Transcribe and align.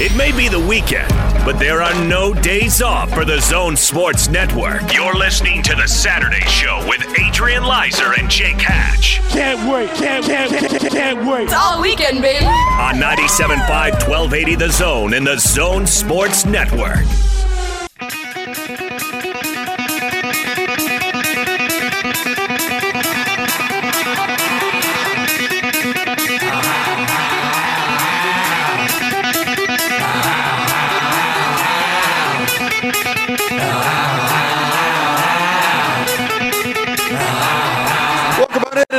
It 0.00 0.12
may 0.16 0.32
be 0.36 0.48
the 0.48 0.58
weekend, 0.58 1.08
but 1.44 1.56
there 1.60 1.80
are 1.80 1.94
no 2.06 2.34
days 2.34 2.82
off 2.82 3.10
for 3.10 3.24
the 3.24 3.40
Zone 3.40 3.76
Sports 3.76 4.28
Network. 4.28 4.92
You're 4.92 5.14
listening 5.14 5.62
to 5.62 5.76
the 5.76 5.86
Saturday 5.86 6.44
Show 6.46 6.84
with 6.88 7.06
Adrian 7.20 7.62
Lizer 7.62 8.12
and 8.18 8.28
Jake 8.28 8.60
Hatch 8.60 9.20
Can't 9.28 9.70
wait, 9.72 9.88
can't, 9.90 10.24
can't, 10.24 10.50
can't, 10.50 10.92
can't 10.92 11.24
wait. 11.30 11.44
It's 11.44 11.52
all 11.52 11.80
weekend, 11.80 12.22
baby. 12.22 12.44
on 12.44 12.96
97.5 12.96 14.08
1280 14.08 14.54
The 14.56 14.70
Zone 14.72 15.14
and 15.14 15.24
the 15.24 15.38
Zone 15.38 15.86
Sports 15.86 16.44
Network. 16.44 17.04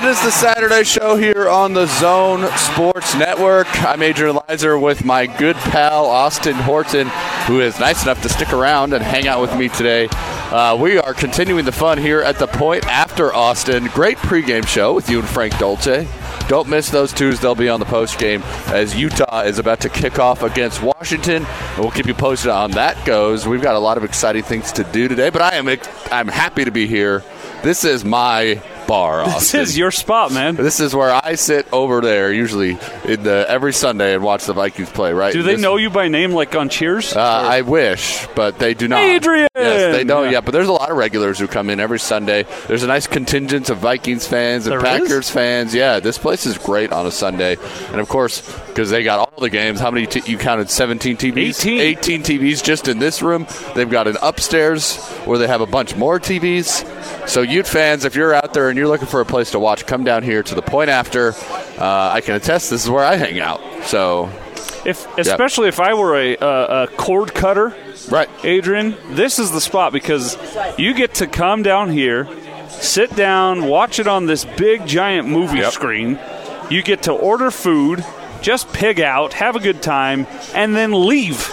Is 0.06 0.22
the 0.22 0.30
Saturday 0.30 0.84
show 0.84 1.16
here 1.16 1.50
on 1.50 1.74
the 1.74 1.88
Zone 1.88 2.48
Sports 2.58 3.16
Network. 3.16 3.66
I'm 3.82 4.04
Adrian 4.04 4.36
Lizer 4.48 4.80
with 4.80 5.04
my 5.04 5.26
good 5.26 5.56
pal 5.56 6.06
Austin 6.06 6.54
Horton, 6.54 7.08
who 7.48 7.60
is 7.60 7.80
nice 7.80 8.04
enough 8.04 8.22
to 8.22 8.30
stick 8.30 8.54
around 8.54 8.94
and 8.94 9.04
hang 9.04 9.28
out 9.28 9.42
with 9.42 9.58
me 9.58 9.68
today. 9.68 10.08
Uh, 10.12 10.78
we 10.80 11.00
are 11.00 11.16
continuing 11.16 11.66
the 11.66 11.72
fun 11.72 11.98
here 11.98 12.22
at 12.22 12.38
the 12.38 12.46
point 12.46 12.86
after 12.86 13.34
Austin. 13.34 13.88
Great 13.88 14.18
pregame 14.18 14.68
show 14.68 14.94
with 14.94 15.10
you 15.10 15.18
and 15.22 15.28
Frank 15.28 15.58
Dolce. 15.58 16.08
Don't 16.48 16.70
miss 16.70 16.92
those 16.92 17.12
twos. 17.12 17.40
They'll 17.40 17.56
be 17.56 17.70
on 17.70 17.80
the 17.80 17.88
post 17.88 18.20
game 18.20 18.44
as 18.68 18.96
Utah 18.96 19.42
is 19.42 19.58
about 19.58 19.80
to 19.80 19.90
kick 19.90 20.20
off 20.20 20.44
against 20.44 20.84
Washington. 20.84 21.48
We'll 21.80 21.90
keep 21.90 22.06
you 22.06 22.14
posted 22.14 22.52
on 22.52 22.70
that 22.72 23.04
goes. 23.08 23.48
We've 23.48 23.60
got 23.60 23.76
a 23.76 23.80
lot 23.80 23.98
of 23.98 24.04
exciting 24.04 24.44
things 24.44 24.72
to 24.74 24.84
do 24.84 25.08
today, 25.08 25.32
but 25.32 25.42
I 25.42 25.56
am 25.56 25.68
I'm 26.12 26.28
happy 26.28 26.64
to 26.64 26.72
be 26.72 26.86
here. 26.86 27.24
This 27.64 27.84
is 27.84 28.06
my 28.06 28.62
bar. 28.88 29.26
This 29.26 29.54
is 29.54 29.78
your 29.78 29.92
spot, 29.92 30.32
man. 30.32 30.56
This 30.56 30.80
is 30.80 30.96
where 30.96 31.12
I 31.12 31.36
sit 31.36 31.68
over 31.74 32.02
there 32.02 32.32
usually 32.32 32.78
in 33.06 33.24
the 33.24 33.46
every 33.48 33.74
Sunday 33.74 34.14
and 34.16 34.24
watch 34.24 34.46
the 34.46 34.54
Vikings 34.54 34.90
play. 34.90 35.14
Right? 35.14 35.34
Do 35.34 35.44
they 35.44 35.54
This- 35.54 35.62
know 35.62 35.78
you 35.78 35.90
by 35.90 36.08
name, 36.08 36.32
like 36.32 36.56
on 36.56 36.70
Cheers? 36.70 37.16
Uh, 37.16 37.20
I 37.22 37.62
wish, 37.62 38.28
but 38.36 38.60
they 38.60 38.74
do 38.74 38.88
not. 38.88 39.02
Adrian! 39.04 39.48
Yes, 39.56 39.96
they 39.96 40.04
don't 40.04 40.26
Yeah. 40.26 40.32
yet. 40.32 40.46
But 40.46 40.52
there's 40.54 40.68
a 40.68 40.74
lot 40.74 40.90
of 40.90 40.98
regulars 40.98 41.40
who 41.40 41.48
come 41.48 41.70
in 41.70 41.80
every 41.80 42.00
Sunday. 42.00 42.46
There's 42.68 42.84
a 42.84 42.88
nice 42.88 43.08
contingent 43.08 43.70
of 43.70 43.78
Vikings 43.78 44.28
fans 44.28 44.66
and 44.68 44.74
There 44.74 44.82
Packers 44.82 45.12
is? 45.12 45.30
fans. 45.30 45.74
Yeah, 45.74 46.00
this 46.00 46.18
place 46.18 46.46
is 46.46 46.58
great 46.58 46.92
on 46.92 47.06
a 47.06 47.12
Sunday, 47.12 47.58
and 47.92 48.00
of 48.00 48.10
course, 48.10 48.42
because 48.68 48.90
they 48.90 49.04
got 49.04 49.25
all 49.36 49.42
the 49.42 49.50
games. 49.50 49.80
How 49.80 49.92
many? 49.92 50.08
T- 50.08 50.32
you 50.32 50.38
counted 50.38 50.70
17 50.70 51.18
TVs. 51.18 51.60
18. 51.66 51.80
18 51.80 52.24
TVs 52.24 52.64
just 52.64 52.88
in 52.88 53.00
this 53.00 53.22
room. 53.22 53.46
They've 53.76 53.90
got 53.90 54.08
an 54.08 54.18
upstairs 54.22 54.98
where 55.26 55.38
they 55.38 55.48
have 55.48 55.62
a 55.62 55.66
bunch 55.66 55.96
more 55.96 56.20
TVs. 56.20 57.28
So, 57.28 57.42
Ute 57.42 57.68
fans, 57.68 58.06
if 58.06 58.16
you're 58.16 58.34
out 58.34 58.54
there 58.54 58.70
and 58.70 58.78
you're 58.78 58.88
looking 58.88 59.08
for 59.08 59.20
a 59.20 59.26
place 59.26 59.52
to 59.52 59.60
watch, 59.60 59.86
come 59.86 60.04
down 60.06 60.24
here 60.24 60.42
to 60.44 60.56
the 60.56 60.62
point 60.62 60.90
after. 60.90 61.34
Uh, 61.78 62.12
I 62.14 62.22
can 62.22 62.36
attest 62.36 62.70
this 62.70 62.86
is 62.86 62.90
where 62.90 63.04
I 63.04 63.16
hang 63.18 63.40
out. 63.40 63.60
So, 63.84 64.30
if 64.86 65.06
especially 65.18 65.68
if 65.68 65.80
I 65.80 65.94
were 65.96 66.16
a, 66.16 66.38
a, 66.38 66.84
a 66.84 66.88
cord 66.88 67.34
cutter, 67.34 67.76
right. 68.10 68.30
Adrian, 68.46 68.96
this 69.10 69.38
is 69.40 69.52
the 69.52 69.60
spot 69.62 69.92
because 69.92 70.38
you 70.78 70.94
get 70.94 71.16
to 71.16 71.28
come 71.28 71.62
down 71.64 71.90
here, 71.90 72.28
sit 72.70 73.14
down, 73.18 73.66
watch 73.68 74.00
it 74.00 74.08
on 74.08 74.28
this 74.28 74.46
big 74.46 74.86
giant 74.88 75.28
movie 75.28 75.58
Yep. 75.58 75.74
screen. 75.74 76.20
You 76.70 76.82
get 76.84 77.04
to 77.04 77.12
order 77.12 77.52
food, 77.52 78.04
just 78.46 78.72
pig 78.72 79.02
out, 79.02 79.34
have 79.34 79.56
a 79.56 79.60
good 79.60 79.82
time, 79.82 80.28
and 80.54 80.76
then 80.76 81.08
leave. 81.08 81.52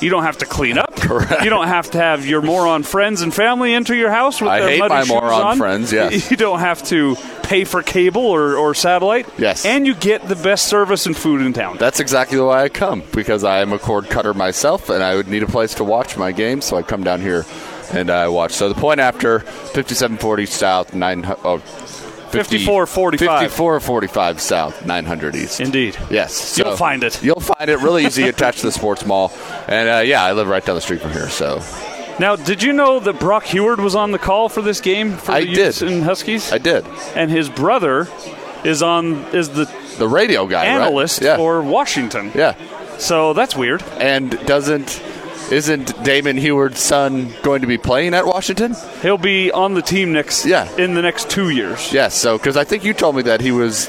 You 0.00 0.08
don't 0.08 0.22
have 0.22 0.38
to 0.38 0.46
clean 0.46 0.78
up. 0.78 0.94
Correct. 0.94 1.42
You 1.42 1.50
don't 1.50 1.66
have 1.66 1.90
to 1.90 1.98
have 1.98 2.24
your 2.24 2.42
moron 2.42 2.84
friends 2.84 3.22
and 3.22 3.34
family 3.34 3.74
enter 3.74 3.92
your 3.92 4.12
house 4.12 4.40
with. 4.40 4.48
I 4.48 4.60
their 4.60 4.68
hate 4.68 4.78
muddy 4.78 4.94
my 4.94 5.00
shoes 5.00 5.08
moron 5.08 5.42
on. 5.42 5.58
friends, 5.58 5.92
yes. 5.92 6.30
You 6.30 6.36
don't 6.36 6.60
have 6.60 6.80
to 6.84 7.16
pay 7.42 7.64
for 7.64 7.82
cable 7.82 8.22
or, 8.22 8.54
or 8.54 8.72
satellite. 8.72 9.26
Yes. 9.36 9.64
And 9.64 9.84
you 9.84 9.96
get 9.96 10.28
the 10.28 10.36
best 10.36 10.68
service 10.68 11.06
and 11.06 11.16
food 11.16 11.40
in 11.40 11.52
town. 11.52 11.76
That's 11.78 11.98
exactly 11.98 12.38
why 12.38 12.62
I 12.62 12.68
come 12.68 13.02
because 13.12 13.42
I 13.42 13.58
am 13.58 13.72
a 13.72 13.78
cord 13.80 14.08
cutter 14.08 14.32
myself, 14.32 14.90
and 14.90 15.02
I 15.02 15.16
would 15.16 15.26
need 15.26 15.42
a 15.42 15.48
place 15.48 15.74
to 15.74 15.84
watch 15.84 16.16
my 16.16 16.30
games, 16.30 16.66
so 16.66 16.76
I 16.76 16.82
come 16.82 17.02
down 17.02 17.20
here 17.20 17.44
and 17.92 18.10
I 18.10 18.28
watch. 18.28 18.52
So 18.52 18.68
the 18.68 18.80
point 18.80 19.00
after 19.00 19.40
5740 19.40 20.46
South, 20.46 20.94
nine 20.94 21.24
oh, 21.26 21.58
50 22.30 22.58
5445. 22.58 23.28
5445 23.52 24.40
South, 24.40 24.86
900 24.86 25.34
East. 25.36 25.60
Indeed. 25.60 25.96
Yes, 26.10 26.34
so 26.34 26.64
You'll 26.68 26.76
find 26.76 27.02
it. 27.04 27.22
You'll 27.22 27.40
find 27.40 27.68
it 27.70 27.78
really 27.80 28.04
easy 28.06 28.22
attached 28.28 28.60
to 28.60 28.66
the 28.66 28.72
sports 28.72 29.04
mall, 29.06 29.32
and 29.66 29.88
uh, 29.88 29.98
yeah, 30.04 30.22
I 30.24 30.32
live 30.32 30.48
right 30.48 30.64
down 30.64 30.74
the 30.74 30.80
street 30.80 31.00
from 31.00 31.12
here. 31.12 31.28
So 31.28 31.60
Now, 32.18 32.36
did 32.36 32.62
you 32.62 32.72
know 32.72 33.00
that 33.00 33.18
Brock 33.20 33.44
Huard 33.44 33.78
was 33.80 33.94
on 33.94 34.10
the 34.12 34.18
call 34.18 34.48
for 34.48 34.62
this 34.62 34.80
game 34.80 35.16
for 35.16 35.32
I 35.32 35.40
the 35.40 35.48
Utes 35.48 35.78
did. 35.80 35.88
and 35.92 36.02
Huskies? 36.04 36.52
I 36.52 36.58
did 36.58 36.84
and 37.14 37.30
his 37.30 37.48
brother 37.48 38.08
is 38.64 38.82
on 38.82 39.24
is 39.34 39.50
the 39.50 39.64
the 39.98 40.08
radio 40.08 40.46
guy, 40.46 40.62
right? 40.66 40.68
analyst 40.82 41.22
Yeah, 41.22 41.36
for 41.36 41.60
Washington. 41.62 42.30
yeah, 42.34 42.54
So 42.98 43.32
that's 43.32 43.56
weird. 43.56 43.82
and 43.98 44.30
doesn't. 44.46 45.02
Isn't 45.50 46.02
Damon 46.04 46.36
Huard's 46.36 46.80
son 46.80 47.32
going 47.42 47.62
to 47.62 47.66
be 47.66 47.78
playing 47.78 48.12
at 48.14 48.26
Washington? 48.26 48.74
He'll 49.00 49.16
be 49.18 49.50
on 49.50 49.74
the 49.74 49.82
team 49.82 50.12
next 50.12 50.44
Yeah. 50.44 50.68
in 50.76 50.94
the 50.94 51.00
next 51.02 51.30
two 51.30 51.48
years. 51.50 51.90
Yes, 51.92 52.14
so 52.14 52.36
because 52.36 52.56
I 52.56 52.64
think 52.64 52.84
you 52.84 52.92
told 52.92 53.16
me 53.16 53.22
that 53.22 53.40
he 53.40 53.50
was 53.50 53.86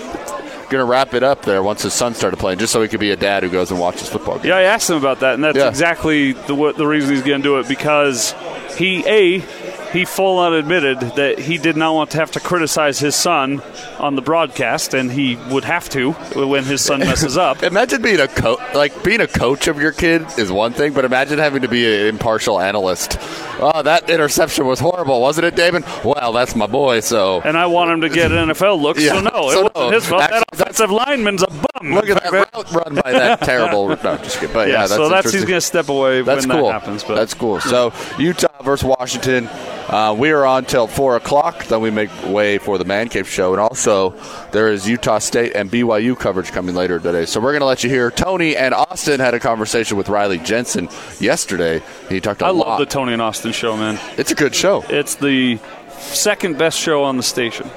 going 0.70 0.80
to 0.82 0.86
wrap 0.86 1.14
it 1.14 1.24
up 1.24 1.42
there 1.44 1.62
once 1.64 1.82
his 1.82 1.94
son 1.94 2.14
started 2.14 2.38
playing, 2.38 2.60
just 2.60 2.72
so 2.72 2.82
he 2.82 2.88
could 2.88 3.00
be 3.00 3.12
a 3.12 3.16
dad 3.18 3.44
who 3.44 3.50
goes 3.50 3.72
and 3.72 3.80
watches 3.80 4.08
football 4.08 4.36
games. 4.36 4.46
Yeah, 4.46 4.58
I 4.58 4.62
asked 4.64 4.90
him 4.90 4.98
about 4.98 5.20
that, 5.22 5.34
and 5.34 5.44
that's 5.44 5.58
Yeah. 5.58 5.68
exactly 5.68 6.32
the 6.34 6.56
what, 6.56 6.78
the 6.78 6.88
reason 6.88 7.14
he's 7.16 7.24
going 7.24 7.42
to 7.42 7.44
do 7.48 7.58
it 7.60 7.68
because 7.68 8.34
he 8.78 9.04
a 9.08 9.44
he 9.92 10.06
full 10.06 10.38
on 10.40 10.54
admitted 10.54 11.00
that 11.16 11.40
he 11.40 11.58
did 11.58 11.76
not 11.76 11.94
want 11.94 12.12
to 12.12 12.18
have 12.18 12.32
to 12.32 12.40
criticize 12.40 13.00
his 13.00 13.16
son 13.16 13.62
on 13.98 14.16
the 14.16 14.22
broadcast, 14.22 14.94
and 14.94 15.12
he 15.12 15.36
would 15.50 15.64
have 15.64 15.90
to 15.90 16.12
when 16.12 16.64
his 16.64 16.82
son 16.82 17.00
messes 17.00 17.38
up. 17.38 17.64
Imagine 17.70 18.02
being 18.02 18.20
a 18.20 18.28
coach, 18.28 18.60
like 18.74 19.04
being 19.04 19.22
a 19.22 19.28
coach 19.28 19.68
of 19.68 19.82
your 19.82 19.92
kid 19.92 20.26
is 20.38 20.52
one 20.52 20.74
thing, 20.74 20.94
but 20.94 21.06
imagine 21.06 21.40
having 21.40 21.62
to 21.62 21.68
be 21.68 21.86
an 21.86 22.08
impartial 22.08 22.60
analyst. 22.60 23.20
Oh, 23.62 23.82
that 23.82 24.10
interception 24.10 24.66
was 24.66 24.80
horrible, 24.80 25.22
wasn't 25.22 25.46
it, 25.48 25.56
Damon? 25.56 25.84
Well, 26.04 26.32
that's 26.32 26.56
my 26.56 26.68
boy. 26.68 27.02
So 27.02 27.42
And 27.42 27.58
I 27.58 27.66
want 27.66 27.92
him 27.92 28.02
to 28.02 28.10
get 28.10 28.32
an 28.32 28.50
NFL 28.50 28.82
look, 28.82 28.98
Yeah, 28.98 29.14
so 29.14 29.20
no, 29.22 29.30
so 29.30 29.66
it 29.68 29.74
wasn't 29.74 29.76
no. 29.76 29.92
his 29.92 30.06
fault. 30.08 30.22
Actually, 30.24 30.38
that 30.40 30.46
that's- 30.58 30.62
offensive 30.80 30.92
lineman's 30.92 31.44
a 31.44 31.48
bum. 31.48 31.94
look 31.94 32.10
at 32.10 32.24
that 32.24 32.32
route 32.32 32.72
run 32.74 32.96
by 33.04 33.12
that 33.12 33.42
terrible. 33.44 33.90
No, 33.90 33.96
just 33.96 34.40
kidding. 34.40 34.54
But 34.54 34.68
yeah, 34.68 34.74
Yeah, 34.74 34.80
that's 34.82 34.94
so 34.94 35.10
that's 35.10 35.32
he's 35.32 35.44
going 35.46 35.58
to 35.58 35.62
step 35.62 35.90
away 35.90 36.22
That's 36.22 36.46
when 36.48 36.58
cool. 36.58 36.68
that 36.68 36.74
happens. 36.82 37.04
But 37.04 37.16
That's 37.16 37.34
cool. 37.34 37.60
So 37.60 37.92
Utah 38.18 38.48
versus 38.64 38.86
Washington. 38.86 39.48
Uh, 39.90 40.16
we 40.18 40.30
are 40.30 40.46
on 40.46 40.66
till 40.66 40.86
four 40.88 41.16
o'clock. 41.16 41.66
Then 41.66 41.82
we 41.82 41.90
make 41.90 42.12
way 42.28 42.60
for 42.60 42.78
the 42.78 42.86
Man 42.86 43.10
Cave 43.10 43.28
show, 43.28 43.54
and 43.54 43.60
also 43.60 44.12
there 44.52 44.68
is 44.72 44.88
Utah 44.88 45.18
State 45.18 45.54
and 45.56 45.72
BYU 45.72 46.18
coverage 46.18 46.52
coming 46.52 46.76
later 46.76 47.00
today. 47.00 47.26
So 47.26 47.40
we're 47.40 47.54
going 47.54 47.62
to 47.62 47.66
let 47.66 47.84
you 47.84 47.90
hear. 47.90 48.12
Tony 48.12 48.56
and 48.56 48.74
Austin 48.76 49.20
had 49.20 49.34
a 49.34 49.40
conversation 49.40 49.98
with 49.98 50.08
Riley 50.08 50.38
Jensen 50.38 50.90
yesterday. 51.20 51.82
He 52.08 52.20
talked 52.22 52.42
a 52.44 52.46
I 52.46 52.50
lot. 52.52 52.68
I 52.68 52.70
love 52.72 52.80
the 52.80 52.86
Tony 52.86 53.14
and 53.14 53.22
Austin 53.22 53.49
show, 53.52 53.76
man. 53.78 54.00
it's 54.18 54.32
a 54.32 54.36
good 54.36 54.56
show. 54.56 54.84
It's 54.90 55.16
the 55.16 55.58
second 55.98 56.58
best 56.58 56.80
show 56.80 57.04
on 57.04 57.18
the 57.18 57.24
station. 57.24 57.70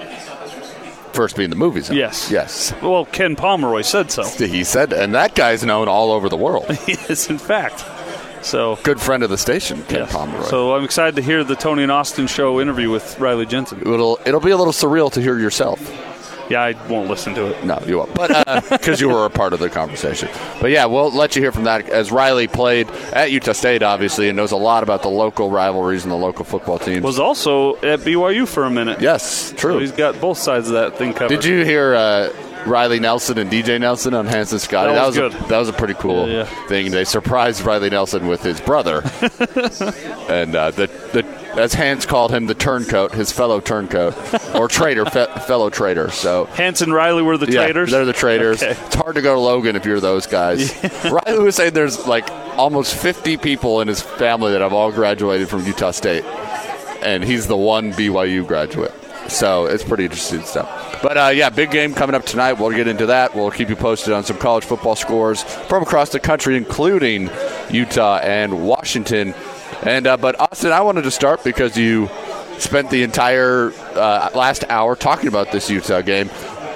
First 1.12 1.36
being 1.36 1.50
the 1.50 1.56
movies. 1.56 1.88
huh? 1.88 1.94
Yes. 1.94 2.30
Yes. 2.30 2.72
Well, 2.80 3.04
Ken 3.04 3.36
Pomeroy 3.36 3.82
said 3.82 4.10
so. 4.10 4.24
He 4.24 4.64
said, 4.64 4.92
and 4.94 5.14
that 5.14 5.34
guy's 5.34 5.62
known 5.62 5.86
all 5.86 6.10
over 6.10 6.28
the 6.30 6.38
world. 6.38 6.64
yes, 6.86 7.28
in 7.28 7.36
fact. 7.38 7.84
So. 8.44 8.76
Good 8.82 9.00
friend 9.00 9.22
of 9.22 9.28
the 9.30 9.36
station, 9.38 9.82
Ken 9.84 10.00
yes. 10.00 10.12
Pomeroy. 10.12 10.44
So 10.44 10.74
I'm 10.74 10.84
excited 10.84 11.16
to 11.16 11.22
hear 11.22 11.44
the 11.44 11.54
Tony 11.54 11.82
and 11.82 11.92
Austin 11.92 12.26
show 12.26 12.60
interview 12.60 12.90
with 12.90 13.18
Riley 13.20 13.46
Jensen. 13.46 13.80
it'll 13.82 14.18
it'll 14.24 14.40
be 14.40 14.50
a 14.52 14.56
little 14.56 14.72
surreal 14.72 15.12
to 15.12 15.20
hear 15.20 15.38
yourself. 15.38 15.78
Yeah, 16.52 16.62
I 16.62 16.72
won't 16.88 17.08
listen 17.08 17.34
to 17.34 17.46
it. 17.46 17.64
No, 17.64 17.82
you 17.86 17.98
won't. 17.98 18.14
But 18.14 18.30
because 18.70 19.00
you 19.00 19.08
were 19.08 19.24
a 19.24 19.30
part 19.30 19.52
of 19.52 19.58
the 19.58 19.68
conversation. 19.70 20.28
But 20.60 20.70
yeah, 20.70 20.84
we'll 20.86 21.10
let 21.10 21.34
you 21.34 21.42
hear 21.42 21.50
from 21.52 21.64
that 21.64 21.88
as 21.88 22.12
Riley 22.12 22.46
played 22.46 22.88
at 23.12 23.30
Utah 23.30 23.52
State, 23.52 23.82
obviously, 23.82 24.28
and 24.28 24.36
knows 24.36 24.52
a 24.52 24.56
lot 24.56 24.82
about 24.82 25.02
the 25.02 25.08
local 25.08 25.50
rivalries 25.50 26.02
and 26.04 26.12
the 26.12 26.16
local 26.16 26.44
football 26.44 26.78
teams. 26.78 27.02
Was 27.02 27.18
also 27.18 27.76
at 27.76 28.00
BYU 28.00 28.46
for 28.46 28.64
a 28.64 28.70
minute. 28.70 29.00
yes, 29.00 29.50
So 29.50 29.56
true. 29.56 29.78
he's 29.78 29.92
got 29.92 30.20
both 30.20 30.38
sides 30.38 30.68
of 30.68 30.74
that 30.74 30.96
thing 30.96 31.12
covered. 31.14 31.28
Did 31.40 31.44
you 31.44 31.64
hear 31.64 31.94
uh, 31.94 32.30
Riley 32.66 33.00
Nelson 33.00 33.38
and 33.38 33.50
DJ 33.50 33.80
Nelson 33.80 34.14
on 34.14 34.26
Hanson 34.26 34.58
Scotty? 34.58 34.92
That 34.94 35.06
was 35.06 35.16
a, 35.16 35.20
good. 35.20 35.32
that 35.48 35.58
was 35.58 35.68
a 35.68 35.72
pretty 35.72 35.94
cool 35.94 36.28
Yeah, 36.28 36.34
yeah. 36.48 36.66
thing. 36.68 36.90
They 36.90 37.04
surprised 37.04 37.62
Riley 37.62 37.90
Nelson 37.90 38.26
with 38.28 38.42
his 38.42 38.60
brother, 38.60 38.98
and 40.28 40.54
uh, 40.54 40.70
the 40.70 40.86
the 41.12 41.42
as 41.60 41.74
Hans 41.74 42.06
called 42.06 42.30
him, 42.32 42.46
the 42.46 42.54
turncoat, 42.54 43.12
his 43.12 43.30
fellow 43.30 43.60
turncoat 43.60 44.14
or 44.54 44.68
traitor, 44.68 45.04
fe- 45.04 45.26
fellow 45.46 45.68
traitor. 45.68 46.10
So 46.10 46.46
Hanson 46.46 46.92
Riley 46.92 47.22
were 47.22 47.36
the 47.36 47.46
Yeah, 47.46 47.64
traitors? 47.64 47.90
they're 47.90 48.06
the 48.06 48.14
traitors. 48.14 48.62
Okay. 48.62 48.72
It's 48.86 48.94
hard 48.94 49.16
to 49.16 49.22
go 49.22 49.34
to 49.34 49.40
Logan 49.40 49.76
if 49.76 49.84
you're 49.84 50.00
those 50.00 50.26
guys. 50.26 50.72
Riley 51.04 51.42
was 51.42 51.56
saying 51.56 51.74
there's 51.74 52.06
like 52.06 52.30
almost 52.56 52.94
50 52.94 53.36
people 53.36 53.80
in 53.82 53.88
his 53.88 54.00
family 54.00 54.52
that 54.52 54.62
have 54.62 54.72
all 54.72 54.90
graduated 54.92 55.48
from 55.50 55.66
Utah 55.66 55.90
State, 55.90 56.24
and 57.02 57.22
he's 57.22 57.46
the 57.48 57.56
one 57.56 57.92
BYU 57.92 58.46
graduate. 58.46 58.94
So 59.28 59.66
it's 59.66 59.84
pretty 59.84 60.04
interesting 60.04 60.42
stuff. 60.42 61.00
But 61.02 61.16
uh, 61.16 61.30
yeah, 61.34 61.50
big 61.50 61.70
game 61.70 61.94
coming 61.94 62.14
up 62.14 62.24
tonight. 62.24 62.54
We'll 62.54 62.70
get 62.70 62.88
into 62.88 63.06
that. 63.06 63.34
We'll 63.34 63.50
keep 63.50 63.68
you 63.68 63.76
posted 63.76 64.12
on 64.12 64.24
some 64.24 64.38
college 64.38 64.64
football 64.64 64.96
scores 64.96 65.42
from 65.42 65.82
across 65.82 66.10
the 66.10 66.20
country, 66.20 66.56
including 66.56 67.30
Utah 67.70 68.18
and 68.18 68.66
Washington. 68.66 69.34
And 69.82 70.06
uh, 70.06 70.16
but 70.16 70.38
Austin, 70.38 70.72
I 70.72 70.80
wanted 70.82 71.02
to 71.02 71.10
start 71.10 71.42
because 71.44 71.76
you 71.76 72.08
spent 72.58 72.90
the 72.90 73.02
entire 73.02 73.72
uh, 73.94 74.30
last 74.34 74.64
hour 74.68 74.94
talking 74.94 75.28
about 75.28 75.50
this 75.50 75.68
Utah 75.70 76.02
game. 76.02 76.30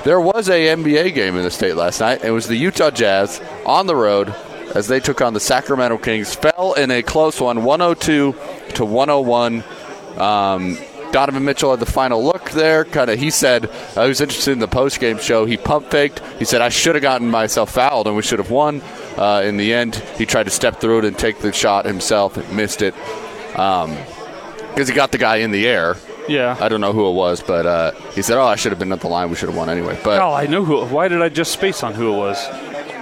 There 0.04 0.20
was 0.20 0.48
a 0.48 0.68
NBA 0.68 1.14
game 1.14 1.36
in 1.36 1.42
the 1.42 1.50
state 1.50 1.74
last 1.74 2.00
night. 2.00 2.24
It 2.24 2.30
was 2.30 2.46
the 2.46 2.56
Utah 2.56 2.90
Jazz 2.90 3.40
on 3.64 3.86
the 3.86 3.96
road 3.96 4.34
as 4.74 4.88
they 4.88 5.00
took 5.00 5.20
on 5.20 5.34
the 5.34 5.40
Sacramento 5.40 5.98
Kings. 5.98 6.34
Fell 6.34 6.74
in 6.74 6.90
a 6.90 7.02
close 7.02 7.40
one, 7.40 7.64
102 7.64 8.34
to 8.74 8.84
101. 8.84 9.64
Um, 10.16 10.78
Donovan 11.16 11.46
Mitchell 11.46 11.70
had 11.70 11.80
the 11.80 11.86
final 11.90 12.22
look 12.22 12.50
there. 12.50 12.84
Kind 12.84 13.08
of, 13.08 13.18
he 13.18 13.30
said 13.30 13.70
uh, 13.96 14.02
he 14.02 14.08
was 14.08 14.20
interested 14.20 14.50
in 14.52 14.58
the 14.58 14.68
post 14.68 15.00
game 15.00 15.16
show. 15.18 15.46
He 15.46 15.56
pump 15.56 15.90
faked. 15.90 16.20
He 16.38 16.44
said 16.44 16.60
I 16.60 16.68
should 16.68 16.94
have 16.94 17.00
gotten 17.00 17.30
myself 17.30 17.70
fouled 17.72 18.06
and 18.06 18.14
we 18.16 18.20
should 18.20 18.38
have 18.38 18.50
won. 18.50 18.82
Uh, 19.16 19.40
in 19.42 19.56
the 19.56 19.72
end, 19.72 19.94
he 20.18 20.26
tried 20.26 20.42
to 20.42 20.50
step 20.50 20.78
through 20.78 20.98
it 20.98 21.04
and 21.06 21.18
take 21.18 21.38
the 21.38 21.54
shot 21.54 21.86
himself. 21.86 22.36
and 22.36 22.54
Missed 22.54 22.82
it 22.82 22.94
because 23.52 24.88
he 24.88 24.94
got 24.94 25.10
the 25.10 25.16
guy 25.16 25.36
in 25.36 25.52
the 25.52 25.66
air. 25.66 25.96
Yeah. 26.28 26.54
I 26.60 26.68
don't 26.68 26.82
know 26.82 26.92
who 26.92 27.08
it 27.08 27.12
was, 27.14 27.40
but 27.40 27.64
uh, 27.64 27.92
he 28.14 28.20
said, 28.20 28.36
"Oh, 28.36 28.44
I 28.44 28.56
should 28.56 28.72
have 28.72 28.78
been 28.78 28.92
at 28.92 29.00
the 29.00 29.08
line. 29.08 29.30
We 29.30 29.36
should 29.36 29.48
have 29.48 29.56
won 29.56 29.70
anyway." 29.70 29.98
But 30.04 30.20
Oh, 30.20 30.34
I 30.34 30.46
know 30.46 30.66
who. 30.66 30.84
Why 30.84 31.08
did 31.08 31.22
I 31.22 31.30
just 31.30 31.50
space 31.50 31.82
on 31.82 31.94
who 31.94 32.12
it 32.12 32.16
was? 32.18 32.36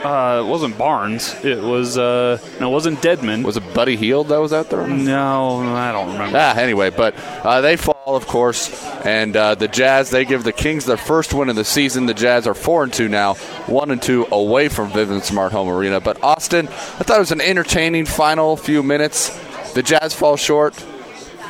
Uh, 0.05 0.43
it 0.45 0.49
wasn't 0.49 0.77
Barnes. 0.77 1.35
It 1.45 1.63
was. 1.63 1.97
Uh, 1.97 2.39
no, 2.61 2.69
it 2.69 2.73
wasn't 2.73 3.01
Dedmon. 3.01 3.43
was 3.43 3.57
it 3.57 3.75
Buddy 3.75 3.97
Hield 3.97 4.29
that 4.29 4.37
was 4.39 4.53
out 4.53 4.69
there? 4.69 4.87
no, 4.87 5.61
I 5.75 5.93
don't 5.93 6.13
remember. 6.13 6.37
Ah, 6.39 6.55
anyway, 6.59 6.91
but 6.91 7.15
uh, 7.43 7.63
they 7.63 7.77
fall, 7.77 7.95
of 8.07 8.27
course, 8.27 8.85
and 9.05 9.35
uh, 9.35 9.55
the 9.55 9.67
Jazz 9.67 10.11
they 10.11 10.27
give 10.27 10.45
the 10.45 10.53
Kings 10.53 10.85
their 10.85 10.99
first 10.99 11.33
win 11.33 11.49
of 11.49 11.57
the 11.57 11.65
season. 11.65 12.05
The 12.05 12.13
Jazz 12.13 12.47
are 12.47 12.53
four 12.55 12.83
and 12.85 12.93
two 12.93 13.09
now, 13.09 13.35
one 13.67 13.91
and 13.91 14.03
two 14.03 14.27
away 14.31 14.69
from 14.69 14.91
Vivint 14.91 15.23
Smart 15.23 15.53
Home 15.53 15.69
Arena. 15.71 16.01
But 16.01 16.23
Austin, 16.23 16.69
I 16.69 16.71
thought 17.03 17.17
it 17.17 17.21
was 17.21 17.33
an 17.33 17.41
entertaining 17.41 18.05
final 18.05 18.57
few 18.59 18.83
minutes. 18.83 19.31
The 19.73 19.83
Jazz 19.83 20.15
fall 20.15 20.37
short, 20.37 20.75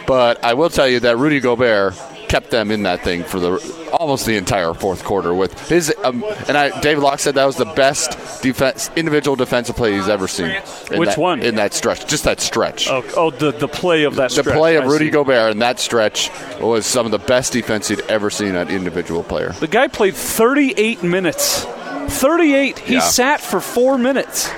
but 0.07 0.45
I 0.45 0.55
will 0.55 0.71
tell 0.71 0.89
you 0.89 1.01
that 1.01 1.19
Rudy 1.19 1.41
Gobert 1.41 1.95
kept 2.35 2.51
them 2.51 2.73
in 2.73 2.83
that 2.83 3.01
thing 3.05 3.23
for 3.23 3.39
the 3.39 3.53
almost 3.93 4.27
the 4.27 4.37
entire 4.37 4.75
fourth 4.75 5.05
quarter 5.05 5.33
with 5.33 5.53
his 5.69 5.95
um, 6.03 6.25
and 6.49 6.57
I 6.59 6.81
David 6.81 7.01
Locke 7.05 7.21
said 7.21 7.37
that 7.37 7.45
was 7.45 7.55
the 7.55 7.65
best 7.65 8.43
defense 8.43 8.91
individual 8.97 9.37
defensive 9.37 9.77
play 9.77 9.93
he's 9.93 10.09
ever 10.09 10.27
seen. 10.27 10.51
in 10.91 10.99
Which 10.99 11.11
that- 11.11 11.19
one? 11.19 11.43
in 11.43 11.55
that 11.57 11.75
stretch? 11.75 12.05
Just 12.09 12.25
that 12.25 12.41
stretch. 12.41 12.89
Oh, 12.91 13.05
oh, 13.17 13.31
the 13.31 13.53
the 13.53 13.69
play 13.69 14.03
of 14.03 14.17
that. 14.17 14.33
Stretch. 14.33 14.47
The 14.47 14.51
stretch, 14.51 14.59
play 14.59 14.75
of 14.77 14.83
I 14.85 14.87
Rudy 14.89 15.05
see. 15.07 15.11
Gobert 15.13 15.53
in 15.53 15.61
that 15.61 15.79
stretch 15.79 16.29
was 16.61 16.87
some 16.87 17.07
of 17.07 17.13
the 17.13 17.21
best 17.21 17.53
defense 17.53 17.87
he'd 17.87 18.01
ever 18.09 18.31
seen 18.31 18.57
an 18.57 18.69
individual 18.69 19.23
player. 19.23 19.53
The 19.61 19.69
guy 19.69 19.87
played 19.87 20.15
38 20.17 21.05
minutes. 21.05 21.65
38. 22.09 22.81
He 22.81 22.95
Yeah. 22.95 23.01
sat 23.01 23.41
for 23.41 23.61
four 23.61 23.97
minutes. 23.97 24.51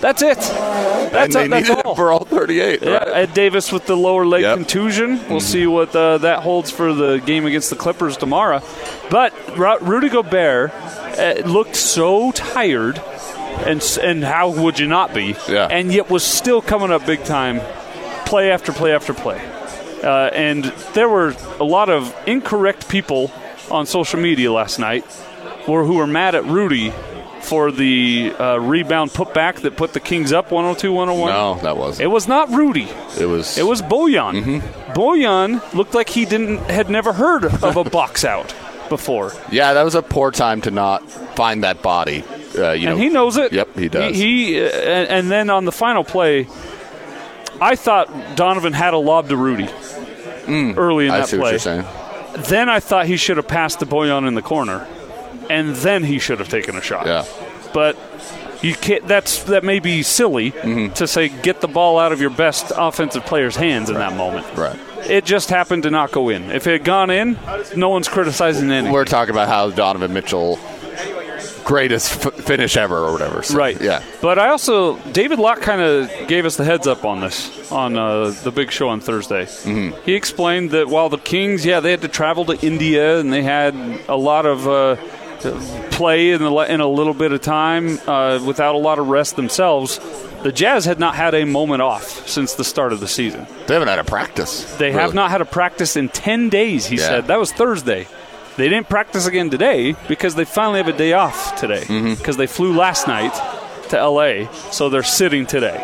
That's 0.00 0.22
it. 0.22 0.38
That's, 0.38 1.34
and 1.34 1.52
they 1.52 1.62
that's 1.62 1.70
all. 1.84 1.94
for 1.96 2.12
all 2.12 2.24
38. 2.24 2.82
Yeah, 2.82 2.90
right? 2.90 3.08
Ed 3.08 3.34
Davis 3.34 3.72
with 3.72 3.86
the 3.86 3.96
lower 3.96 4.24
leg 4.26 4.42
Yep. 4.42 4.56
contusion. 4.56 5.20
We'll 5.28 5.40
see 5.40 5.66
what 5.66 5.94
uh, 5.96 6.18
that 6.18 6.40
holds 6.42 6.70
for 6.70 6.92
the 6.92 7.18
game 7.18 7.46
against 7.46 7.70
the 7.70 7.76
Clippers 7.76 8.16
tomorrow. 8.16 8.62
But 9.10 9.32
Ru- 9.56 9.78
Rudy 9.80 10.08
Gobert 10.08 10.70
uh, 10.72 11.34
looked 11.46 11.74
so 11.76 12.30
tired, 12.32 12.98
and 13.66 13.82
and 14.02 14.22
how 14.22 14.50
would 14.50 14.78
you 14.78 14.86
not 14.86 15.12
be? 15.14 15.34
Yeah. 15.48 15.66
And 15.68 15.92
yet 15.92 16.10
was 16.10 16.22
still 16.22 16.62
coming 16.62 16.92
up 16.92 17.04
big 17.06 17.24
time, 17.24 17.60
play 18.24 18.50
after 18.52 18.72
play 18.72 18.92
after 18.94 19.14
play. 19.14 19.40
Uh, 20.04 20.30
and 20.32 20.64
there 20.94 21.08
were 21.08 21.34
a 21.58 21.64
lot 21.64 21.88
of 21.88 22.14
incorrect 22.26 22.88
people 22.88 23.32
on 23.70 23.84
social 23.86 24.20
media 24.20 24.52
last 24.52 24.78
night, 24.78 25.04
or 25.66 25.84
who 25.84 25.94
were 25.96 26.06
mad 26.06 26.36
at 26.36 26.44
Rudy 26.44 26.92
for 27.48 27.70
the 27.72 28.32
uh, 28.38 28.56
rebound 28.58 29.10
putback 29.10 29.62
that 29.62 29.76
put 29.76 29.92
the 29.92 30.00
Kings 30.00 30.32
up 30.32 30.50
102-101. 30.50 31.26
no, 31.28 31.54
that 31.62 31.76
wasn't. 31.76 32.04
It 32.04 32.08
was 32.08 32.28
not 32.28 32.50
Rudy. 32.50 32.88
It 33.18 33.26
was. 33.26 33.56
It 33.58 33.64
was 33.66 33.82
Bojan. 33.82 34.42
Mm-hmm. 34.42 34.92
Bojan 34.92 35.74
looked 35.74 35.94
like 35.94 36.08
he 36.08 36.24
didn't 36.24 36.58
had 36.70 36.90
never 36.90 37.12
heard 37.12 37.44
of 37.44 37.76
a 37.76 37.84
box 37.84 38.24
out 38.34 38.54
before, 38.88 39.32
Yeah, 39.52 39.74
that 39.74 39.82
was 39.82 39.94
a 39.94 40.00
poor 40.02 40.30
time 40.30 40.62
to 40.62 40.70
not 40.70 41.08
find 41.36 41.62
that 41.64 41.82
body. 41.82 42.24
Uh, 42.56 42.72
you 42.72 42.88
and 42.88 42.96
know, 42.96 43.02
he 43.04 43.10
knows 43.10 43.36
it. 43.36 43.52
Yep, 43.52 43.76
he 43.76 43.88
does. 43.88 44.16
He, 44.16 44.54
he 44.54 44.60
uh, 44.64 44.68
and, 44.70 45.08
and 45.10 45.30
then 45.30 45.50
on 45.50 45.66
the 45.66 45.72
final 45.72 46.04
play, 46.04 46.48
I 47.60 47.76
thought 47.76 48.08
Donovan 48.36 48.72
had 48.72 48.94
a 48.94 48.98
lob 48.98 49.28
to 49.28 49.36
Rudy 49.36 49.68
early 50.48 51.06
in 51.06 51.12
Mm. 51.12 51.14
I 51.14 51.18
that 51.18 51.28
see 51.28 51.36
what 51.36 51.42
play. 51.44 51.50
you're 51.52 51.58
saying. 51.58 51.84
Then 52.48 52.68
I 52.70 52.80
thought 52.80 53.06
he 53.06 53.16
should 53.18 53.36
have 53.36 53.46
passed 53.48 53.80
to 53.80 53.86
Bojan 53.86 54.26
in 54.26 54.34
the 54.34 54.42
corner, 54.42 54.86
and 55.50 55.74
then 55.76 56.04
he 56.04 56.18
should 56.18 56.38
have 56.38 56.48
taken 56.48 56.76
a 56.76 56.82
shot. 56.82 57.06
Yeah. 57.06 57.24
but 57.74 57.96
you 58.62 58.74
can't. 58.74 59.06
That's 59.06 59.44
that 59.44 59.62
may 59.62 59.78
be 59.78 60.02
silly 60.02 60.50
Mm-hmm. 60.50 60.94
to 60.94 61.06
say 61.06 61.28
get 61.28 61.60
the 61.60 61.68
ball 61.68 61.98
out 61.98 62.10
of 62.12 62.20
your 62.20 62.30
best 62.30 62.72
offensive 62.76 63.24
player's 63.24 63.54
hands 63.56 63.88
in 63.88 63.94
that 63.96 64.16
moment. 64.16 64.46
Right. 64.56 64.78
It 65.08 65.24
just 65.24 65.48
happened 65.48 65.84
to 65.84 65.90
not 65.90 66.10
go 66.10 66.28
in. 66.28 66.50
If 66.50 66.66
it 66.66 66.72
had 66.72 66.84
gone 66.84 67.10
in, 67.10 67.38
no 67.76 67.88
one's 67.88 68.08
criticizing 68.08 68.70
anything. 68.70 68.92
We're 68.92 69.04
talking 69.04 69.30
about 69.32 69.48
how 69.48 69.70
Donovan 69.70 70.12
Mitchell 70.12 70.58
greatest 71.64 72.24
f- 72.26 72.34
finish 72.34 72.76
ever 72.76 72.96
or 72.96 73.12
whatever. 73.12 73.42
So, 73.42 73.56
Right. 73.56 73.80
Yeah. 73.80 74.02
But 74.22 74.38
I 74.38 74.48
also 74.48 74.96
David 75.12 75.38
Locke 75.38 75.60
kind 75.60 75.80
of 75.82 76.10
gave 76.26 76.46
us 76.46 76.56
the 76.56 76.64
heads 76.64 76.86
up 76.86 77.04
on 77.04 77.20
this 77.20 77.70
on 77.70 77.96
uh, 77.98 78.30
the 78.42 78.50
big 78.50 78.70
show 78.70 78.88
on 78.88 79.00
Thursday. 79.00 79.44
Mm-hmm. 79.44 80.02
He 80.04 80.14
explained 80.14 80.70
that 80.70 80.88
while 80.88 81.08
the 81.10 81.18
Kings, 81.18 81.64
yeah, 81.66 81.80
they 81.80 81.90
had 81.90 82.02
to 82.02 82.08
travel 82.08 82.44
to 82.46 82.66
India 82.66 83.18
and 83.20 83.32
they 83.32 83.42
had 83.42 83.74
a 84.08 84.16
lot 84.16 84.46
of 84.46 84.66
uh, 84.66 84.96
play 85.90 86.30
in, 86.32 86.42
the, 86.42 86.52
in 86.72 86.80
a 86.80 86.86
little 86.88 87.14
bit 87.14 87.32
of 87.32 87.40
time 87.40 87.98
uh, 88.06 88.40
without 88.44 88.74
a 88.74 88.78
lot 88.78 88.98
of 88.98 89.08
rest 89.08 89.36
themselves. 89.36 89.98
The 90.42 90.52
Jazz 90.52 90.84
had 90.84 90.98
not 91.00 91.14
had 91.16 91.34
a 91.34 91.44
moment 91.44 91.82
off 91.82 92.28
since 92.28 92.54
the 92.54 92.64
start 92.64 92.92
of 92.92 93.00
the 93.00 93.08
season. 93.08 93.46
They 93.66 93.74
haven't 93.74 93.88
had 93.88 93.98
a 93.98 94.04
practice. 94.04 94.64
They 94.76 94.92
have 94.92 95.14
not 95.14 95.30
had 95.30 95.40
a 95.40 95.44
practice 95.44 95.96
in 95.96 96.08
10 96.08 96.48
days, 96.48 96.86
he 96.86 96.96
Yeah. 96.96 97.02
said. 97.08 97.26
That 97.26 97.38
was 97.40 97.52
Thursday. 97.52 98.06
They 98.56 98.68
didn't 98.68 98.88
practice 98.88 99.26
again 99.26 99.50
today 99.50 99.94
because 100.08 100.34
they 100.34 100.44
finally 100.44 100.78
have 100.78 100.88
a 100.88 100.96
day 100.96 101.12
off 101.12 101.56
today 101.56 101.82
Mm-hmm. 101.82 102.14
because 102.14 102.36
they 102.36 102.46
flew 102.46 102.72
last 102.72 103.06
night 103.08 103.32
to 103.90 103.96
LA, 103.96 104.50
so 104.70 104.88
they're 104.88 105.02
sitting 105.02 105.46
today. 105.46 105.82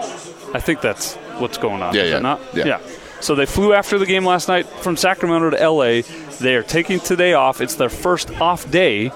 I 0.53 0.61
think 0.61 0.81
that's 0.81 1.15
what's 1.39 1.59
going 1.59 1.83
on. 1.83 1.95
Yeah, 1.95 2.03
is 2.03 2.13
it 2.15 2.23
yeah. 2.23 2.65
Yeah. 2.67 2.79
So 3.21 3.35
they 3.35 3.47
flew 3.47 3.73
after 3.73 3.99
the 3.99 4.07
game 4.07 4.25
last 4.25 4.49
night 4.49 4.67
from 4.67 4.97
Sacramento 4.97 5.51
to 5.51 5.57
LA. 5.71 6.03
They 6.41 6.55
are 6.57 6.63
taking 6.63 7.01
today 7.01 7.33
off. 7.33 7.61
It's 7.61 7.77
their 7.77 7.89
first 7.89 8.31
off 8.41 8.71
day 8.71 9.11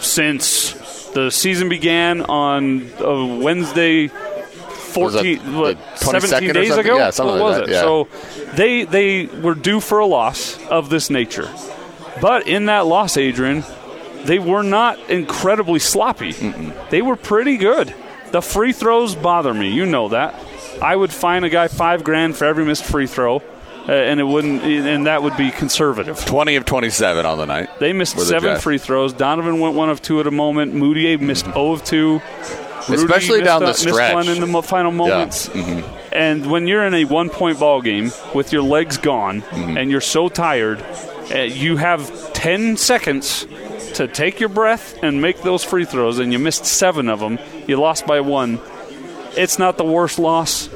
since 0.00 0.72
the 1.10 1.30
season 1.30 1.68
began 1.68 2.22
on 2.22 2.82
uh, 3.00 3.38
Wednesday. 3.42 4.08
14, 4.08 5.58
what, 5.58 5.76
22nd 5.76 6.20
17 6.20 6.50
or 6.50 6.52
days 6.54 6.74
ago? 6.74 6.96
Yeah, 6.96 7.10
something 7.10 7.38
what 7.38 7.42
like 7.42 7.48
was 7.50 7.56
that, 7.56 7.68
it? 7.68 7.72
yeah. 7.72 7.80
So 7.82 8.08
they 8.54 8.84
they 8.84 9.26
were 9.26 9.54
due 9.54 9.80
for 9.80 9.98
a 9.98 10.06
loss 10.06 10.58
of 10.68 10.88
this 10.88 11.10
nature. 11.10 11.50
But 12.18 12.46
in 12.48 12.64
that 12.66 12.86
loss, 12.86 13.18
Adrian, 13.18 13.62
they 14.24 14.38
were 14.38 14.62
not 14.62 14.98
incredibly 15.10 15.80
sloppy. 15.80 16.32
They 16.88 17.02
were 17.02 17.16
pretty 17.16 17.58
good. 17.58 17.94
The 18.30 18.40
free 18.40 18.72
throws 18.72 19.14
bother 19.14 19.52
me. 19.52 19.70
You 19.70 19.84
know 19.84 20.08
that. 20.08 20.34
I 20.82 20.96
would 20.96 21.12
fine 21.12 21.44
a 21.44 21.48
guy 21.50 21.68
five 21.68 22.02
grand 22.02 22.36
for 22.36 22.44
every 22.44 22.64
missed 22.64 22.84
free 22.84 23.06
throw, 23.06 23.42
Uh, 23.88 23.92
and 23.92 24.18
it 24.18 24.24
wouldn't, 24.24 24.62
and 24.62 25.06
that 25.06 25.22
would 25.22 25.36
be 25.36 25.50
conservative. 25.52 26.24
20 26.24 26.56
of 26.56 26.64
27 26.64 27.24
on 27.24 27.38
the 27.38 27.46
night. 27.46 27.68
They 27.78 27.92
missed 27.92 28.14
For 28.14 28.20
the 28.20 28.26
seven 28.26 28.58
free 28.58 28.78
throws. 28.78 29.12
Donovan 29.12 29.60
went 29.60 29.76
one 29.76 29.90
of 29.90 30.02
two 30.02 30.18
at 30.18 30.26
a 30.26 30.32
moment. 30.32 30.74
Mudiay 30.74 31.20
missed 31.20 31.44
0 31.44 31.72
of 31.72 31.84
two. 31.84 32.20
Rudy 32.88 33.02
Especially 33.02 33.42
down 33.42 33.62
a- 33.62 33.66
the 33.66 33.70
Missed 33.70 33.88
stretch. 33.88 34.14
one 34.14 34.28
in 34.28 34.52
the 34.52 34.62
final 34.62 34.92
moments. 34.92 35.48
Mm-hmm. 35.48 35.96
And 36.12 36.50
when 36.50 36.66
you're 36.66 36.84
in 36.84 36.94
a 36.94 37.04
one 37.04 37.30
point 37.30 37.58
ball 37.58 37.80
game 37.82 38.10
with 38.34 38.52
your 38.52 38.62
legs 38.62 38.96
gone 38.96 39.42
mm-hmm. 39.42 39.76
and 39.76 39.90
you're 39.90 40.00
so 40.00 40.28
tired, 40.28 40.84
uh, 41.32 41.40
you 41.40 41.76
have 41.76 42.32
10 42.32 42.76
seconds 42.76 43.46
to 43.94 44.06
take 44.06 44.40
your 44.40 44.48
breath 44.48 45.02
and 45.02 45.20
make 45.20 45.42
those 45.42 45.64
free 45.64 45.84
throws, 45.84 46.18
and 46.18 46.32
you 46.32 46.38
missed 46.38 46.64
seven 46.64 47.08
of 47.08 47.20
them. 47.20 47.38
You 47.66 47.76
lost 47.78 48.06
by 48.06 48.20
one. 48.20 48.60
It's 49.36 49.58
not 49.58 49.78
the 49.78 49.84
worst 49.84 50.18
loss. 50.18 50.68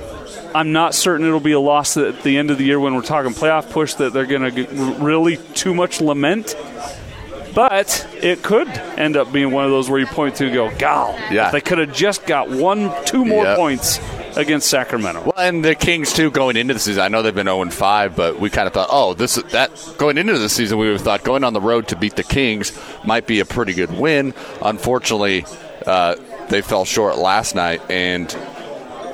I'm 0.55 0.73
not 0.73 0.95
certain 0.95 1.27
it'll 1.27 1.41
be 1.41 1.53
a 1.53 1.61
loss 1.61 1.97
at 1.97 2.23
the 2.23 2.37
end 2.39 2.51
of 2.51 2.59
the 2.59 2.65
year 2.65 2.81
when 2.81 2.95
we're 2.95 3.03
talking 3.03 3.33
playoff 3.33 3.71
push 3.71 3.95
that 3.95 4.13
they're 4.13 4.27
going 4.27 4.55
to 4.55 4.95
really 4.99 5.37
too 5.55 5.75
much 5.75 6.01
lament. 6.01 6.55
But 7.55 8.07
it 8.23 8.43
could 8.45 8.69
end 8.69 9.17
up 9.17 9.33
being 9.33 9.51
one 9.51 9.65
of 9.65 9.71
those 9.73 9.91
where 9.91 9.99
you 9.99 10.07
point 10.07 10.37
to 10.37 10.51
go, 10.53 10.71
"Gal, 10.79 11.19
Yeah. 11.33 11.51
they 11.51 11.61
could 11.61 11.79
have 11.79 11.93
just 11.93 12.25
got 12.25 12.49
one, 12.49 12.93
two 13.07 13.25
more 13.25 13.43
Yep. 13.45 13.57
points 13.57 13.99
against 14.37 14.69
Sacramento." 14.69 15.23
Well, 15.25 15.35
and 15.37 15.65
the 15.65 15.75
Kings 15.75 16.13
too 16.13 16.31
going 16.31 16.57
into 16.57 16.75
the 16.75 16.81
season. 16.81 17.03
I 17.03 17.09
know 17.09 17.23
they've 17.23 17.35
been 17.35 17.49
0 17.49 17.71
5, 17.71 18.15
but 18.15 18.39
we 18.39 18.51
kind 18.51 18.69
of 18.69 18.73
thought, 18.73 18.89
oh, 18.93 19.15
this 19.15 19.35
that 19.51 19.71
going 19.99 20.17
into 20.17 20.39
the 20.39 20.49
season, 20.49 20.79
we 20.79 20.87
would 20.87 20.93
have 20.99 21.03
thought 21.03 21.25
going 21.25 21.43
on 21.43 21.53
the 21.53 21.61
road 21.61 21.89
to 21.89 21.97
beat 21.97 22.15
the 22.15 22.23
Kings 22.23 22.71
might 23.05 23.27
be 23.27 23.41
a 23.41 23.45
pretty 23.45 23.73
good 23.73 23.99
win. 23.99 24.33
Unfortunately, 24.63 25.45
uh, 25.89 26.15
they 26.51 26.61
fell 26.61 26.85
short 26.85 27.19
last 27.19 27.57
night, 27.57 27.83
and 27.91 28.33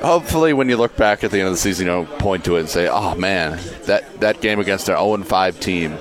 hopefully, 0.01 0.53
when 0.53 0.69
you 0.69 0.77
look 0.77 0.95
back 0.95 1.23
at 1.23 1.31
the 1.31 1.39
end 1.39 1.47
of 1.47 1.53
the 1.53 1.59
season, 1.59 1.87
you 1.87 1.91
know, 1.91 2.05
point 2.17 2.45
to 2.45 2.57
it 2.57 2.61
and 2.61 2.69
say, 2.69 2.87
oh 2.87 3.15
man, 3.15 3.59
that 3.85 4.19
that 4.19 4.41
game 4.41 4.59
against 4.59 4.89
an 4.89 4.95
0 4.95 5.17
5 5.23 5.59
team. 5.59 5.97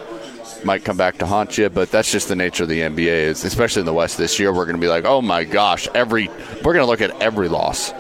might 0.65 0.85
come 0.85 0.97
back 0.97 1.19
to 1.19 1.27
haunt 1.27 1.59
you, 1.59 1.69
but 1.69 1.91
that's 1.91 2.11
just 2.11 2.29
the 2.29 2.37
nature 2.37 2.65
of 2.65 2.69
the 2.69 2.81
NBA. 2.81 3.07
Is 3.07 3.45
especially 3.45 3.81
in 3.81 3.87
the 3.87 3.95
West 3.95 4.19
this 4.19 4.39
year, 4.39 4.53
we're 4.53 4.65
going 4.65 4.77
to 4.77 4.81
be 4.81 4.89
like, 4.89 5.05
oh 5.05 5.23
my 5.23 5.45
gosh, 5.45 5.89
every 5.95 6.29
we're 6.63 6.75
going 6.75 6.85
to 6.85 6.87
look 6.87 7.01
at 7.01 7.23
every 7.23 7.49
loss 7.49 7.93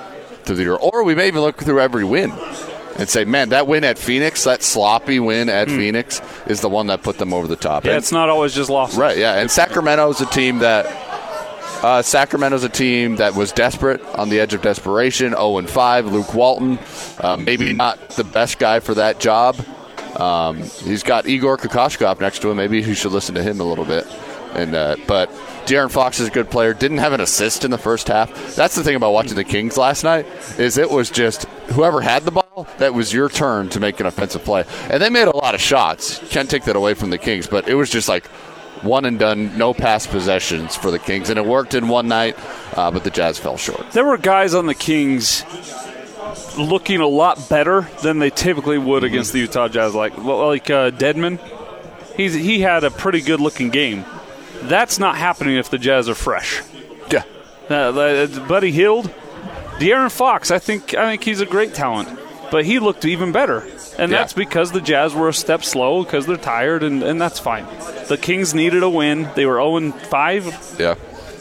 through 0.45 0.57
the 0.57 0.62
year, 0.62 0.75
or 0.75 1.05
we 1.05 1.15
may 1.15 1.29
even 1.29 1.43
look 1.43 1.59
through 1.59 1.81
every 1.81 2.05
win 2.05 2.33
and 2.99 3.09
say, 3.09 3.25
man, 3.25 3.50
that 3.50 3.67
win 3.67 3.85
at 3.85 3.99
Phoenix, 3.99 4.45
that 4.45 4.62
sloppy 4.62 5.21
win 5.21 5.49
at 5.49 5.69
hmm. 5.69 5.76
Phoenix, 5.76 6.21
is 6.47 6.61
the 6.61 6.69
one 6.69 6.87
that 6.87 7.03
put 7.03 7.19
them 7.19 7.33
over 7.33 7.47
the 7.47 7.57
top. 7.57 7.85
Yeah, 7.85 7.93
And- 7.93 7.99
it's 7.99 8.12
not 8.12 8.29
always 8.29 8.55
just 8.55 8.71
losses. 8.71 8.99
Right, 8.99 9.19
yeah. 9.19 9.38
And 9.38 9.50
Sacramento's 9.50 10.21
a 10.21 10.26
team 10.26 10.61
that 10.61 10.87
uh, 11.83 12.02
Sacramento's 12.02 12.64
a 12.64 12.68
team 12.68 13.16
that 13.16 13.35
was 13.35 13.52
desperate 13.52 14.02
on 14.14 14.28
the 14.28 14.40
edge 14.40 14.54
of 14.54 14.62
desperation. 14.62 15.30
0 15.30 15.59
and 15.59 15.68
5. 15.68 16.06
Luke 16.06 16.35
Walton, 16.35 16.78
uh, 17.21 17.37
maybe 17.37 17.73
not 17.73 18.11
the 18.11 18.25
best 18.25 18.59
guy 18.59 18.80
for 18.80 18.95
that 18.95 19.21
job. 19.21 19.56
Um, 20.18 20.62
he's 20.62 21.02
got 21.02 21.26
Igor 21.26 21.59
Kokoshkov 21.59 22.21
next 22.21 22.40
to 22.40 22.50
him. 22.50 22.56
Maybe 22.56 22.83
he 22.83 22.95
should 22.95 23.12
listen 23.12 23.35
to 23.35 23.42
him 23.42 23.61
a 23.61 23.64
little 23.64 23.85
bit. 23.85 24.06
And 24.54 24.75
uh, 24.75 24.97
but 25.06 25.28
De'Aaron 25.66 25.90
Fox 25.90 26.21
is 26.21 26.28
a 26.28 26.30
good 26.30 26.50
player. 26.50 26.73
Didn't 26.73 26.99
have 26.99 27.12
an 27.12 27.21
assist 27.21 27.64
in 27.64 27.71
the 27.71 27.78
first 27.78 28.09
half. 28.09 28.56
That's 28.56 28.75
the 28.75 28.83
thing 28.83 28.97
about 28.97 29.12
watching 29.12 29.35
the 29.35 29.45
Kings 29.45 29.76
last 29.76 30.04
night 30.04 30.26
is 30.59 30.78
it 30.78 30.90
was 30.90 31.11
just 31.11 31.45
whoever 31.75 32.00
had 32.00 32.23
the 32.23 32.30
ball 32.30 32.66
that 32.78 32.95
was 32.95 33.12
your 33.12 33.28
turn 33.28 33.68
to 33.71 33.80
make 33.80 34.00
an 34.00 34.06
offensive 34.06 34.45
play, 34.45 34.64
and 34.88 35.02
they 35.02 35.11
made 35.11 35.28
a 35.28 35.37
lot 35.37 35.54
of 35.54 35.61
shots. 35.61 36.21
Can't 36.30 36.49
take 36.49 36.64
that 36.64 36.76
away 36.76 36.95
from 36.95 37.11
the 37.11 37.18
Kings, 37.18 37.47
but 37.47 37.68
it 37.68 37.75
was 37.75 37.90
just 37.90 38.09
like 38.09 38.25
one 38.83 39.04
and 39.04 39.18
done, 39.18 39.56
no 39.59 39.73
pass 39.75 40.06
possessions 40.06 40.76
for 40.76 40.90
the 40.90 40.99
Kings, 40.99 41.30
and 41.30 41.38
it 41.38 41.47
worked 41.47 41.75
in 41.75 41.88
one 41.88 42.09
night, 42.09 42.37
uh, 42.76 42.90
but 42.90 43.04
the 43.04 43.11
Jazz 43.11 43.38
fell 43.38 43.56
short. 43.56 43.90
There 43.92 44.04
were 44.04 44.18
guys 44.18 44.54
on 44.54 44.66
the 44.66 44.75
Kings 44.75 45.45
looking 46.59 47.00
a 47.00 47.06
lot 47.06 47.49
better 47.49 47.88
than 48.02 48.18
they 48.18 48.30
typically 48.30 48.78
would 48.78 49.02
Mm-hmm. 49.02 49.06
against 49.12 49.33
the 49.33 49.40
Utah 49.40 49.68
Jazz. 49.68 49.95
Like 49.95 50.16
like 50.18 50.71
uh, 50.71 50.90
Dedmon, 50.90 51.38
he's 52.16 52.35
he 52.35 52.61
had 52.61 52.85
a 52.85 52.90
pretty 52.90 53.21
good 53.21 53.40
looking 53.40 53.71
game. 53.71 54.04
That's 54.62 54.99
not 54.99 55.16
happening 55.16 55.56
if 55.56 55.71
the 55.71 55.78
Jazz 55.78 56.09
are 56.09 56.14
fresh. 56.14 56.62
Yeah, 57.11 57.23
Uh, 57.71 57.75
uh, 57.75 58.49
Buddy 58.49 58.73
Hield, 58.73 59.11
De'Aaron 59.78 60.11
Fox. 60.11 60.50
I 60.50 60.59
think 60.59 60.95
I 60.95 61.04
think 61.11 61.23
he's 61.25 61.40
a 61.40 61.47
great 61.47 61.75
talent, 61.75 62.09
but 62.50 62.65
he 62.65 62.79
looked 62.79 63.05
even 63.05 63.33
better, 63.33 63.61
and 63.99 64.11
Yeah. 64.11 64.19
that's 64.19 64.33
because 64.33 64.73
the 64.73 64.81
Jazz 64.81 65.15
were 65.15 65.29
a 65.29 65.35
step 65.35 65.65
slow 65.65 66.05
because 66.05 66.26
they're 66.26 66.37
tired, 66.37 66.83
and, 66.83 67.03
and 67.03 67.21
that's 67.21 67.38
fine. 67.38 67.67
The 68.09 68.17
Kings 68.17 68.55
needed 68.55 68.83
a 68.83 68.88
win. 68.91 69.29
They 69.35 69.47
were 69.47 69.57
0 69.57 69.93
5 69.93 70.76
yeah. 70.79 70.95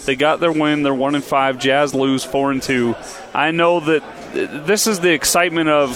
they 0.05 0.15
got 0.15 0.39
their 0.39 0.51
win. 0.51 0.83
They're 0.83 0.93
one 0.93 1.15
and 1.15 1.23
five. 1.23 1.57
Jazz 1.59 1.93
lose 1.93 2.23
four 2.23 2.51
and 2.51 2.61
two. 2.61 2.95
I 3.33 3.51
know 3.51 3.79
that 3.81 4.03
this 4.33 4.85
is 4.87 4.99
the 4.99 5.11
excitement 5.11 5.69
of 5.69 5.89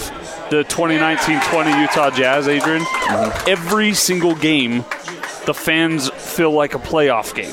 the 0.50 0.64
2019-20 0.64 1.80
Utah 1.80 2.10
Jazz, 2.10 2.48
Adrian. 2.48 2.82
Mm-hmm. 2.82 3.48
Every 3.50 3.92
single 3.94 4.34
game, 4.34 4.84
the 5.46 5.54
fans 5.54 6.08
feel 6.10 6.50
like 6.52 6.74
a 6.74 6.78
playoff 6.78 7.34
game. 7.34 7.52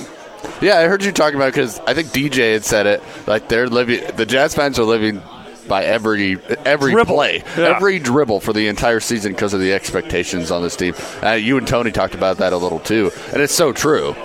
Yeah, 0.61 0.77
I 0.79 0.85
heard 0.87 1.03
you 1.03 1.11
talking 1.11 1.35
about 1.35 1.53
because 1.53 1.79
I 1.81 1.93
think 1.93 2.07
DJ 2.09 2.53
had 2.53 2.63
said 2.65 2.85
it. 2.87 3.03
Like 3.27 3.47
they're 3.49 3.67
living, 3.67 4.01
the 4.15 4.25
Jazz 4.25 4.55
fans 4.55 4.79
are 4.79 4.83
living 4.83 5.21
by 5.67 5.83
every 5.85 6.37
every 6.65 6.91
Dribble. 6.93 7.15
play, 7.15 7.43
Yeah. 7.57 7.75
every 7.75 7.99
dribble 7.99 8.39
for 8.41 8.53
the 8.53 8.67
entire 8.67 8.99
season 8.99 9.31
because 9.33 9.53
of 9.53 9.59
the 9.59 9.73
expectations 9.73 10.51
on 10.51 10.61
this 10.61 10.75
team. 10.75 10.93
Uh, 11.23 11.31
you 11.31 11.57
and 11.57 11.67
Tony 11.67 11.91
talked 11.91 12.15
about 12.15 12.37
that 12.37 12.53
a 12.53 12.57
little 12.57 12.79
too, 12.79 13.11
and 13.33 13.41
it's 13.41 13.53
so 13.53 13.71
true. 13.73 14.15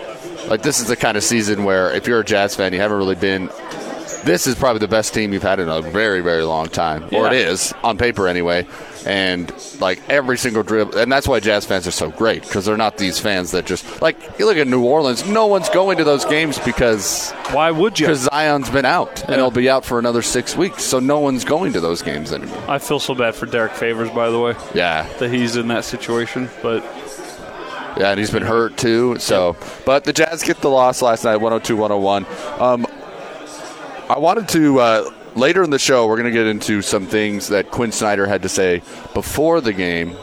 Like 0.49 0.63
this 0.63 0.81
is 0.81 0.87
the 0.87 0.97
kind 0.97 1.17
of 1.17 1.23
season 1.23 1.65
where 1.65 1.93
if 1.93 2.07
you're 2.07 2.21
a 2.21 2.25
Jazz 2.25 2.55
fan, 2.57 2.73
you 2.73 2.81
haven't 2.81 2.97
really 2.99 3.15
been. 3.15 3.49
This 4.25 4.47
is 4.47 4.55
probably 4.55 4.79
the 4.79 4.89
best 4.89 5.15
team 5.15 5.33
you've 5.33 5.43
had 5.43 5.59
in 5.59 5.69
a 5.69 5.83
very, 5.83 6.21
very 6.21 6.45
long 6.45 6.69
time, 6.69 7.05
or 7.13 7.27
it 7.27 7.33
is 7.33 7.73
on 7.83 7.99
paper 7.99 8.29
anyway. 8.29 8.67
And 9.05 9.53
like 9.81 10.01
every 10.09 10.39
single 10.39 10.63
dribble, 10.63 10.97
and 10.97 11.11
that's 11.11 11.27
why 11.27 11.41
Jazz 11.41 11.67
fans 11.67 11.87
are 11.89 11.91
so 11.93 12.11
great 12.11 12.43
because 12.43 12.65
they're 12.67 12.77
not 12.77 12.99
these 12.99 13.19
fans 13.19 13.51
that 13.51 13.67
just 13.67 14.01
like 14.01 14.17
you 14.39 14.47
look 14.47 14.57
at 14.57 14.69
New 14.69 14.85
Orleans. 14.85 15.27
No 15.27 15.47
one's 15.47 15.69
going 15.71 15.99
to 15.99 16.05
those 16.05 16.25
games 16.25 16.59
because 16.61 17.33
Why 17.51 17.71
would 17.73 17.99
you? 17.99 18.07
because 18.07 18.21
Zion's 18.21 18.71
been 18.71 18.85
out 18.85 19.21
and 19.23 19.31
Yeah. 19.31 19.37
he'll 19.39 19.51
be 19.51 19.69
out 19.69 19.85
for 19.85 19.99
another 19.99 20.23
six 20.23 20.57
weeks, 20.57 20.85
so 20.85 21.01
no 21.01 21.19
one's 21.19 21.45
going 21.45 21.73
to 21.73 21.81
those 21.81 22.01
games 22.01 22.33
anymore. 22.33 22.63
I 22.69 22.79
feel 22.79 23.01
so 23.01 23.15
bad 23.15 23.35
for 23.35 23.47
Derrick 23.47 23.73
Favors, 23.73 24.11
by 24.11 24.31
the 24.31 24.39
way, 24.39 24.55
Yeah, 24.73 25.07
that 25.19 25.31
he's 25.31 25.57
in 25.57 25.67
that 25.69 25.85
situation. 25.85 26.49
But 26.63 26.85
yeah, 27.99 28.11
and 28.11 28.19
he's 28.21 28.31
been 28.31 28.43
hurt 28.45 28.77
too. 28.77 29.17
So, 29.19 29.57
but 29.85 30.05
the 30.05 30.13
Jazz 30.13 30.43
get 30.45 30.61
the 30.61 30.71
loss 30.71 31.03
last 31.03 31.25
night, 31.25 31.41
102-101. 31.41 32.25
Um, 32.61 32.87
I 34.09 34.19
wanted 34.19 34.49
to 34.51 34.79
uh, 34.81 35.11
later 35.37 35.63
in 35.63 35.71
the 35.71 35.79
show 35.79 36.07
we're 36.07 36.17
going 36.17 36.33
to 36.33 36.39
get 36.39 36.47
into 36.47 36.83
some 36.83 37.07
things 37.07 37.49
that 37.49 37.71
Quin 37.71 37.93
Snyder 37.93 38.27
had 38.27 38.43
to 38.43 38.49
say 38.49 38.83
before 39.15 39.61
the 39.61 39.73
game, 39.73 40.17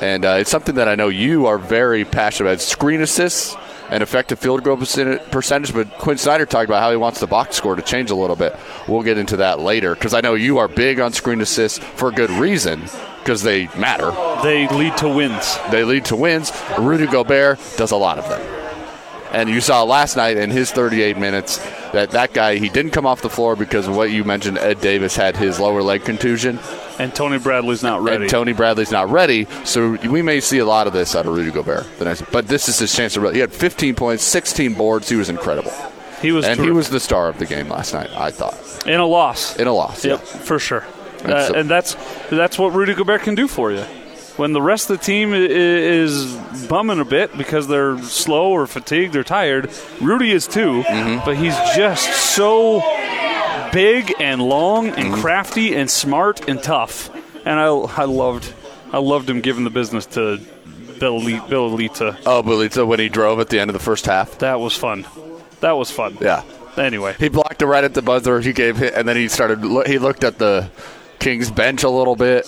and 0.00 0.24
uh, 0.24 0.36
it's 0.40 0.50
something 0.50 0.76
that 0.76 0.88
I 0.88 0.94
know 0.94 1.08
you 1.08 1.46
are 1.46 1.58
very 1.58 2.04
passionate 2.04 2.50
about. 2.50 2.60
Screen 2.60 3.00
assists 3.00 3.56
and 3.90 4.02
effective 4.02 4.38
field 4.38 4.64
goal 4.64 4.76
percentage, 4.76 5.74
but 5.74 5.90
Quin 5.98 6.18
Snyder 6.18 6.46
talked 6.46 6.68
about 6.68 6.82
how 6.82 6.90
he 6.90 6.96
wants 6.96 7.20
the 7.20 7.26
box 7.26 7.56
score 7.56 7.76
to 7.76 7.82
change 7.82 8.10
a 8.10 8.14
little 8.14 8.36
bit. 8.36 8.56
We'll 8.88 9.02
get 9.02 9.18
into 9.18 9.36
that 9.38 9.60
later 9.60 9.94
because 9.94 10.14
I 10.14 10.20
know 10.20 10.34
you 10.34 10.58
are 10.58 10.68
big 10.68 11.00
on 11.00 11.12
screen 11.12 11.40
assists 11.40 11.78
for 11.78 12.08
a 12.08 12.12
good 12.12 12.30
reason 12.30 12.82
because 13.18 13.42
they 13.42 13.66
matter. 13.78 14.10
they 14.42 14.68
lead 14.68 14.96
to 14.98 15.08
wins. 15.08 15.58
They 15.70 15.84
lead 15.84 16.06
to 16.06 16.16
wins. 16.16 16.52
Rudy 16.78 17.06
Gobert 17.06 17.58
does 17.76 17.90
a 17.90 17.96
lot 17.96 18.18
of 18.18 18.28
them. 18.28 18.63
And 19.34 19.48
you 19.50 19.60
saw 19.60 19.82
last 19.82 20.16
night 20.16 20.36
in 20.36 20.50
his 20.50 20.70
38 20.70 21.18
minutes 21.18 21.58
that 21.92 22.10
that 22.12 22.32
guy 22.32 22.56
he 22.56 22.68
didn't 22.68 22.92
come 22.92 23.04
off 23.06 23.20
the 23.20 23.28
floor 23.30 23.56
because 23.56 23.88
of 23.88 23.96
what 23.96 24.10
you 24.10 24.22
mentioned. 24.24 24.58
Ed 24.58 24.80
Davis 24.80 25.16
had 25.16 25.36
his 25.36 25.58
lower 25.58 25.82
leg 25.82 26.04
contusion, 26.04 26.58
And 26.98 27.14
Tony 27.14 27.38
Bradley's 27.38 27.82
not 27.82 28.02
ready. 28.02 28.22
and 28.24 28.30
Tony 28.30 28.52
Bradley's 28.52 28.90
not 28.92 29.10
ready. 29.10 29.46
So 29.64 29.92
we 30.08 30.22
may 30.22 30.40
see 30.40 30.58
a 30.58 30.64
lot 30.66 30.86
of 30.86 30.92
this 30.92 31.14
out 31.16 31.26
of 31.26 31.34
Rudy 31.34 31.50
Gobert. 31.50 31.86
The 31.98 32.04
next, 32.04 32.22
but 32.30 32.46
this 32.46 32.68
is 32.68 32.78
his 32.78 32.94
chance 32.94 33.14
to. 33.14 33.20
Really, 33.20 33.34
he 33.34 33.40
had 33.40 33.52
15 33.52 33.94
points, 33.96 34.22
16 34.22 34.74
boards. 34.74 35.08
He 35.08 35.16
was 35.16 35.28
incredible, 35.28 35.72
he 36.22 36.30
was 36.32 36.44
and 36.46 36.60
he 36.60 36.70
was 36.70 36.88
the 36.90 37.00
star 37.00 37.28
of 37.28 37.38
the 37.38 37.46
game 37.46 37.68
last 37.68 37.92
night. 37.94 38.10
I 38.16 38.30
thought 38.30 38.54
in 38.86 39.00
a 39.00 39.06
loss. 39.06 39.56
in 39.56 39.66
a 39.66 39.72
loss. 39.72 40.04
Yep, 40.04 40.20
yeah. 40.20 40.24
for 40.38 40.58
sure. 40.58 40.84
And 41.24 41.32
Uh, 41.32 41.52
and 41.56 41.68
that's 41.70 41.96
that's 42.30 42.58
what 42.58 42.72
Rudy 42.74 42.94
Gobert 42.94 43.22
can 43.22 43.34
do 43.34 43.48
for 43.48 43.72
you. 43.72 43.84
When 44.36 44.52
the 44.52 44.60
rest 44.62 44.90
of 44.90 44.98
the 44.98 45.04
team 45.04 45.32
is 45.32 46.34
bumming 46.68 46.98
a 47.00 47.04
bit 47.04 47.36
because 47.38 47.68
they're 47.68 47.98
slow 48.02 48.50
or 48.50 48.66
fatigued 48.66 49.14
or 49.14 49.22
tired, 49.22 49.70
Rudy 50.00 50.32
is 50.32 50.46
too. 50.48 50.82
Mm-hmm. 50.82 51.24
But 51.24 51.36
he's 51.36 51.54
just 51.76 52.10
so 52.34 52.80
big 53.72 54.12
and 54.20 54.42
long 54.42 54.88
and 54.88 54.96
Mm-hmm. 55.12 55.20
crafty 55.20 55.74
and 55.76 55.90
smart 55.90 56.48
and 56.48 56.62
tough. 56.62 57.10
And 57.46 57.60
I, 57.60 57.66
I 57.66 58.04
loved 58.04 58.52
I 58.92 58.98
loved 58.98 59.28
him 59.30 59.40
giving 59.40 59.64
the 59.64 59.70
business 59.70 60.06
to 60.06 60.38
Bill 60.98 61.16
Elite, 61.16 61.48
Bill 61.48 61.70
Elita. 61.70 62.16
Oh, 62.26 62.42
Belita 62.42 62.86
when 62.86 63.00
he 63.00 63.08
drove 63.08 63.38
at 63.40 63.48
the 63.50 63.58
end 63.60 63.68
of 63.70 63.72
the 63.74 63.80
first 63.82 64.06
half. 64.06 64.38
That 64.38 64.60
was 64.60 64.76
fun. 64.76 65.04
That 65.60 65.72
was 65.72 65.90
fun. 65.90 66.16
Yeah. 66.20 66.42
Anyway, 66.76 67.14
He 67.18 67.28
blocked 67.28 67.62
it 67.62 67.66
right 67.66 67.84
at 67.84 67.94
the 67.94 68.02
buzzer. 68.02 68.40
He 68.40 68.52
gave 68.52 68.76
hit, 68.78 68.94
and 68.94 69.06
then 69.06 69.14
he 69.16 69.28
started. 69.28 69.60
He 69.86 69.98
looked 69.98 70.24
at 70.24 70.38
the 70.38 70.70
Kings 71.20 71.50
bench 71.50 71.84
a 71.84 71.88
little 71.88 72.16
bit. 72.16 72.46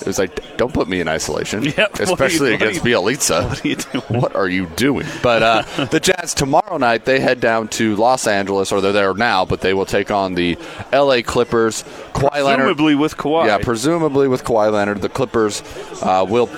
It 0.00 0.06
was 0.06 0.18
like, 0.18 0.56
don't 0.56 0.72
put 0.72 0.88
me 0.88 1.00
in 1.00 1.08
isolation, 1.08 1.64
Yep. 1.76 1.76
What 1.76 2.00
are 2.00 2.04
you- 2.04 2.12
especially 2.12 2.52
what 2.52 2.62
against 2.62 2.84
Bjelica. 2.84 3.48
what 3.48 3.64
are 3.64 3.68
you 3.68 3.76
doing? 3.76 4.02
What 4.22 4.36
are 4.36 4.48
you 4.48 4.66
doing? 4.76 5.06
But 5.22 5.42
uh, 5.42 5.84
the 5.90 6.00
Jazz 6.00 6.34
tomorrow 6.34 6.76
night 6.78 7.04
they 7.04 7.18
head 7.20 7.40
down 7.40 7.68
to 7.68 7.96
Los 7.96 8.26
Angeles, 8.26 8.72
or 8.72 8.80
they're 8.80 8.92
there 8.92 9.14
now, 9.14 9.44
but 9.44 9.60
they 9.60 9.74
will 9.74 9.86
take 9.86 10.10
on 10.10 10.34
the 10.34 10.58
L.A. 10.92 11.22
Clippers. 11.22 11.82
Kawhi 12.12 12.44
Leonard, 12.44 12.66
presumably 12.66 12.94
with 12.94 13.16
Kawhi. 13.16 13.46
yeah, 13.46 13.58
presumably 13.58 14.28
with 14.28 14.44
Kawhi 14.44 14.72
Leonard, 14.72 15.00
the 15.02 15.08
Clippers 15.08 15.62
uh, 16.02 16.24
will 16.28 16.48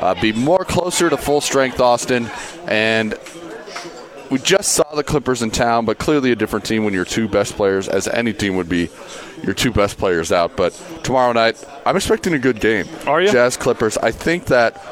uh, 0.00 0.14
be 0.20 0.32
more 0.32 0.64
closer 0.64 1.08
to 1.10 1.16
full 1.16 1.40
strength 1.40 1.80
Austin, 1.80 2.28
and 2.66 3.14
we 4.30 4.38
just 4.38 4.72
saw 4.72 4.94
the 4.94 5.04
Clippers 5.04 5.42
in 5.42 5.50
town, 5.50 5.84
but 5.84 5.98
clearly 5.98 6.32
a 6.32 6.36
different 6.36 6.64
team 6.64 6.84
when 6.84 6.92
your 6.94 7.04
two 7.04 7.28
best 7.28 7.54
players, 7.54 7.88
as 7.88 8.08
any 8.08 8.32
team 8.32 8.56
would 8.56 8.68
be, 8.68 8.90
your 9.42 9.54
two 9.54 9.70
best 9.70 9.98
players 9.98 10.32
out. 10.32 10.56
But 10.56 10.72
tomorrow 11.02 11.32
night, 11.32 11.62
I'm 11.84 11.96
expecting 11.96 12.34
a 12.34 12.38
good 12.38 12.60
game. 12.60 12.86
Are 13.06 13.20
you? 13.20 13.30
Jazz 13.30 13.56
Clippers. 13.56 13.96
I 13.98 14.10
think 14.10 14.46
that 14.46 14.82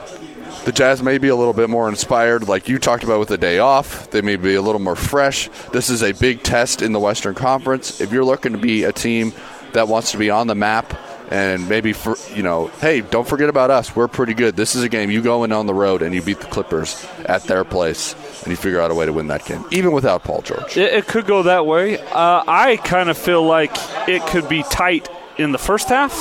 the 0.64 0.72
Jazz 0.72 1.02
may 1.02 1.18
be 1.18 1.28
a 1.28 1.36
little 1.36 1.52
bit 1.52 1.68
more 1.68 1.88
inspired, 1.88 2.48
like 2.48 2.68
you 2.68 2.78
talked 2.78 3.04
about 3.04 3.18
with 3.18 3.28
the 3.28 3.38
day 3.38 3.58
off. 3.58 4.10
They 4.10 4.22
may 4.22 4.36
be 4.36 4.54
a 4.54 4.62
little 4.62 4.80
more 4.80 4.96
fresh. 4.96 5.48
This 5.72 5.90
is 5.90 6.02
a 6.02 6.12
big 6.12 6.42
test 6.42 6.80
in 6.80 6.92
the 6.92 7.00
Western 7.00 7.34
Conference. 7.34 8.00
If 8.00 8.12
you're 8.12 8.24
looking 8.24 8.52
to 8.52 8.58
be 8.58 8.84
a 8.84 8.92
team 8.92 9.32
that 9.72 9.88
wants 9.88 10.12
to 10.12 10.18
be 10.18 10.30
on 10.30 10.46
the 10.46 10.54
map 10.54 10.94
and 11.30 11.68
maybe 11.68 11.92
for 11.92 12.16
you 12.34 12.42
know, 12.42 12.68
hey, 12.80 13.00
don't 13.00 13.26
forget 13.26 13.48
about 13.48 13.70
us. 13.70 13.94
We're 13.96 14.08
pretty 14.08 14.34
good. 14.34 14.56
This 14.56 14.74
is 14.74 14.82
a 14.82 14.88
game 14.88 15.10
you 15.10 15.22
go 15.22 15.44
in 15.44 15.52
on 15.52 15.66
the 15.66 15.74
road 15.74 16.02
and 16.02 16.14
you 16.14 16.22
beat 16.22 16.40
the 16.40 16.46
Clippers 16.46 17.06
at 17.26 17.44
their 17.44 17.64
place 17.64 18.14
and 18.42 18.50
you 18.50 18.56
figure 18.56 18.80
out 18.80 18.90
a 18.90 18.94
way 18.94 19.06
to 19.06 19.12
win 19.12 19.28
that 19.28 19.44
game, 19.44 19.64
even 19.70 19.92
without 19.92 20.22
Paul 20.24 20.42
George. 20.42 20.76
It, 20.76 20.92
it 20.92 21.06
could 21.06 21.26
go 21.26 21.44
that 21.44 21.66
way. 21.66 21.98
Uh, 21.98 22.44
I 22.46 22.78
kind 22.84 23.08
of 23.08 23.16
feel 23.18 23.44
like 23.44 23.72
it 24.08 24.22
could 24.26 24.48
be 24.48 24.62
tight 24.64 25.08
in 25.38 25.52
the 25.52 25.58
first 25.58 25.88
half, 25.88 26.12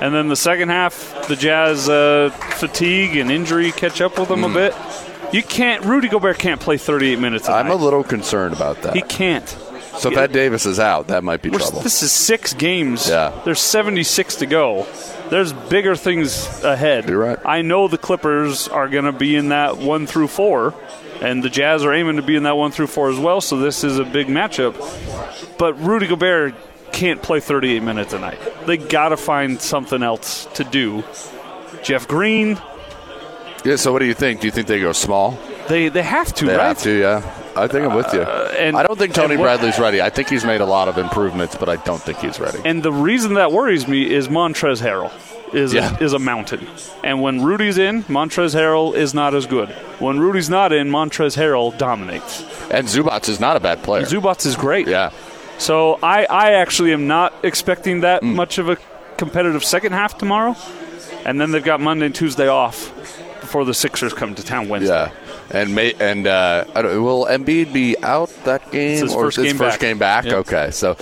and 0.00 0.14
then 0.14 0.28
the 0.28 0.36
second 0.36 0.68
half, 0.70 1.28
the 1.28 1.36
Jazz 1.36 1.88
uh, 1.88 2.30
fatigue 2.56 3.16
and 3.16 3.30
injury 3.30 3.72
catch 3.72 4.00
up 4.00 4.18
with 4.18 4.28
them 4.28 4.44
a 4.44 4.48
bit. 4.48 4.74
You 5.32 5.42
can't. 5.42 5.84
Rudy 5.84 6.08
Gobert 6.08 6.38
can't 6.38 6.60
play 6.60 6.76
38 6.76 7.18
minutes. 7.18 7.48
A. 7.48 7.52
I'm 7.52 7.70
a 7.70 7.74
little 7.74 8.04
concerned 8.04 8.54
about 8.54 8.82
that. 8.82 8.94
He 8.94 9.00
can't. 9.02 9.48
So 9.98 10.10
if 10.10 10.16
Ed 10.18 10.32
Davis 10.32 10.66
is 10.66 10.80
out, 10.80 11.08
that 11.08 11.22
might 11.22 11.42
be 11.42 11.50
We're- 11.50 11.62
trouble. 11.62 11.80
This 11.82 12.02
is 12.02 12.12
six 12.12 12.54
games. 12.54 13.08
Yeah. 13.08 13.32
There's 13.44 13.60
76 13.60 14.36
to 14.36 14.46
go. 14.46 14.86
There's 15.30 15.52
bigger 15.52 15.96
things 15.96 16.62
ahead. 16.64 17.08
You're 17.08 17.18
right. 17.18 17.38
I 17.44 17.62
know 17.62 17.88
the 17.88 17.98
Clippers 17.98 18.68
are 18.68 18.88
going 18.88 19.04
to 19.04 19.12
be 19.12 19.36
in 19.36 19.48
that 19.50 19.78
one 19.78 20.06
through 20.06 20.28
four, 20.28 20.74
and 21.20 21.42
the 21.42 21.48
Jazz 21.50 21.84
are 21.84 21.92
aiming 21.92 22.16
to 22.16 22.22
be 22.22 22.36
in 22.36 22.42
that 22.44 22.56
one 22.56 22.70
through 22.70 22.88
four 22.88 23.10
as 23.10 23.18
well. 23.18 23.40
So 23.40 23.58
this 23.58 23.84
is 23.84 23.98
a 23.98 24.04
big 24.04 24.26
matchup. 24.28 24.74
But 25.58 25.78
Rudy 25.80 26.06
Gobert 26.06 26.54
can't 26.92 27.22
play 27.22 27.40
38 27.40 27.82
minutes 27.82 28.12
a 28.12 28.18
night. 28.18 28.38
They 28.66 28.76
got 28.76 29.10
to 29.10 29.16
find 29.16 29.60
something 29.60 30.02
else 30.02 30.46
to 30.54 30.64
do. 30.64 31.02
Jeff 31.82 32.06
Green, 32.08 32.60
Yeah. 33.64 33.76
So 33.76 33.92
what 33.92 34.00
do 34.00 34.04
you 34.06 34.14
think? 34.14 34.40
Do 34.40 34.46
you 34.46 34.50
think 34.52 34.66
they 34.66 34.80
go 34.80 34.92
small? 34.92 35.38
they 35.68 35.88
they 35.88 36.02
have 36.02 36.32
to, 36.34 36.46
They 36.46 36.56
right? 36.56 36.66
have 36.68 36.78
to. 36.82 36.90
Yeah. 36.98 37.22
I 37.56 37.66
think 37.68 37.84
I'm 37.86 37.94
with 37.94 38.12
you. 38.12 38.22
and- 38.22 38.76
I 38.76 38.82
don't 38.82 38.98
think 38.98 39.14
Tony 39.14 39.36
what- 39.36 39.44
Bradley's 39.44 39.78
ready. 39.78 40.00
I 40.00 40.10
think 40.10 40.28
he's 40.28 40.44
made 40.44 40.60
a 40.60 40.66
lot 40.66 40.88
of 40.88 40.98
improvements, 40.98 41.54
but 41.54 41.68
I 41.68 41.76
don't 41.76 42.00
think 42.00 42.18
he's 42.18 42.38
ready. 42.40 42.58
And 42.64 42.82
the 42.82 42.92
reason 42.92 43.34
that 43.34 43.52
worries 43.52 43.86
me 43.86 44.10
is 44.10 44.28
Montrezl 44.28 44.82
Harrell 44.82 45.10
is 45.54 45.74
Yeah. 45.74 45.96
a, 45.98 46.02
is 46.02 46.12
a 46.14 46.18
mountain. 46.18 46.66
And 47.04 47.20
when 47.20 47.42
Rudy's 47.42 47.76
in, 47.78 48.04
Montrezl 48.04 48.54
Harrell 48.58 48.94
is 48.94 49.12
not 49.12 49.34
as 49.34 49.46
good. 49.46 49.68
When 49.98 50.18
Rudy's 50.18 50.48
not 50.48 50.72
in, 50.72 50.88
Montrezl 50.90 51.36
Harrell 51.36 51.76
dominates. 51.76 52.42
And 52.70 52.86
Zubac 52.86 53.28
is 53.28 53.38
not 53.38 53.56
a 53.56 53.60
bad 53.60 53.82
player. 53.82 54.04
Zubac 54.04 54.46
is 54.46 54.56
great. 54.56 54.88
yeah. 54.88 55.10
So 55.58 55.98
I, 56.02 56.24
I 56.24 56.52
actually 56.54 56.92
am 56.92 57.06
not 57.06 57.32
expecting 57.42 58.00
that 58.00 58.22
Mm. 58.22 58.34
much 58.34 58.58
of 58.58 58.68
a 58.70 58.78
competitive 59.18 59.62
second 59.62 59.92
half 59.92 60.16
tomorrow. 60.18 60.56
And 61.24 61.40
then 61.40 61.52
they've 61.52 61.62
got 61.62 61.80
Monday 61.80 62.06
and 62.06 62.14
Tuesday 62.14 62.48
off 62.48 62.90
before 63.40 63.64
the 63.64 63.74
Sixers 63.74 64.12
come 64.14 64.34
to 64.34 64.42
town 64.42 64.68
Wednesday. 64.68 64.92
Yeah. 65.06 65.10
And 65.52 65.74
may, 65.74 65.92
and 65.94 66.26
uh, 66.26 66.64
I 66.74 66.82
don't, 66.82 67.02
will 67.02 67.26
Embiid 67.26 67.72
be 67.72 67.96
out 68.02 68.30
that 68.44 68.70
game 68.70 69.02
his 69.02 69.14
or 69.14 69.24
first 69.24 69.38
is 69.38 69.44
his 69.44 69.52
game 69.52 69.58
first 69.58 69.74
back. 69.74 69.80
game 69.80 69.98
back? 69.98 70.24
Yep. 70.24 70.34
Okay, 70.34 70.70
so 70.70 70.96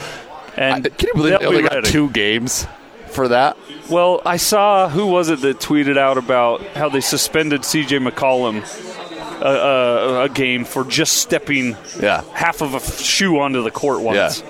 And 0.56 0.86
I, 0.86 0.88
can 0.90 1.06
you 1.08 1.14
believe 1.14 1.38
they'll 1.38 1.48
only 1.50 1.62
got 1.62 1.72
ready. 1.72 1.90
two 1.90 2.10
games 2.10 2.66
for 3.08 3.28
that? 3.28 3.56
Well, 3.88 4.20
I 4.26 4.36
saw 4.38 4.88
who 4.88 5.06
was 5.06 5.28
it 5.30 5.40
that 5.42 5.58
tweeted 5.60 5.96
out 5.96 6.18
about 6.18 6.62
how 6.76 6.88
they 6.88 7.00
suspended 7.00 7.64
C.J. 7.64 7.98
McCollum 7.98 8.62
a, 9.40 9.44
a, 9.44 10.22
a 10.24 10.28
game 10.28 10.64
for 10.64 10.84
just 10.84 11.18
stepping 11.18 11.76
Yeah. 12.00 12.22
half 12.34 12.60
of 12.60 12.74
a 12.74 12.80
shoe 12.80 13.38
onto 13.38 13.62
the 13.62 13.70
court 13.70 14.00
once, 14.00 14.42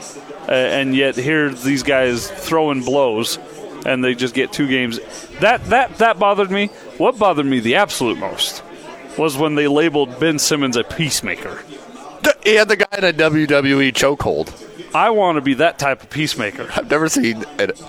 uh, 0.49 0.53
and 0.53 0.95
yet 0.97 1.15
here 1.17 1.51
these 1.51 1.83
guys 1.83 2.29
throwing 2.31 2.83
blows, 2.83 3.39
and 3.87 4.03
they 4.03 4.15
just 4.15 4.35
get 4.35 4.53
two 4.53 4.67
games. 4.67 4.99
That 5.41 5.65
that 5.67 5.99
that 5.99 6.19
bothered 6.19 6.51
me. 6.51 6.69
What 6.99 7.19
bothered 7.19 7.47
me 7.47 7.61
the 7.61 7.77
absolute 7.77 8.19
most 8.19 8.63
was 9.19 9.37
when 9.37 9.55
they 9.55 9.69
labeled 9.69 10.19
Ben 10.21 10.39
Simmons 10.39 10.77
a 10.77 10.85
peacemaker. 10.85 11.63
He 12.45 12.55
had 12.55 12.69
the 12.69 12.77
guy 12.77 12.99
in 12.99 13.05
a 13.05 13.13
WWE 13.13 13.93
chokehold. 13.93 14.67
I 14.95 15.11
want 15.11 15.37
to 15.37 15.41
be 15.41 15.55
that 15.55 15.79
type 15.79 16.03
of 16.03 16.11
peacemaker. 16.11 16.69
I've 16.75 16.91
never 16.91 17.09
seen 17.09 17.45
it. 17.59 17.81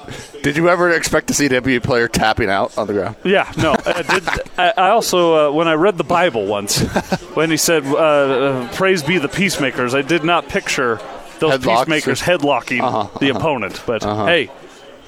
Did 0.44 0.56
you 0.56 0.70
ever 0.70 0.92
expect 0.92 1.28
to 1.28 1.34
see 1.34 1.48
an 1.48 1.52
NBA 1.52 1.84
player 1.84 2.08
tapping 2.08 2.50
out 2.50 2.78
on 2.78 2.88
the 2.88 2.94
ground? 2.94 3.16
Yeah, 3.24 3.52
no. 3.58 3.76
I, 3.86 4.02
did, 4.04 4.30
I 4.58 4.90
also, 4.90 5.50
uh, 5.50 5.52
when 5.54 5.68
I 5.68 5.74
read 5.74 5.98
the 5.98 6.04
Bible 6.04 6.46
once, 6.46 6.80
when 7.34 7.50
he 7.50 7.58
said, 7.58 7.86
uh, 7.86 7.96
uh, 7.96 8.74
"Praise 8.74 9.04
be 9.04 9.18
the 9.18 9.30
peacemakers," 9.30 9.96
I 9.96 10.02
did 10.02 10.24
not 10.24 10.48
picture 10.48 11.00
those 11.40 11.54
Headlocks? 11.54 11.80
peacemakers 11.86 12.22
headlocking 12.22 13.20
the 13.20 13.30
opponent. 13.30 13.82
But 13.88 14.04
hey, 14.04 14.52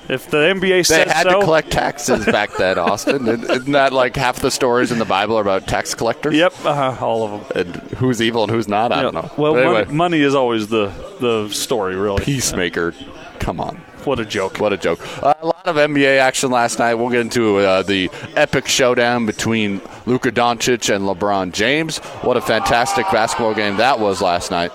if 0.10 0.30
the 0.30 0.38
NBA 0.38 0.60
They 0.62 0.84
said 0.84 1.08
had 1.08 1.24
so, 1.24 1.40
to 1.40 1.46
collect 1.46 1.72
taxes 1.72 2.26
back 2.26 2.56
then, 2.58 2.78
Austin. 2.78 3.28
Isn't 3.50 3.72
that 3.72 3.94
like 3.94 4.16
half 4.16 4.40
the 4.40 4.52
stories 4.52 4.92
in 4.92 5.00
the 5.00 5.06
Bible 5.06 5.38
are 5.38 5.42
about 5.42 5.68
tax 5.68 5.94
collectors? 5.96 6.34
Yep, 6.36 6.54
uh, 6.66 6.98
all 7.00 7.24
of 7.24 7.50
them. 7.50 7.68
And 7.68 7.76
who's 7.98 8.22
evil 8.22 8.44
and 8.44 8.52
who's 8.52 8.68
not? 8.68 8.92
I 8.92 9.02
don't 9.02 9.14
know. 9.14 9.32
Well, 9.38 9.58
anyway, 9.58 9.86
money, 9.86 9.94
money 9.96 10.22
is 10.22 10.36
always 10.36 10.68
the 10.68 10.88
the 11.20 11.50
story, 11.50 11.96
really. 11.96 12.24
peacemaker. 12.24 12.94
Come 13.40 13.60
on. 13.60 13.78
What 14.06 14.20
a 14.20 14.26
joke. 14.26 14.60
What 14.60 14.74
a 14.74 14.78
joke. 14.78 15.00
Uh, 15.24 15.34
a 15.42 15.46
lot 15.46 15.66
of 15.66 15.78
NBA 15.78 16.18
action 16.20 16.52
last 16.52 16.80
night. 16.80 16.96
We'll 16.96 17.10
get 17.10 17.22
into 17.22 17.58
uh, 17.58 17.84
the 17.84 18.10
epic 18.36 18.68
showdown 18.68 19.26
between 19.26 19.82
Luka 20.06 20.32
Doncic 20.32 20.94
and 20.94 21.06
LeBron 21.06 21.54
James. 21.54 22.00
What 22.22 22.36
a 22.36 22.42
fantastic 22.42 23.06
basketball 23.12 23.54
game 23.54 23.78
that 23.78 24.00
was 24.00 24.22
last 24.22 24.52
night. 24.52 24.72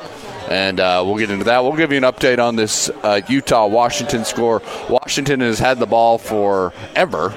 And 0.48 0.80
uh, 0.80 1.02
we'll 1.04 1.18
get 1.18 1.30
into 1.30 1.44
that. 1.44 1.62
We'll 1.62 1.76
give 1.76 1.92
you 1.92 1.98
an 1.98 2.04
update 2.04 2.38
on 2.38 2.56
this 2.56 2.88
uh, 3.02 3.20
Utah 3.28 3.66
Washington 3.66 4.24
score. 4.24 4.62
Washington 4.88 5.40
has 5.40 5.58
had 5.58 5.78
the 5.78 5.86
ball 5.86 6.18
forever. 6.18 7.34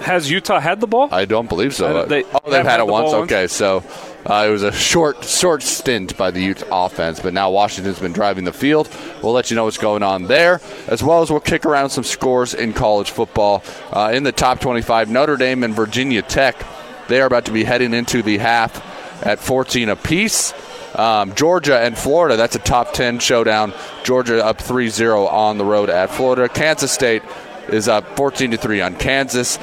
Has 0.00 0.30
Utah 0.30 0.60
had 0.60 0.80
the 0.80 0.86
ball? 0.86 1.08
I 1.10 1.24
don't 1.24 1.48
believe 1.48 1.74
so. 1.74 2.06
They 2.06 2.22
oh, 2.22 2.40
they've 2.44 2.64
had 2.64 2.66
had 2.66 2.80
it 2.80 2.86
once. 2.86 3.10
ball 3.10 3.20
once? 3.20 3.32
Okay, 3.32 3.46
so 3.48 3.82
uh, 4.24 4.46
it 4.46 4.50
was 4.50 4.62
a 4.62 4.70
short, 4.70 5.24
short 5.24 5.62
stint 5.62 6.16
by 6.16 6.30
the 6.30 6.40
Ute 6.40 6.62
offense, 6.70 7.18
but 7.18 7.34
now 7.34 7.50
Washington's 7.50 7.98
been 7.98 8.12
driving 8.12 8.44
the 8.44 8.52
field. 8.52 8.88
We'll 9.22 9.32
let 9.32 9.50
you 9.50 9.56
know 9.56 9.64
what's 9.64 9.78
going 9.78 10.04
on 10.04 10.24
there, 10.24 10.60
as 10.86 11.02
well 11.02 11.22
as 11.22 11.30
we'll 11.30 11.40
kick 11.40 11.66
around 11.66 11.90
some 11.90 12.04
scores 12.04 12.54
in 12.54 12.72
college 12.72 13.10
football. 13.10 13.64
Uh, 13.92 14.12
in 14.14 14.22
the 14.22 14.32
top 14.32 14.60
25, 14.60 15.10
Notre 15.10 15.36
Dame 15.36 15.64
and 15.64 15.74
Virginia 15.74 16.22
Tech. 16.22 16.64
They 17.08 17.20
are 17.20 17.26
about 17.26 17.46
to 17.46 17.52
be 17.52 17.64
heading 17.64 17.92
into 17.92 18.22
the 18.22 18.38
half 18.38 19.26
at 19.26 19.40
14 19.40 19.88
apiece. 19.88 20.52
Um, 20.94 21.34
Georgia 21.34 21.78
and 21.78 21.96
Florida, 21.96 22.36
that's 22.36 22.56
a 22.56 22.60
top 22.60 22.92
10 22.92 23.18
showdown. 23.18 23.72
Georgia 24.04 24.44
up 24.44 24.60
3 24.60 24.88
0 24.88 25.26
on 25.26 25.58
the 25.58 25.64
road 25.64 25.90
at 25.90 26.10
Florida. 26.10 26.48
Kansas 26.48 26.92
State 26.92 27.22
is 27.68 27.88
up 27.88 28.16
14 28.16 28.56
3 28.56 28.80
on 28.80 28.96
Kansas. 28.96 29.58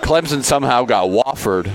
Clemson 0.00 0.42
somehow 0.42 0.84
got 0.84 1.08
Wofford 1.08 1.70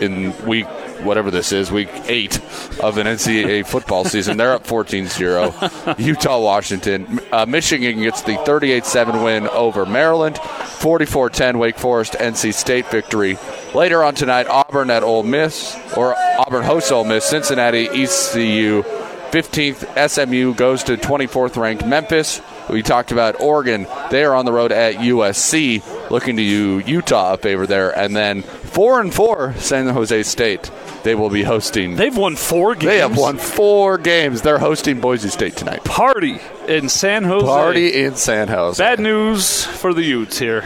in 0.00 0.36
week 0.46 0.66
whatever 1.02 1.30
this 1.30 1.52
is, 1.52 1.70
week 1.70 1.90
eight 2.06 2.38
of 2.80 2.98
an 2.98 3.06
NCAA 3.06 3.66
football 3.66 4.04
season. 4.04 4.36
They're 4.36 4.54
up 4.54 4.66
14-0. 4.66 5.98
Utah, 6.04 6.40
Washington, 6.40 7.20
uh, 7.32 7.46
Michigan 7.46 8.00
gets 8.00 8.22
the 8.22 8.34
38-7 8.34 9.24
win 9.24 9.48
over 9.48 9.86
Maryland. 9.86 10.38
44-10 10.78 11.56
Wake 11.58 11.78
Forest 11.78 12.14
NC 12.14 12.54
State 12.54 12.90
victory. 12.90 13.38
Later 13.74 14.02
on 14.02 14.14
tonight, 14.14 14.46
Auburn 14.46 14.90
at 14.90 15.02
Ole 15.02 15.22
Miss 15.22 15.76
or 15.96 16.14
Auburn 16.16 16.64
hosts 16.64 16.92
Ole 16.92 17.04
Miss. 17.04 17.24
Cincinnati, 17.24 17.88
ECU. 17.88 18.82
15th 19.30 20.08
SMU 20.08 20.54
goes 20.54 20.84
to 20.84 20.96
24th 20.96 21.56
ranked 21.56 21.84
Memphis. 21.84 22.40
We 22.70 22.82
talked 22.82 23.12
about 23.12 23.40
Oregon. 23.40 23.86
They 24.10 24.24
are 24.24 24.34
on 24.34 24.44
the 24.44 24.52
road 24.52 24.72
at 24.72 24.96
USC, 24.96 26.10
looking 26.10 26.36
to 26.36 26.42
Utah 26.42 27.34
a 27.34 27.36
favor 27.36 27.66
there, 27.66 27.96
and 27.96 28.14
then 28.14 28.42
four 28.42 29.00
and 29.00 29.12
four 29.12 29.52
San 29.54 29.88
Jose 29.88 30.22
State. 30.22 30.70
They 31.06 31.14
will 31.14 31.30
be 31.30 31.44
hosting. 31.44 31.94
They've 31.94 32.16
won 32.16 32.34
four 32.36 32.74
games. 32.74 32.84
They 32.84 32.98
have 32.98 33.16
won 33.16 33.38
four 33.38 33.96
games. 33.96 34.42
They're 34.42 34.58
hosting 34.58 35.00
Boise 35.00 35.28
State 35.28 35.56
tonight. 35.56 35.84
Party 35.84 36.38
in 36.68 36.88
San 36.88 37.22
Jose. 37.22 37.46
Party 37.46 38.02
in 38.04 38.16
San 38.16 38.48
Jose. 38.48 38.82
Bad 38.82 38.98
news 38.98 39.64
for 39.64 39.94
the 39.94 40.02
Utes 40.02 40.38
here. 40.38 40.64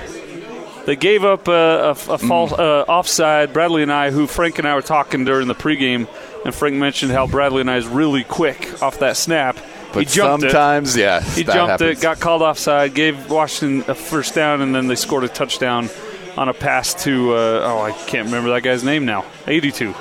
They 0.86 0.96
gave 0.96 1.24
up 1.26 1.46
a, 1.46 1.52
a, 1.52 1.90
a 1.90 1.94
Mm. 1.94 2.26
false 2.28 2.52
uh, 2.52 2.84
offside. 2.88 3.52
Bradlee 3.52 3.84
Anae, 3.84 4.10
who 4.12 4.26
Frank 4.26 4.58
and 4.58 4.66
I 4.66 4.74
were 4.74 4.80
talking 4.82 5.24
during 5.26 5.46
the 5.46 5.54
pregame, 5.54 6.08
and 6.46 6.54
Frank 6.54 6.74
mentioned 6.76 7.12
how 7.12 7.26
Bradlee 7.26 7.62
Anae 7.64 7.76
is 7.76 7.86
really 7.86 8.24
quick 8.24 8.82
off 8.82 8.98
that 9.00 9.18
snap. 9.18 9.58
but 9.92 10.00
he 10.00 10.06
jumped 10.06 10.44
it. 10.44 10.50
sometimes, 10.52 10.96
yeah, 10.96 11.20
He 11.20 11.44
jumped 11.44 11.82
happens. 11.82 11.98
it, 11.98 12.00
got 12.02 12.18
called 12.18 12.40
offside, 12.42 12.94
gave 12.94 13.28
Washington 13.30 13.90
a 13.90 13.94
first 13.94 14.34
down, 14.34 14.62
and 14.62 14.74
then 14.74 14.86
they 14.86 14.94
scored 14.96 15.22
a 15.24 15.28
touchdown 15.28 15.90
on 16.38 16.48
a 16.48 16.54
pass 16.54 16.94
to 17.04 17.34
uh, 17.34 17.62
oh 17.66 17.82
I 17.82 17.92
can't 18.06 18.24
remember 18.26 18.50
that 18.50 18.62
guy's 18.62 18.82
name 18.82 19.04
now. 19.04 19.24
82. 19.46 19.94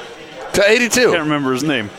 To 0.54 0.70
82. 0.70 1.00
I 1.00 1.04
Can't 1.04 1.20
remember 1.24 1.54
his 1.54 1.64
name, 1.64 1.90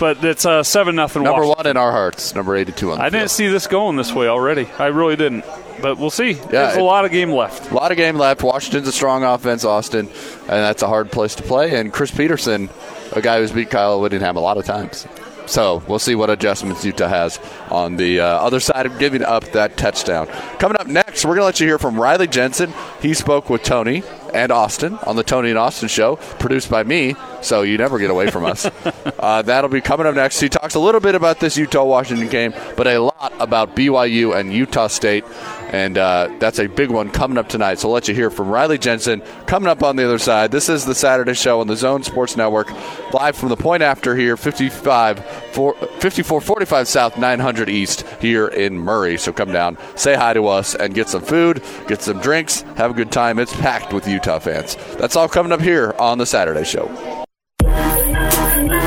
but 0.00 0.24
it's 0.24 0.44
uh, 0.46 0.62
seven 0.62 0.96
nothing. 0.96 1.22
Number 1.22 1.46
one 1.46 1.66
in 1.66 1.76
our 1.76 1.92
hearts. 1.92 2.34
Number 2.34 2.56
82 2.56 2.92
on 2.92 2.98
the 2.98 3.04
I 3.04 3.10
didn't 3.10 3.30
see 3.30 3.48
this 3.48 3.66
going 3.66 3.96
this 3.96 4.12
way 4.12 4.28
already. 4.28 4.66
I 4.78 4.86
really 4.86 5.16
didn't. 5.16 5.44
But 5.80 5.96
we'll 5.96 6.10
see. 6.10 6.32
There's 6.32 6.76
a 6.76 6.82
lot 6.82 7.04
of 7.04 7.12
game 7.12 7.30
left. 7.30 7.70
A 7.70 7.74
lot 7.74 7.92
of 7.92 7.96
game 7.96 8.16
left. 8.16 8.42
Washington's 8.42 8.88
a 8.88 8.92
strong 8.92 9.22
offense, 9.22 9.64
Austin, 9.64 10.08
and 10.08 10.48
that's 10.48 10.82
a 10.82 10.88
hard 10.88 11.12
place 11.12 11.36
to 11.36 11.44
play. 11.44 11.78
And 11.78 11.92
Chris 11.92 12.10
Petersen, 12.10 12.68
a 13.12 13.20
guy 13.20 13.38
who's 13.38 13.52
beat 13.52 13.70
Kyle 13.70 14.00
Whittingham 14.00 14.36
a 14.36 14.40
lot 14.40 14.56
of 14.56 14.64
times. 14.64 15.06
So 15.48 15.82
we'll 15.88 15.98
see 15.98 16.14
what 16.14 16.28
adjustments 16.30 16.84
Utah 16.84 17.08
has 17.08 17.40
on 17.70 17.96
the 17.96 18.20
uh, 18.20 18.24
other 18.24 18.60
side 18.60 18.86
of 18.86 18.98
giving 18.98 19.22
up 19.22 19.44
that 19.52 19.76
touchdown. 19.76 20.26
Coming 20.58 20.78
up 20.78 20.86
next, 20.86 21.24
we're 21.24 21.34
going 21.34 21.40
to 21.40 21.46
let 21.46 21.60
you 21.60 21.66
hear 21.66 21.78
from 21.78 21.98
Riley 21.98 22.28
Jensen. 22.28 22.72
He 23.00 23.14
spoke 23.14 23.48
with 23.48 23.62
Tony 23.62 24.02
and 24.34 24.52
Austin 24.52 24.94
on 25.06 25.16
the 25.16 25.22
Tony 25.22 25.48
and 25.48 25.58
Austin 25.58 25.88
show, 25.88 26.16
produced 26.38 26.70
by 26.70 26.82
me, 26.82 27.16
so 27.40 27.62
you 27.62 27.78
never 27.78 27.98
get 27.98 28.10
away 28.10 28.30
from 28.30 28.44
us. 28.44 28.66
uh, 29.18 29.42
that'll 29.42 29.70
be 29.70 29.80
coming 29.80 30.06
up 30.06 30.14
next. 30.14 30.38
He 30.40 30.50
talks 30.50 30.74
a 30.74 30.80
little 30.80 31.00
bit 31.00 31.14
about 31.14 31.40
this 31.40 31.56
Utah 31.56 31.84
Washington 31.84 32.28
game, 32.28 32.54
but 32.76 32.86
a 32.86 32.98
lot 32.98 33.32
about 33.38 33.74
BYU 33.74 34.38
and 34.38 34.52
Utah 34.52 34.88
State. 34.88 35.24
And 35.70 35.98
uh, 35.98 36.34
that's 36.38 36.58
a 36.58 36.66
big 36.66 36.90
one 36.90 37.10
coming 37.10 37.36
up 37.36 37.48
tonight. 37.48 37.78
So 37.78 37.88
we'll 37.88 37.94
let 37.94 38.08
you 38.08 38.14
hear 38.14 38.30
from 38.30 38.48
Riley 38.48 38.78
Jensen 38.78 39.20
coming 39.46 39.68
up 39.68 39.82
on 39.82 39.96
the 39.96 40.04
other 40.04 40.18
side. 40.18 40.50
This 40.50 40.68
is 40.68 40.84
the 40.84 40.94
Saturday 40.94 41.34
show 41.34 41.60
on 41.60 41.66
the 41.66 41.76
Zone 41.76 42.02
Sports 42.02 42.36
Network, 42.36 42.70
live 43.12 43.36
from 43.36 43.50
the 43.50 43.56
point 43.56 43.82
after 43.82 44.16
here, 44.16 44.36
55, 44.36 45.24
4, 45.52 45.74
5445 45.74 46.88
South, 46.88 47.18
900 47.18 47.68
East 47.68 48.06
here 48.20 48.48
in 48.48 48.78
Murray. 48.78 49.18
So 49.18 49.32
come 49.32 49.52
down, 49.52 49.76
say 49.94 50.14
hi 50.14 50.32
to 50.32 50.46
us, 50.46 50.74
and 50.74 50.94
get 50.94 51.08
some 51.08 51.22
food, 51.22 51.62
get 51.86 52.00
some 52.02 52.20
drinks, 52.20 52.62
have 52.76 52.90
a 52.90 52.94
good 52.94 53.12
time. 53.12 53.38
It's 53.38 53.54
packed 53.56 53.92
with 53.92 54.08
Utah 54.08 54.38
fans. 54.38 54.76
That's 54.96 55.16
all 55.16 55.28
coming 55.28 55.52
up 55.52 55.60
here 55.60 55.94
on 55.98 56.18
the 56.18 56.26
Saturday 56.26 56.64
show. 56.64 56.86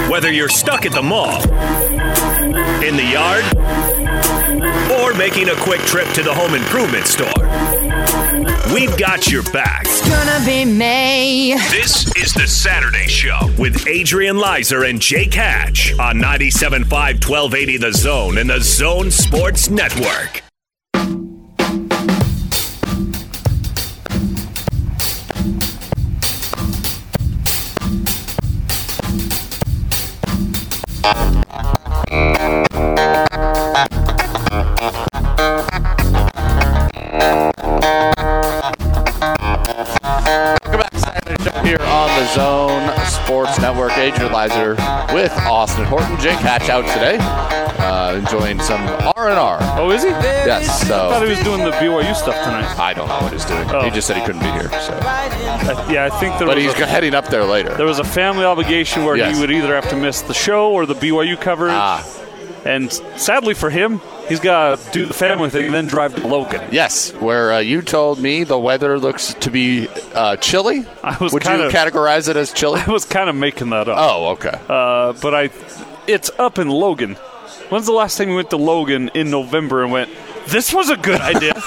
Whether 0.10 0.32
you're 0.32 0.50
stuck 0.50 0.86
at 0.86 0.92
the 0.92 1.02
mall, 1.02 1.42
in 2.84 2.98
the 2.98 3.04
yard, 3.04 3.46
taking 5.14 5.50
a 5.50 5.56
quick 5.56 5.82
trip 5.82 6.08
to 6.10 6.24
the 6.24 6.34
home 6.34 6.54
improvement 6.54 7.08
store? 7.08 7.32
We've 8.74 8.96
got 8.98 9.30
your 9.30 9.44
back. 9.52 9.84
It's 9.86 10.08
gonna 10.08 10.46
be 10.46 10.66
May. 10.66 11.56
This 11.70 12.08
is 12.18 12.34
the 12.34 12.48
Saturday 12.48 13.08
Show 13.08 13.38
with 13.58 13.88
Adrian 13.88 14.38
Lizer 14.38 14.84
and 14.84 15.00
Jake 15.02 15.34
Hatch 15.34 15.94
on 16.00 16.18
97.5 16.18 16.90
1280 16.90 17.78
The 17.78 17.94
Zone 17.94 18.38
and 18.38 18.50
the 18.50 18.62
Zone 18.62 19.12
Sports 19.12 19.70
Network. 19.70 20.44
Here 41.66 41.80
on 41.82 42.08
the 42.20 42.28
Zone 42.34 43.06
Sports 43.08 43.60
Network. 43.60 43.98
Adrian 43.98 44.32
Lizer 44.32 44.72
with 45.14 45.32
Austin 45.40 45.86
Horton. 45.86 46.20
Jake 46.20 46.38
Hatch 46.38 46.70
out 46.70 46.86
today, 46.94 47.18
uh, 47.84 48.16
enjoying 48.16 48.60
some 48.60 48.82
R 49.16 49.30
and 49.30 49.40
R. 49.40 49.58
Oh, 49.80 49.90
is 49.92 50.04
he? 50.04 50.10
Yes. 50.10 50.84
I 50.86 50.88
thought 50.88 51.24
he 51.24 51.30
was 51.30 51.40
doing 51.44 51.64
the 51.64 51.72
BYU 51.72 52.16
stuff 52.16 52.36
tonight. 52.44 52.78
I 52.80 52.94
don't 52.94 53.08
know 53.08 53.20
what 53.20 53.34
he's 53.34 53.46
doing. 53.46 53.68
Oh. 53.72 53.82
He 53.84 53.90
just 53.92 54.08
said 54.08 54.18
he 54.18 54.26
couldn't 54.26 54.42
be 54.42 54.52
here. 54.52 54.70
So, 54.82 54.94
yeah, 55.92 56.10
I 56.12 56.20
think 56.20 56.38
there 56.38 56.48
but 56.48 56.58
he's 56.58 56.74
a, 56.74 56.86
heading 56.86 57.14
up 57.14 57.28
there 57.28 57.44
later. 57.46 57.74
there 57.76 57.86
was 57.86 58.00
a 58.00 58.04
family 58.04 58.46
obligation 58.46 59.04
where 59.04 59.16
Yes. 59.18 59.36
he 59.36 59.42
would 59.42 59.52
either 59.52 59.74
have 59.76 59.90
to 59.90 59.96
miss 59.96 60.22
the 60.22 60.34
show 60.34 60.72
or 60.72 60.86
the 60.86 60.96
BYU 60.96 61.40
coverage. 61.40 61.74
Ah. 61.74 62.08
And 62.66 62.92
sadly 62.92 63.54
for 63.56 63.70
him, 63.72 64.00
he's 64.32 64.40
got 64.40 64.80
to 64.80 64.92
do 64.92 65.06
the 65.06 65.14
family 65.14 65.50
thing 65.50 65.66
and 65.66 65.74
then 65.74 65.88
drive 65.88 66.16
to 66.16 66.26
Logan. 66.26 66.62
Yes, 66.72 67.12
where 67.16 67.52
uh, 67.54 67.60
you 67.60 67.82
told 67.82 68.18
me 68.20 68.44
the 68.46 68.58
weather 68.58 68.98
looks 68.98 69.34
to 69.36 69.52
be 69.52 69.90
uh, 70.16 70.38
chilly. 70.38 70.86
I 71.04 71.18
was 71.18 71.34
Would 71.34 71.44
you 71.44 71.50
kinda- 71.50 71.70
categorize 71.70 72.30
it 72.30 72.38
as 72.38 72.54
chilly? 72.54 72.80
I 72.86 72.90
was 72.90 73.04
kind 73.06 73.30
of 73.30 73.36
making 73.36 73.70
that 73.72 73.90
up. 73.90 73.98
Oh, 74.00 74.28
okay. 74.30 74.58
Uh, 74.70 75.14
but 75.22 75.36
I, 75.36 75.50
it's 76.08 76.32
up 76.40 76.58
in 76.58 76.70
Logan. 76.70 77.16
When's 77.70 77.86
the 77.86 77.92
last 77.92 78.18
time 78.18 78.30
we 78.30 78.36
went 78.36 78.50
to 78.52 78.58
Logan 78.58 79.10
in 79.14 79.30
November 79.30 79.84
and 79.84 79.92
went, 79.92 80.10
this 80.48 80.74
was 80.74 80.90
a 80.90 80.98
good 80.98 81.22
idea? 81.22 81.54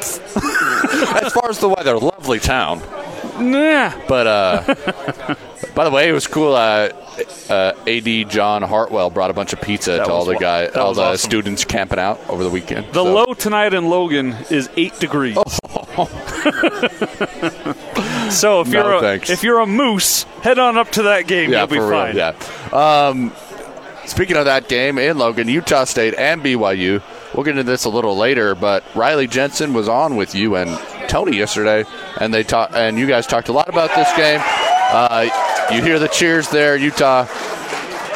as 1.22 1.32
far 1.32 1.48
as 1.50 1.58
the 1.58 1.68
weather, 1.68 1.96
lovely 1.98 2.38
town. 2.40 2.80
nah. 3.38 3.92
But 4.08 4.26
uh, 4.26 5.34
by 5.74 5.84
the 5.84 5.90
way, 5.90 6.08
it 6.08 6.12
was 6.12 6.26
cool. 6.26 6.54
Uh, 6.54 6.90
uh, 7.48 7.72
AD 7.86 8.30
John 8.30 8.62
Hartwell 8.62 9.10
brought 9.10 9.30
a 9.30 9.34
bunch 9.34 9.52
of 9.52 9.60
pizza 9.60 9.92
That 9.92 10.06
to 10.06 10.12
all 10.12 10.24
the 10.24 10.36
guy, 10.36 10.66
all 10.66 10.94
the 10.94 11.02
awesome. 11.02 11.28
students 11.30 11.64
camping 11.64 11.98
out 11.98 12.18
over 12.28 12.42
the 12.42 12.50
weekend. 12.50 12.86
The 12.88 13.04
So- 13.04 13.12
low 13.12 13.34
tonight 13.34 13.74
in 13.74 13.88
Logan 13.90 14.36
is 14.50 14.68
eight 14.76 14.98
degrees. 14.98 15.36
so 18.30 18.60
if 18.60 18.68
No, 18.68 18.82
you're 18.82 18.94
a, 18.94 19.00
thanks. 19.00 19.30
if 19.30 19.42
you're 19.42 19.58
a 19.60 19.66
moose, 19.66 20.22
head 20.42 20.58
on 20.58 20.78
up 20.78 20.90
to 20.92 21.02
that 21.04 21.26
game. 21.26 21.50
yeah, 21.50 21.58
You'll 21.60 21.66
be 21.68 21.78
fine. 21.78 22.14
real. 22.16 22.32
Yeah. 22.72 23.06
Um, 23.08 23.32
speaking 24.06 24.36
of 24.36 24.44
that 24.46 24.68
game 24.68 24.98
in 24.98 25.18
Logan, 25.18 25.48
Utah 25.48 25.84
State 25.84 26.14
and 26.14 26.42
BYU. 26.42 27.02
We'll 27.34 27.44
get 27.44 27.50
into 27.52 27.62
this 27.70 27.84
a 27.84 27.88
little 27.90 28.16
later, 28.16 28.54
but 28.56 28.82
Riley 28.96 29.28
Jensen 29.28 29.72
was 29.72 29.88
on 29.88 30.16
with 30.16 30.34
you 30.34 30.56
and 30.56 30.70
Tony 31.08 31.36
yesterday, 31.36 31.84
and 32.20 32.34
they 32.34 32.42
talked, 32.42 32.74
and 32.74 32.98
you 32.98 33.06
guys 33.06 33.24
talked 33.26 33.48
a 33.48 33.52
lot 33.52 33.68
about 33.68 33.94
this 33.94 34.12
game. 34.16 34.40
Uh, 34.92 35.68
you 35.72 35.82
hear 35.82 35.98
the 35.98 36.08
cheers 36.08 36.48
there, 36.48 36.76
Utah 36.76 37.26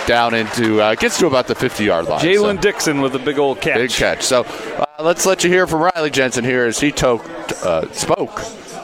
down 0.07 0.35
into 0.35 0.81
uh, 0.83 0.95
gets 0.97 1.19
to 1.19 1.27
about 1.27 1.47
the 1.47 1.55
50 1.55 1.85
yard 1.85 2.07
line. 2.07 2.21
Jaylen 2.21 2.57
so- 2.57 2.61
Dixon 2.61 3.01
with 3.01 3.15
a 3.15 3.19
big 3.19 3.39
old 3.39 3.61
catch. 3.61 3.77
Big 3.77 3.91
catch. 3.91 4.23
So 4.23 4.43
uh, 4.45 4.85
let's 5.01 5.25
let 5.27 5.45
you 5.45 5.51
hear 5.51 5.67
from 5.67 5.81
Riley 5.95 6.11
Jensen 6.11 6.45
here 6.45 6.65
as 6.67 6.79
he 6.81 6.91
toked, 6.93 7.53
uh, 7.65 7.91
spoke 7.93 8.41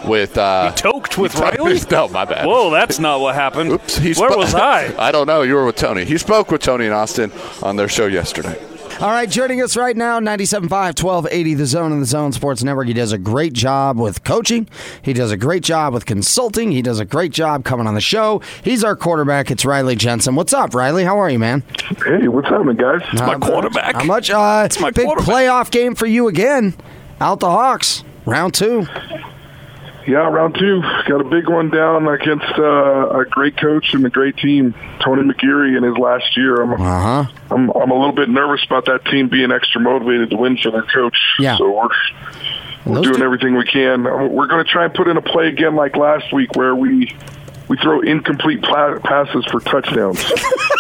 with. 0.06 0.38
Uh, 0.38 0.70
He 0.70 0.76
toked 0.76 1.18
with 1.18 1.32
he 1.32 1.38
to- 1.40 1.44
Riley? 1.44 1.80
No, 1.90 2.08
my 2.08 2.24
bad. 2.24 2.46
Whoa, 2.46 2.70
that's 2.70 2.98
not 2.98 3.20
what 3.20 3.34
happened. 3.34 3.72
Oops. 3.72 3.96
He 3.98 4.14
Where 4.14 4.36
was 4.36 4.54
I? 4.54 4.94
I 5.08 5.12
don't 5.12 5.26
know. 5.26 5.42
You 5.42 5.54
were 5.54 5.66
with 5.66 5.76
Tony. 5.76 6.04
He 6.04 6.16
spoke 6.18 6.50
with 6.50 6.62
Tony 6.62 6.86
and 6.86 6.94
Austin 6.94 7.32
on 7.62 7.76
their 7.76 7.88
show 7.88 8.06
yesterday. 8.06 8.58
All 8.98 9.08
right, 9.08 9.30
joining 9.30 9.62
us 9.62 9.78
right 9.78 9.96
now, 9.96 10.20
97.5, 10.20 10.68
1280, 10.70 11.54
The 11.54 11.64
Zone 11.64 11.90
and 11.92 12.02
The 12.02 12.06
Zone 12.06 12.32
Sports 12.32 12.62
Network. 12.62 12.86
He 12.86 12.92
does 12.92 13.12
a 13.12 13.18
great 13.18 13.54
job 13.54 13.98
with 13.98 14.24
coaching. 14.24 14.68
He 15.00 15.14
does 15.14 15.30
a 15.32 15.38
great 15.38 15.62
job 15.62 15.94
with 15.94 16.04
consulting. 16.04 16.70
He 16.70 16.82
does 16.82 17.00
a 17.00 17.06
great 17.06 17.32
job 17.32 17.64
coming 17.64 17.86
on 17.86 17.94
the 17.94 18.02
show. 18.02 18.42
He's 18.62 18.84
our 18.84 18.94
quarterback. 18.94 19.50
It's 19.50 19.64
Riley 19.64 19.96
Jensen. 19.96 20.34
What's 20.34 20.52
up, 20.52 20.74
Riley? 20.74 21.04
How 21.04 21.18
are 21.18 21.30
you, 21.30 21.38
man? 21.38 21.62
Hey, 22.04 22.28
what's 22.28 22.48
happening, 22.50 22.76
guys? 22.76 23.00
How 23.04 23.38
my 23.38 23.38
quarterback. 23.46 23.94
How 23.94 24.04
much? 24.04 24.28
Uh, 24.28 24.64
It's 24.66 24.78
my 24.78 24.90
big 24.90 25.06
playoff 25.08 25.70
game 25.70 25.94
for 25.94 26.04
you 26.06 26.28
again. 26.28 26.74
Out 27.22 27.40
the 27.40 27.48
Hawks, 27.50 28.04
round 28.26 28.52
two. 28.52 28.86
Yeah, 30.06 30.28
round 30.28 30.56
two. 30.58 30.82
Got 31.08 31.22
a 31.22 31.24
big 31.28 31.48
one 31.48 31.70
down 31.70 32.06
against 32.06 32.44
uh, 32.58 33.20
a 33.20 33.24
great 33.30 33.56
coach 33.56 33.94
and 33.94 34.04
a 34.04 34.10
great 34.10 34.36
team, 34.36 34.74
Tony 35.02 35.22
McGeary, 35.22 35.76
in 35.78 35.84
his 35.84 35.96
last 35.96 36.36
year. 36.36 36.60
I'm, 36.60 36.72
Uh 36.74 36.76
huh. 37.24 37.32
I'm, 37.50 37.70
I'm 37.70 37.90
a 37.90 37.94
little 37.98 38.12
bit 38.12 38.28
nervous 38.28 38.64
about 38.64 38.86
that 38.86 39.04
team 39.06 39.28
being 39.28 39.50
extra 39.52 39.80
motivated 39.80 40.30
to 40.30 40.36
win 40.36 40.56
for 40.56 40.70
their 40.70 40.82
coach. 40.82 41.16
Yeah. 41.38 41.56
So 41.58 41.70
we're, 41.70 41.88
we're 42.86 43.02
doing 43.02 43.16
two- 43.16 43.24
everything 43.24 43.56
we 43.56 43.64
can. 43.64 44.06
Uh, 44.06 44.26
we're 44.26 44.46
going 44.46 44.64
to 44.64 44.70
try 44.70 44.84
and 44.84 44.94
put 44.94 45.08
in 45.08 45.16
a 45.16 45.22
play 45.22 45.48
again 45.48 45.74
like 45.76 45.96
last 45.96 46.32
week 46.32 46.54
where 46.54 46.74
we 46.74 47.14
we 47.68 47.76
throw 47.76 48.00
incomplete 48.00 48.62
pla- 48.62 48.98
passes 49.00 49.44
for 49.46 49.60
touchdowns. 49.60 50.24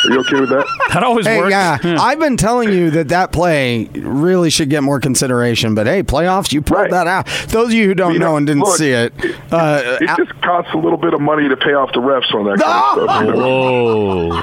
Are 0.06 0.12
you 0.12 0.20
okay 0.20 0.40
with 0.40 0.48
that? 0.50 0.66
That 0.92 1.02
always 1.04 1.24
Hey, 1.26 1.38
works. 1.38 1.50
yeah, 1.52 1.78
I've 2.00 2.18
been 2.18 2.36
telling 2.36 2.72
you 2.72 2.90
that 2.90 3.06
that 3.08 3.30
play 3.32 3.84
really 3.94 4.50
should 4.50 4.68
get 4.70 4.82
more 4.82 4.98
consideration. 4.98 5.74
But 5.76 5.86
hey, 5.86 6.02
playoffs, 6.02 6.52
you 6.52 6.62
pulled 6.62 6.80
Right. 6.80 6.90
that 6.90 7.06
out. 7.06 7.26
Those 7.48 7.68
of 7.68 7.74
you 7.74 7.86
who 7.86 7.94
don't 7.94 8.14
You 8.14 8.18
know 8.18 8.30
know, 8.32 8.36
and 8.38 8.46
didn't 8.46 8.62
look, 8.64 8.76
see 8.76 8.90
it, 8.90 9.12
uh, 9.52 9.98
It 10.00 10.10
just 10.16 10.32
costs 10.42 10.72
a 10.74 10.78
little 10.78 10.98
bit 10.98 11.14
of 11.14 11.20
money 11.20 11.48
to 11.48 11.56
pay 11.56 11.74
off 11.74 11.92
the 11.92 12.00
refs 12.00 12.34
on 12.34 12.44
that 12.46 12.58
kind 12.58 12.98
of 12.98 13.04
stuff. 13.04 13.24
you 13.24 13.34
know? 13.36 14.30
Whoa. 14.30 14.42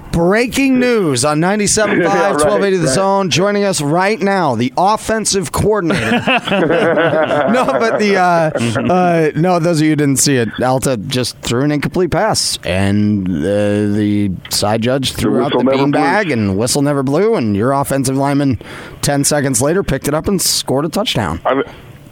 Breaking 0.12 0.78
news 0.78 1.24
on 1.24 1.40
97.5, 1.40 1.98
Yeah, 2.02 2.06
right, 2.06 2.32
1280 2.32 2.76
The 2.76 2.84
right. 2.86 2.94
Zone. 2.94 3.30
Joining 3.30 3.64
us 3.64 3.80
right 3.80 4.20
now, 4.20 4.54
the 4.54 4.72
offensive 4.76 5.52
coordinator. 5.52 6.10
no, 6.10 7.64
but 7.66 7.98
the, 7.98 8.16
uh, 8.16 8.92
uh, 8.92 9.30
no, 9.36 9.58
those 9.58 9.78
of 9.80 9.84
you 9.84 9.90
who 9.90 9.96
didn't 9.96 10.18
see 10.18 10.36
it, 10.36 10.48
Alta 10.62 10.96
just 10.98 11.38
threw 11.38 11.62
an 11.62 11.72
incomplete 11.72 12.10
pass, 12.10 12.58
and 12.64 13.19
uh, 13.28 13.94
the 13.96 14.32
side 14.50 14.82
judge 14.82 15.12
threw 15.12 15.42
out 15.42 15.52
the 15.52 15.58
whistle 15.58 15.86
never 15.86 15.98
beanbag, 15.98 16.32
and 16.32 16.56
whistle 16.58 16.82
never 16.82 17.02
blew, 17.02 17.34
and 17.36 17.56
your 17.56 17.72
offensive 17.72 18.16
lineman, 18.16 18.60
10 19.02 19.24
seconds 19.24 19.60
later, 19.62 19.82
picked 19.82 20.08
it 20.08 20.14
up 20.14 20.28
and 20.28 20.40
scored 20.40 20.84
a 20.84 20.88
touchdown. 20.88 21.40
I, 21.44 21.62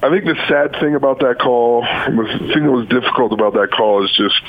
I 0.02 0.10
think 0.10 0.24
the 0.24 0.36
sad 0.48 0.72
thing 0.80 0.94
about 0.94 1.20
that 1.20 1.38
call, 1.40 1.82
the 1.82 2.50
thing 2.54 2.64
that 2.64 2.72
was 2.72 2.88
difficult 2.88 3.32
about 3.32 3.54
that 3.54 3.70
call 3.72 4.04
is 4.04 4.12
just 4.12 4.40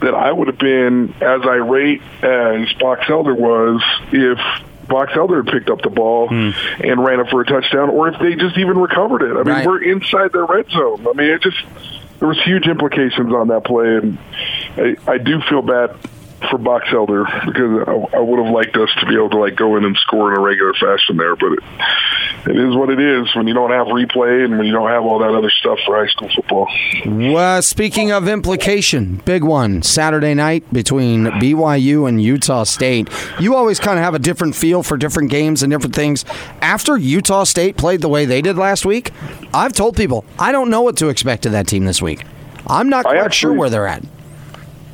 that 0.00 0.14
I 0.14 0.30
would 0.32 0.48
have 0.48 0.58
been 0.58 1.14
as 1.20 1.42
irate 1.42 2.02
as 2.22 2.72
Box 2.74 3.06
Elder 3.08 3.34
was 3.34 3.82
if 4.12 4.38
Box 4.88 5.12
Elder 5.16 5.42
had 5.42 5.52
picked 5.52 5.70
up 5.70 5.80
the 5.82 5.88
ball 5.88 6.28
and 6.30 7.04
ran 7.04 7.20
it 7.20 7.28
for 7.30 7.40
a 7.40 7.46
touchdown, 7.46 7.88
or 7.88 8.08
if 8.08 8.20
they 8.20 8.34
just 8.34 8.58
even 8.58 8.76
recovered 8.78 9.22
it. 9.22 9.30
I 9.32 9.36
mean, 9.42 9.46
Right. 9.46 9.66
we're 9.66 9.82
inside 9.82 10.32
their 10.32 10.44
red 10.44 10.68
zone. 10.70 11.06
I 11.08 11.12
mean, 11.14 11.30
it 11.30 11.40
just 11.42 11.56
there 12.18 12.28
was 12.28 12.40
huge 12.44 12.66
implications 12.66 13.32
on 13.32 13.48
that 13.48 13.64
play, 13.64 13.96
and 13.96 14.18
I, 14.76 14.96
I 15.06 15.18
do 15.18 15.40
feel 15.48 15.62
bad 15.62 15.96
for 16.50 16.58
Box 16.58 16.88
Elder 16.92 17.24
because 17.46 17.88
I, 17.88 18.16
I 18.18 18.20
would 18.20 18.44
have 18.44 18.52
liked 18.52 18.76
us 18.76 18.90
to 19.00 19.06
be 19.06 19.14
able 19.14 19.30
to 19.30 19.38
like 19.38 19.56
go 19.56 19.76
in 19.76 19.84
and 19.84 19.96
score 19.96 20.30
in 20.32 20.38
a 20.38 20.42
regular 20.42 20.74
fashion 20.74 21.16
there, 21.16 21.36
but 21.36 21.52
it, 21.52 21.58
it 22.50 22.56
is 22.56 22.74
what 22.76 22.90
it 22.90 23.00
is 23.00 23.34
when 23.34 23.46
you 23.46 23.54
don't 23.54 23.70
have 23.70 23.86
replay 23.86 24.44
and 24.44 24.58
when 24.58 24.66
you 24.66 24.72
don't 24.72 24.90
have 24.90 25.04
all 25.04 25.20
that 25.20 25.34
other 25.34 25.48
stuff 25.48 25.78
for 25.86 25.96
high 25.96 26.10
school 26.10 26.28
football. 26.34 26.68
Well, 27.06 27.62
speaking 27.62 28.12
of 28.12 28.28
implication, 28.28 29.22
big 29.24 29.42
one 29.42 29.82
Saturday 29.82 30.34
night 30.34 30.70
between 30.72 31.24
BYU 31.24 32.06
and 32.06 32.22
Utah 32.22 32.64
State. 32.64 33.08
You 33.40 33.54
always 33.54 33.80
kind 33.80 33.98
of 33.98 34.04
have 34.04 34.14
a 34.14 34.18
different 34.18 34.54
feel 34.54 34.82
for 34.82 34.98
different 34.98 35.30
games 35.30 35.62
and 35.62 35.70
different 35.72 35.94
things. 35.94 36.26
After 36.60 36.98
Utah 36.98 37.44
State 37.44 37.78
played 37.78 38.02
the 38.02 38.08
way 38.08 38.26
they 38.26 38.42
did 38.42 38.56
last 38.58 38.84
week, 38.84 39.12
I've 39.54 39.72
told 39.72 39.96
people 39.96 40.26
I 40.38 40.52
don't 40.52 40.68
know 40.68 40.82
what 40.82 40.98
to 40.98 41.08
expect 41.08 41.46
of 41.46 41.52
that 41.52 41.68
team 41.68 41.86
this 41.86 42.02
week. 42.02 42.24
I'm 42.66 42.90
not 42.90 43.04
quite 43.04 43.16
actually- 43.18 43.38
sure 43.38 43.52
where 43.54 43.70
they're 43.70 43.86
at. 43.86 44.04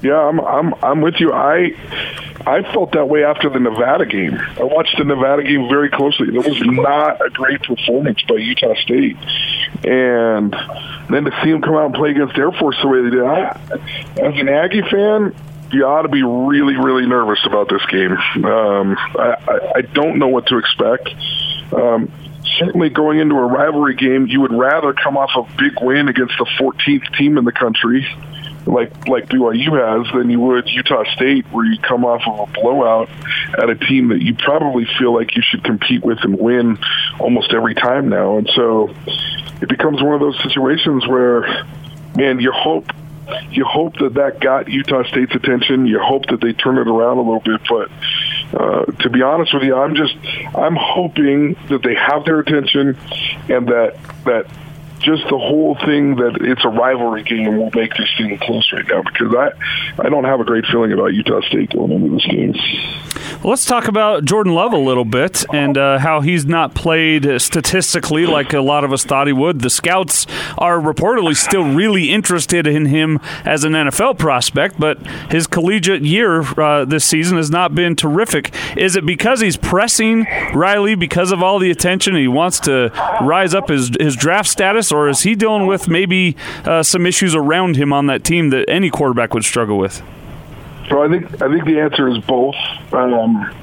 Yeah, 0.03 0.19
I'm 0.19 0.41
I'm 0.41 0.75
I'm 0.83 1.01
with 1.03 1.17
you. 1.21 1.33
I 1.33 1.73
I 2.47 2.63
felt 2.73 2.93
that 2.93 3.07
way 3.09 3.25
after 3.25 3.51
the 3.51 3.61
Nevada 3.61 4.07
game. 4.07 4.35
I 4.59 4.63
watched 4.63 4.97
the 4.97 5.05
Nevada 5.05 5.43
game 5.43 5.69
very 5.69 5.91
closely. 5.91 6.29
It 6.29 6.47
was 6.47 6.61
not 6.63 7.25
a 7.25 7.29
great 7.29 7.63
performance 7.63 8.23
by 8.23 8.37
Utah 8.37 8.75
State, 8.77 9.19
and 9.85 10.55
then 11.11 11.25
to 11.25 11.41
see 11.43 11.51
them 11.51 11.61
come 11.61 11.75
out 11.75 11.87
and 11.87 11.95
play 11.95 12.11
against 12.11 12.37
Air 12.39 12.51
Force 12.53 12.77
the 12.83 12.89
way 12.89 13.03
they 13.03 13.11
did. 13.11 13.23
I, 13.23 13.61
as 14.27 14.41
an 14.41 14.49
Aggie 14.49 14.83
fan, 14.91 15.35
you 15.71 15.85
ought 15.85 16.03
to 16.03 16.09
be 16.09 16.23
really 16.23 16.77
really 16.77 17.07
nervous 17.07 17.41
about 17.45 17.69
this 17.69 17.85
game. 17.87 18.13
Um, 18.13 18.97
I, 19.19 19.37
I 19.47 19.73
I 19.77 19.81
don't 19.83 20.19
know 20.19 20.29
what 20.29 20.47
to 20.47 20.57
expect. 20.57 21.11
Um, 21.75 22.11
certainly 22.59 22.89
going 22.89 23.19
into 23.19 23.35
a 23.35 23.45
rivalry 23.45 23.97
game, 23.97 24.27
you 24.27 24.41
would 24.41 24.53
rather 24.53 24.95
come 24.95 25.19
off 25.19 25.31
a 25.37 25.43
big 25.59 25.75
win 25.83 26.09
against 26.09 26.35
the 26.39 26.47
14th 26.59 27.17
team 27.17 27.37
in 27.37 27.45
the 27.45 27.53
country 27.53 28.07
like 28.67 29.09
like 29.09 29.27
BYU 29.29 29.73
has 29.79 30.13
than 30.15 30.31
you 30.31 30.41
would 30.41 30.69
Utah 30.69 31.05
State, 31.15 31.47
where 31.47 31.65
you 31.65 31.79
come 31.79 32.05
off 32.05 32.23
of 32.27 32.49
a 32.49 32.53
blowout 32.53 33.09
at 33.59 33.71
a 33.71 33.75
team 33.75 34.09
that 34.09 34.23
you 34.23 34.35
probably 34.35 34.87
feel 34.99 35.15
like 35.15 35.37
you 35.37 35.43
should 35.43 35.65
compete 35.65 36.05
with 36.05 36.19
and 36.23 36.39
win 36.39 36.79
almost 37.19 37.53
every 37.53 37.75
time 37.75 38.09
now. 38.09 38.39
And 38.39 38.49
so 38.55 38.95
it 39.61 39.69
becomes 39.69 40.03
one 40.03 40.15
of 40.15 40.21
those 40.21 40.41
situations 40.43 41.07
where, 41.07 41.65
man, 42.15 42.41
you 42.41 42.53
hope 42.53 42.87
you 43.51 43.65
hope 43.65 43.97
that 43.99 44.15
that 44.15 44.41
got 44.41 44.69
Utah 44.69 45.05
State's 45.05 45.35
attention. 45.35 45.87
You 45.87 46.01
hope 46.01 46.27
that 46.27 46.41
they 46.41 46.53
turn 46.53 46.79
it 46.79 46.89
around 46.89 47.19
a 47.19 47.23
little 47.23 47.41
bit, 47.41 47.61
but 47.69 47.91
uh, 48.53 48.85
to 48.87 49.11
be 49.11 49.23
honest 49.23 49.55
with 49.55 49.63
you, 49.63 49.77
I'm 49.77 49.95
just 49.95 50.17
I'm 50.55 50.77
hoping 50.77 51.57
that 51.69 51.83
they 51.83 51.95
have 51.95 52.25
their 52.25 52.41
attention 52.41 52.99
and 53.49 53.69
that 53.69 53.97
that 54.25 54.47
just 55.01 55.23
the 55.25 55.39
whole 55.39 55.77
thing 55.85 56.17
that 56.17 56.39
it's 56.41 56.65
a 56.65 56.69
rivalry 56.69 57.23
game 57.23 57.57
will 57.57 57.71
make 57.75 57.95
this 57.95 58.09
thing 58.17 58.39
close 58.39 58.71
right 58.73 58.87
now 58.87 59.03
because 59.03 59.35
I 59.35 59.51
I 60.05 60.09
don't 60.09 60.25
have 60.25 60.41
a 60.41 60.45
great 60.45 60.65
feeling 60.67 60.93
about 60.93 61.15
Utah 61.15 61.41
State 61.43 61.71
going 61.71 61.93
into 61.93 62.11
this 62.11 62.27
game. 62.27 62.55
Well, 63.43 63.51
let's 63.51 63.65
talk 63.65 63.89
about 63.89 64.25
Jordan 64.25 64.55
Love 64.55 64.73
a 64.73 64.79
little 64.79 65.05
bit 65.05 65.45
and 65.53 65.79
uh, 65.79 65.99
how 65.99 66.21
he's 66.21 66.45
not 66.45 66.75
played 66.75 67.41
statistically 67.41 68.27
like 68.27 68.53
a 68.53 68.61
lot 68.61 68.85
of 68.85 68.93
us 68.93 69.05
thought 69.05 69.27
he 69.27 69.33
would. 69.33 69.61
The 69.61 69.71
scouts 69.71 70.27
are 70.59 70.79
reportedly 70.79 71.35
still 71.37 71.65
really 71.65 72.11
interested 72.11 72.67
in 72.67 72.87
him 72.87 73.19
as 73.45 73.65
an 73.65 73.73
NFL 73.73 74.19
prospect, 74.19 74.79
but 74.79 74.99
his 75.31 75.47
collegiate 75.47 76.03
year 76.03 76.43
uh, 76.61 76.85
this 76.85 77.05
season 77.05 77.37
has 77.39 77.51
not 77.51 77.75
been 77.75 77.97
terrific. 77.97 78.53
Is 78.77 78.97
it 78.97 79.07
because 79.07 79.41
he's 79.41 79.57
pressing 79.57 80.27
Riley 80.55 80.95
because 80.95 81.33
of 81.33 81.43
all 81.43 81.59
the 81.59 81.71
attention? 81.71 82.17
He 82.17 82.29
wants 82.29 82.61
to 82.61 82.91
rise 83.23 83.55
up 83.55 83.69
his, 83.69 83.91
his 83.99 84.17
draft 84.17 84.49
status, 84.49 84.90
or 84.93 85.09
is 85.09 85.23
he 85.23 85.35
dealing 85.35 85.67
with 85.67 85.89
maybe 85.89 86.37
uh, 86.65 86.83
some 86.83 87.07
issues 87.07 87.35
around 87.35 87.77
him 87.77 87.93
on 87.93 88.07
that 88.07 88.25
team 88.25 88.51
that 88.51 88.69
any 88.69 88.91
quarterback 88.91 89.35
would 89.35 89.45
struggle 89.45 89.79
with? 89.79 90.03
So 90.89 91.03
I 91.03 91.09
think 91.09 91.41
I 91.41 91.49
think 91.49 91.65
the 91.65 91.81
answer 91.81 92.09
is 92.09 92.19
both. 92.19 92.57
Um, 92.93 93.55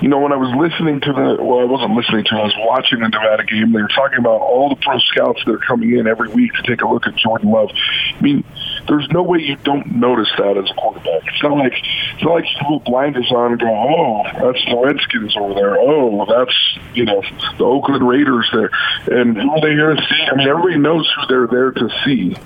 you 0.00 0.08
know, 0.08 0.18
when 0.18 0.32
I 0.32 0.36
was 0.36 0.48
listening 0.56 1.00
to 1.00 1.12
the, 1.12 1.42
well, 1.42 1.60
I 1.60 1.64
wasn't 1.64 1.92
listening 1.92 2.24
to, 2.24 2.36
I 2.36 2.44
was 2.44 2.54
watching 2.58 3.00
the 3.00 3.08
Nevada 3.08 3.44
game. 3.44 3.72
They 3.72 3.82
were 3.82 3.88
talking 3.88 4.18
about 4.18 4.40
all 4.40 4.70
the 4.70 4.76
pro 4.76 4.98
scouts 4.98 5.42
that 5.44 5.52
are 5.52 5.58
coming 5.58 5.98
in 5.98 6.06
every 6.06 6.28
week 6.30 6.52
to 6.54 6.62
take 6.62 6.80
a 6.80 6.88
look 6.88 7.06
at 7.06 7.16
Jordan 7.16 7.50
Love. 7.50 7.70
I 8.16 8.20
mean, 8.22 8.44
there's 8.90 9.08
no 9.10 9.22
way 9.22 9.38
you 9.38 9.54
don't 9.56 9.86
notice 9.94 10.28
that 10.36 10.58
as 10.58 10.68
a 10.68 10.74
quarterback. 10.74 11.22
It's 11.26 11.42
not 11.42 11.56
like 11.56 11.72
it's 11.72 12.22
not 12.24 12.34
like 12.34 12.44
you 12.44 12.66
put 12.68 12.84
blinders 12.84 13.30
on 13.30 13.52
and 13.52 13.60
go, 13.60 13.68
oh, 13.68 14.22
that's 14.24 14.64
the 14.66 14.76
Redskins 14.76 15.36
over 15.36 15.54
there. 15.54 15.78
Oh, 15.78 16.26
that's 16.26 16.78
you 16.92 17.04
know 17.04 17.22
the 17.56 17.64
Oakland 17.64 18.06
Raiders 18.06 18.50
there, 18.52 18.70
and 19.06 19.36
who 19.36 19.50
are 19.50 19.60
they 19.60 19.70
here 19.70 19.94
to 19.94 20.02
see? 20.02 20.22
I 20.30 20.34
mean, 20.34 20.48
everybody 20.48 20.78
knows 20.78 21.08
who 21.14 21.26
they're 21.28 21.46
there 21.46 21.70
to 21.70 21.88
see, 22.04 22.36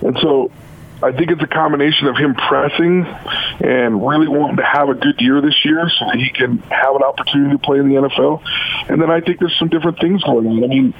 and 0.00 0.16
so 0.22 0.52
I 1.02 1.12
think 1.12 1.30
it's 1.30 1.42
a 1.42 1.48
combination 1.48 2.06
of 2.06 2.16
him 2.16 2.34
pressing 2.34 3.04
and 3.04 4.06
really 4.06 4.28
wanting 4.28 4.56
to 4.56 4.64
have 4.64 4.88
a 4.88 4.94
good 4.94 5.20
year 5.20 5.40
this 5.40 5.64
year 5.64 5.88
so 5.98 6.06
that 6.06 6.16
he 6.16 6.30
can 6.30 6.58
have 6.58 6.94
an 6.94 7.02
opportunity 7.02 7.52
to 7.52 7.58
play 7.58 7.78
in 7.78 7.88
the 7.88 7.96
NFL. 7.96 8.42
And 8.88 9.00
then 9.00 9.10
I 9.10 9.20
think 9.20 9.38
there's 9.38 9.56
some 9.58 9.68
different 9.68 10.00
things 10.00 10.22
going 10.24 10.46
on. 10.46 10.64
I 10.64 10.66
mean, 10.66 10.94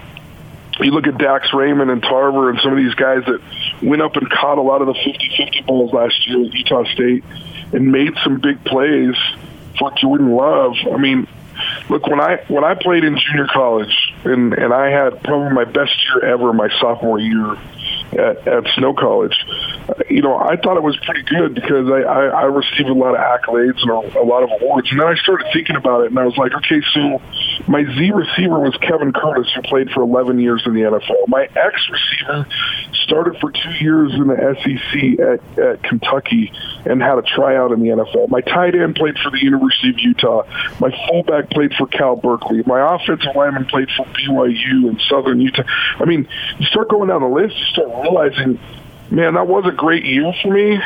you 0.81 0.93
look 0.93 1.07
at 1.07 1.19
Dax 1.19 1.53
Raymond 1.53 1.91
and 1.91 2.03
Tarver 2.03 2.51
and 2.51 2.61
some 2.61 2.73
of 2.73 2.79
these 2.79 2.95
guys 2.95 3.25
that 3.27 3.41
went 3.83 4.03
up 4.03 4.17
and 4.17 4.31
caught 4.31 4.59
a 4.59 4.63
lot 4.63 4.81
of 4.81 4.87
the 4.87 4.95
50-50 4.95 5.67
balls 5.67 5.93
last 5.93 6.29
year 6.29 6.45
at 6.45 6.53
Utah 6.53 6.85
State 6.85 7.25
and 7.73 7.91
made 7.91 8.15
some 8.23 8.41
big 8.41 8.65
plays 8.65 9.17
for 9.79 9.91
Jordan 10.01 10.33
Love. 10.33 10.75
I 10.93 10.97
mean, 10.97 11.27
look 11.89 12.07
when 12.07 12.21
I 12.21 12.45
when 12.49 12.65
I 12.65 12.75
played 12.75 13.05
in 13.05 13.19
junior 13.19 13.47
college 13.53 14.15
and 14.25 14.53
and 14.55 14.73
I 14.73 14.91
had 14.91 15.23
probably 15.23 15.53
my 15.53 15.65
best 15.65 15.93
year 16.05 16.33
ever 16.33 16.53
my 16.53 16.69
sophomore 16.81 17.19
year 17.19 17.57
at, 18.13 18.47
at 18.47 18.65
Snow 18.75 18.95
College. 18.95 19.35
You 20.11 20.23
know, 20.23 20.37
I 20.37 20.57
thought 20.57 20.77
it 20.77 20.83
was 20.83 20.97
pretty 21.05 21.23
good 21.23 21.55
because 21.55 21.89
I, 21.91 22.01
I, 22.01 22.25
I 22.27 22.43
received 22.45 22.89
a 22.89 22.95
lot 22.95 23.15
of 23.15 23.21
accolades 23.21 23.81
and 23.81 23.91
a, 23.91 24.21
a 24.21 24.25
lot 24.25 24.43
of 24.43 24.51
awards. 24.61 24.91
And 24.91 25.01
then 25.01 25.07
I 25.07 25.15
started 25.17 25.47
thinking 25.53 25.77
about 25.77 26.03
it, 26.03 26.11
and 26.11 26.19
I 26.19 26.25
was 26.25 26.37
like, 26.37 26.53
okay, 26.53 26.83
so 26.93 27.23
my 27.67 27.85
Z 27.85 28.11
receiver 28.13 28.59
was 28.61 28.77
Kevin 28.83 29.13
Curtis, 29.13 29.51
who 29.55 29.63
played 29.63 29.91
for 29.91 30.03
11 30.03 30.39
years 30.41 30.63
in 30.67 30.75
the 30.75 30.83
NFL. 30.83 31.29
My 31.29 31.45
X 31.45 31.89
receiver 31.91 32.47
started 33.05 33.39
for 33.41 33.51
two 33.51 33.73
years 33.81 34.13
in 34.15 34.27
the 34.27 34.57
SEC 34.61 35.19
at, 35.21 35.59
at 35.59 35.83
Kentucky 35.83 36.53
and 36.85 37.03
had 37.03 37.19
a 37.19 37.23
tryout 37.23 37.73
in 37.73 37.81
the 37.81 37.89
NFL. 37.89 38.29
My 38.29 38.41
tight 38.41 38.75
end 38.75 38.97
played 38.97 39.19
for 39.19 39.31
the 39.31 39.43
University 39.43 39.91
of 39.91 39.99
Utah. 39.99 40.43
My 40.81 40.91
fullback 41.09 41.51
played 41.51 41.73
for 41.75 41.87
Cal 41.87 42.17
Berkeley. 42.17 42.63
My 42.67 42.95
offensive 42.95 43.35
lineman 43.35 43.65
played 43.67 43.89
for 43.97 44.05
BYU 44.07 44.89
and 44.89 45.01
Southern 45.09 45.41
Utah. 45.41 45.63
I 45.99 46.05
mean, 46.05 46.29
you 46.59 46.67
start 46.67 46.89
going 46.89 47.09
down 47.09 47.23
the 47.23 47.29
list, 47.29 47.57
you 47.57 47.65
start 47.67 47.89
realizing, 48.03 48.59
man, 49.11 49.35
that 49.35 49.47
was 49.47 49.67
a 49.67 49.73
great 49.73 50.05
year 50.05 50.33
for 50.43 50.53
me, 50.53 50.81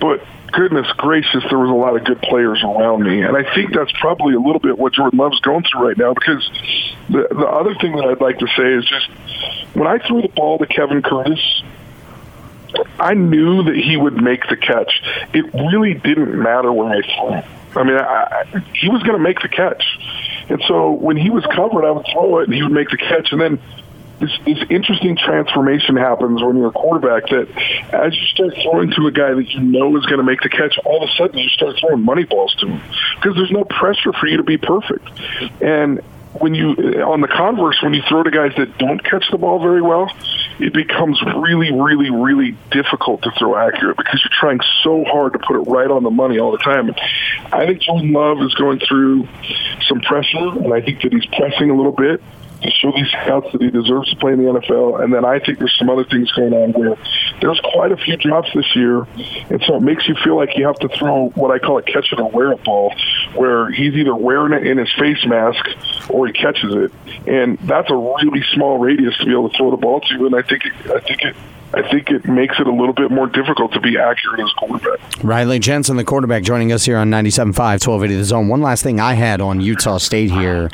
but 0.00 0.22
goodness 0.52 0.86
gracious, 0.96 1.44
there 1.48 1.58
was 1.58 1.70
a 1.70 1.74
lot 1.74 1.96
of 1.96 2.04
good 2.04 2.20
players 2.22 2.62
around 2.62 3.02
me. 3.02 3.22
And 3.22 3.36
I 3.36 3.54
think 3.54 3.74
that's 3.74 3.92
probably 3.92 4.34
a 4.34 4.40
little 4.40 4.60
bit 4.60 4.78
what 4.78 4.94
Jordan 4.94 5.18
Love's 5.18 5.40
going 5.40 5.64
through 5.64 5.88
right 5.88 5.98
now 5.98 6.14
because 6.14 6.48
the, 7.08 7.28
the 7.30 7.46
other 7.46 7.74
thing 7.74 7.96
that 7.96 8.04
I'd 8.04 8.20
like 8.20 8.38
to 8.38 8.46
say 8.56 8.72
is 8.72 8.84
just 8.86 9.08
when 9.74 9.86
I 9.86 9.98
threw 9.98 10.22
the 10.22 10.28
ball 10.28 10.58
to 10.58 10.66
Kevin 10.66 11.02
Curtis, 11.02 11.62
I 12.98 13.14
knew 13.14 13.64
that 13.64 13.76
he 13.76 13.96
would 13.96 14.16
make 14.22 14.48
the 14.48 14.56
catch. 14.56 15.02
It 15.32 15.52
really 15.54 15.94
didn't 15.94 16.40
matter 16.40 16.72
where 16.72 16.88
I 16.88 17.02
threw. 17.02 17.34
It. 17.38 17.44
I 17.76 17.82
mean, 17.84 17.96
I, 17.96 18.44
I, 18.54 18.58
he 18.74 18.88
was 18.88 19.02
going 19.02 19.16
to 19.16 19.22
make 19.22 19.40
the 19.40 19.48
catch. 19.48 19.84
And 20.48 20.62
so 20.66 20.92
when 20.92 21.16
he 21.16 21.30
was 21.30 21.44
covered, 21.46 21.84
I 21.84 21.90
would 21.90 22.06
throw 22.10 22.38
it 22.38 22.44
and 22.44 22.54
he 22.54 22.62
would 22.62 22.72
make 22.72 22.88
the 22.88 22.96
catch. 22.96 23.32
And 23.32 23.40
then 23.40 23.60
this, 24.18 24.30
this 24.44 24.58
interesting 24.70 25.16
transformation 25.16 25.96
happens 25.96 26.42
when 26.42 26.56
you're 26.56 26.68
a 26.68 26.72
quarterback 26.72 27.28
that 27.28 27.48
as 27.92 28.14
you 28.14 28.26
start 28.26 28.54
throwing 28.62 28.90
to 28.92 29.06
a 29.06 29.12
guy 29.12 29.34
that 29.34 29.48
you 29.50 29.60
know 29.60 29.96
is 29.96 30.06
going 30.06 30.18
to 30.18 30.24
make 30.24 30.40
the 30.40 30.48
catch, 30.48 30.78
all 30.84 31.02
of 31.02 31.08
a 31.08 31.12
sudden 31.12 31.38
you 31.38 31.48
start 31.50 31.76
throwing 31.80 32.02
money 32.02 32.24
balls 32.24 32.54
to 32.60 32.66
him 32.66 32.82
because 33.16 33.36
there's 33.36 33.50
no 33.50 33.64
pressure 33.64 34.12
for 34.12 34.26
you 34.26 34.38
to 34.38 34.42
be 34.42 34.56
perfect. 34.56 35.06
And 35.60 36.00
when 36.40 36.54
you, 36.54 36.70
on 37.02 37.20
the 37.20 37.28
converse, 37.28 37.80
when 37.82 37.94
you 37.94 38.02
throw 38.08 38.22
to 38.22 38.30
guys 38.30 38.52
that 38.56 38.78
don't 38.78 39.02
catch 39.02 39.24
the 39.30 39.38
ball 39.38 39.58
very 39.58 39.82
well, 39.82 40.10
it 40.58 40.72
becomes 40.72 41.20
really, 41.36 41.72
really, 41.72 42.10
really 42.10 42.56
difficult 42.70 43.22
to 43.22 43.30
throw 43.38 43.56
accurate 43.56 43.96
because 43.96 44.22
you're 44.24 44.38
trying 44.38 44.60
so 44.82 45.04
hard 45.04 45.34
to 45.34 45.38
put 45.38 45.56
it 45.56 45.70
right 45.70 45.90
on 45.90 46.02
the 46.02 46.10
money 46.10 46.38
all 46.38 46.52
the 46.52 46.58
time. 46.58 46.94
I 47.52 47.66
think 47.66 47.82
Jordan 47.82 48.12
Love 48.12 48.42
is 48.42 48.54
going 48.54 48.80
through 48.80 49.28
some 49.88 50.00
pressure, 50.00 50.38
and 50.38 50.72
I 50.72 50.80
think 50.80 51.02
that 51.02 51.12
he's 51.12 51.26
pressing 51.26 51.70
a 51.70 51.76
little 51.76 51.92
bit 51.92 52.22
to 52.62 52.70
show 52.70 52.92
these 52.92 53.08
scouts 53.08 53.48
that 53.52 53.60
he 53.60 53.70
deserves 53.70 54.10
to 54.10 54.16
play 54.16 54.32
in 54.32 54.44
the 54.44 54.50
NFL. 54.50 55.02
And 55.02 55.12
then 55.12 55.24
I 55.24 55.38
think 55.38 55.58
there's 55.58 55.76
some 55.78 55.90
other 55.90 56.04
things 56.04 56.30
going 56.32 56.52
on 56.52 56.72
where 56.72 56.96
there's 57.40 57.60
quite 57.60 57.92
a 57.92 57.96
few 57.96 58.16
drops 58.16 58.48
this 58.54 58.74
year, 58.74 59.06
and 59.50 59.62
so 59.66 59.76
it 59.76 59.82
makes 59.82 60.08
you 60.08 60.14
feel 60.24 60.36
like 60.36 60.56
you 60.56 60.66
have 60.66 60.78
to 60.80 60.88
throw 60.88 61.28
what 61.30 61.50
I 61.50 61.58
call 61.58 61.78
a 61.78 61.82
catch 61.82 62.12
it 62.12 62.20
or 62.20 62.30
wear 62.30 62.52
it 62.52 62.64
ball, 62.64 62.94
where 63.34 63.70
he's 63.70 63.94
either 63.94 64.14
wearing 64.14 64.52
it 64.52 64.66
in 64.66 64.78
his 64.78 64.92
face 64.98 65.24
mask 65.26 65.64
or 66.08 66.26
he 66.26 66.32
catches 66.32 66.74
it, 66.74 66.92
and 67.26 67.58
that's 67.60 67.90
a 67.90 67.96
really 67.96 68.42
small 68.54 68.78
radius 68.78 69.16
to 69.18 69.26
be 69.26 69.32
able 69.32 69.50
to 69.50 69.56
throw 69.56 69.70
the 69.70 69.76
ball 69.76 70.00
to. 70.00 70.26
And 70.26 70.34
I 70.34 70.42
think 70.42 70.64
it, 70.64 70.72
I 70.90 71.00
think 71.00 71.22
it 71.22 71.36
I 71.74 71.82
think 71.90 72.10
it 72.10 72.24
makes 72.24 72.58
it 72.58 72.66
a 72.66 72.70
little 72.72 72.94
bit 72.94 73.10
more 73.10 73.26
difficult 73.26 73.72
to 73.72 73.80
be 73.80 73.98
accurate 73.98 74.40
as 74.40 74.50
a 74.50 74.66
quarterback. 74.66 75.00
Riley 75.22 75.58
Jensen, 75.58 75.96
the 75.96 76.04
quarterback, 76.04 76.42
joining 76.44 76.72
us 76.72 76.84
here 76.84 76.96
on 76.96 77.10
97.5, 77.10 77.56
1280 77.58 78.16
The 78.16 78.24
Zone. 78.24 78.48
One 78.48 78.62
last 78.62 78.82
thing 78.82 79.00
I 79.00 79.14
had 79.14 79.40
on 79.40 79.60
Utah 79.60 79.98
State 79.98 80.30
here 80.30 80.70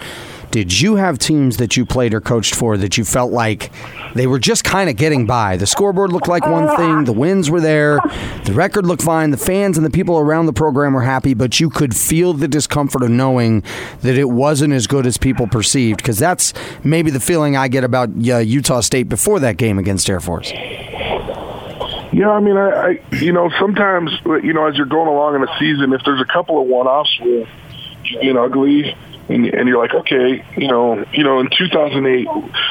did 0.53 0.81
you 0.81 0.97
have 0.97 1.19
teams 1.19 1.57
that 1.57 1.79
you 1.79 1.87
played 1.87 2.13
or 2.13 2.21
coached 2.21 2.55
for 2.55 2.77
that 2.77 2.99
you 2.99 3.05
felt 3.07 3.33
like 3.33 3.73
they 4.15 4.27
were 4.27 4.39
just 4.39 4.65
kind 4.65 4.91
of 4.91 4.97
getting 4.97 5.27
by? 5.27 5.57
The 5.57 5.67
scoreboard 5.67 6.13
looked 6.13 6.29
like 6.29 6.47
one 6.47 6.77
thing, 6.77 7.05
the 7.05 7.13
wins 7.13 7.51
were 7.51 7.61
there, 7.61 7.99
the 8.45 8.53
record 8.53 8.85
looked 8.85 9.03
fine, 9.03 9.31
the 9.31 9.39
fans 9.39 9.79
and 9.79 9.87
the 9.87 9.91
people 9.91 10.19
around 10.19 10.45
the 10.45 10.53
program 10.53 10.93
were 10.93 11.03
happy, 11.03 11.33
but 11.33 11.59
you 11.59 11.71
could 11.71 11.97
feel 11.97 12.35
the 12.35 12.47
discomfort 12.47 13.03
of 13.03 13.09
knowing 13.09 13.65
that 14.03 14.19
it 14.19 14.29
wasn't 14.29 14.75
as 14.75 14.87
good 14.87 15.07
as 15.07 15.17
people 15.17 15.47
perceived. 15.47 15.97
Because 15.97 16.19
that's 16.19 16.53
maybe 16.85 17.11
the 17.11 17.19
feeling 17.19 17.57
I 17.57 17.69
get 17.69 17.83
about 17.83 18.11
uh, 18.11 18.37
Utah 18.39 18.81
State 18.81 19.09
before 19.09 19.41
that 19.41 19.57
game 19.57 19.79
against 19.79 20.11
Air 20.11 20.21
Force. 20.21 20.53
Yeah, 22.13 22.29
I 22.29 22.41
mean, 22.41 22.59
I, 22.59 22.71
I, 22.71 23.17
you 23.17 23.33
know, 23.33 23.51
sometimes, 23.59 24.11
you 24.43 24.53
know, 24.53 24.67
as 24.67 24.77
you're 24.77 24.85
going 24.85 25.09
along 25.09 25.37
in 25.37 25.43
a 25.45 25.59
season, 25.59 25.95
if 25.95 26.03
there's 26.05 26.21
a 26.21 26.31
couple 26.31 26.61
of 26.61 26.69
one-offs 26.69 27.19
where 27.21 27.49
you 28.05 28.21
get 28.21 28.37
ugly, 28.37 28.95
and, 29.33 29.47
and 29.47 29.69
you're 29.69 29.81
like, 29.81 29.95
okay, 29.95 30.45
you 30.57 30.69
know, 30.69 31.05
you 31.13 31.25
know, 31.25 31.41
in 31.41 31.49
2008, 31.57 32.27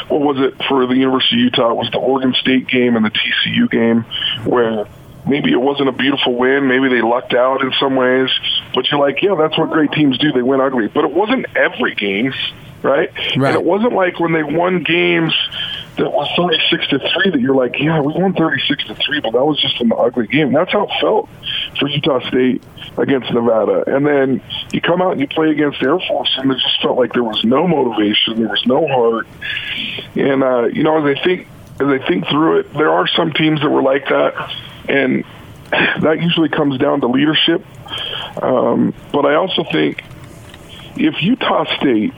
what 0.10 0.22
was 0.22 0.38
it 0.40 0.64
for 0.68 0.86
the 0.88 0.96
University 0.96 1.36
of 1.36 1.42
Utah? 1.42 1.72
It 1.72 1.78
was 1.78 1.90
the 1.92 1.98
Oregon 1.98 2.34
State 2.40 2.68
game 2.68 2.96
and 2.96 3.06
the 3.06 3.12
TCU 3.12 3.70
game 3.70 4.06
where 4.46 4.86
maybe 5.28 5.52
it 5.52 5.62
wasn't 5.62 5.90
a 5.90 5.92
beautiful 5.92 6.36
win. 6.36 6.68
Maybe 6.68 6.90
they 6.90 7.02
lucked 7.02 7.34
out 7.34 7.62
in 7.62 7.72
some 7.80 7.96
ways, 7.96 8.30
but 8.74 8.90
you're 8.90 9.00
like, 9.00 9.22
yeah, 9.22 9.36
that's 9.36 9.58
what 9.58 9.72
great 9.72 9.92
teams 9.92 10.18
do. 10.18 10.32
They 10.32 10.42
win 10.42 10.62
ugly, 10.62 10.88
but 10.88 11.04
it 11.04 11.12
wasn't 11.12 11.46
every 11.56 11.96
game, 11.96 12.34
right? 12.82 13.12
right. 13.38 13.56
And 13.56 13.56
it 13.56 13.64
wasn't 13.64 13.94
like 13.94 14.20
when 14.20 14.34
they 14.34 14.44
won 14.44 14.84
games 14.84 15.34
that 15.98 16.12
were 16.12 16.26
36 16.36 16.88
to 16.88 17.00
3 17.00 17.32
that 17.32 17.40
you're 17.40 17.56
like, 17.56 17.80
yeah, 17.80 18.00
we 18.00 18.14
won 18.14 18.34
36 18.34 18.86
to 18.86 18.96
3, 18.96 19.20
but 19.22 19.32
that 19.32 19.44
was 19.44 19.60
just 19.60 19.80
an 19.82 19.92
ugly 19.96 20.28
game. 20.28 20.54
That's 20.54 20.72
how 20.72 20.86
it 20.86 20.92
felt 21.00 21.30
for 21.80 21.88
Utah 21.88 22.26
State 22.28 22.64
against 22.98 23.32
Nevada. 23.32 23.84
And 23.88 24.06
then 24.06 24.42
you 24.72 24.82
come 24.82 25.02
out 25.02 25.12
and 25.14 25.22
you 25.22 25.28
play 25.28 25.52
against 25.52 25.82
Air 25.82 26.00
Force, 26.00 26.34
and 26.38 26.52
it 26.52 26.56
just 26.56 26.82
felt 26.82 26.98
like 26.98 27.14
there 27.14 27.24
was 27.24 27.44
no 27.44 27.68
motivation, 27.68 28.40
there 28.40 28.50
was 28.50 28.66
no 28.66 28.88
heart. 28.88 29.28
And, 30.16 30.44
uh, 30.44 30.66
you 30.66 30.84
know, 30.84 31.06
as 31.06 31.18
I 31.18 31.24
think, 31.24 31.48
as 31.80 31.88
I 31.88 32.00
think 32.08 32.28
through 32.28 32.60
it, 32.60 32.74
there 32.74 32.92
are 32.92 33.08
some 33.08 33.34
teams 33.34 33.62
that 33.62 33.70
were 33.70 33.82
like 33.82 34.06
that. 34.06 34.56
And 34.88 35.26
that 35.72 36.22
usually 36.22 36.50
comes 36.50 36.78
down 36.78 37.02
to 37.02 37.08
leadership. 37.08 37.66
Um, 38.42 38.94
but 39.12 39.26
I 39.26 39.36
also 39.36 39.64
think 39.72 40.04
if 40.96 41.22
Utah 41.22 41.66
State 41.78 42.14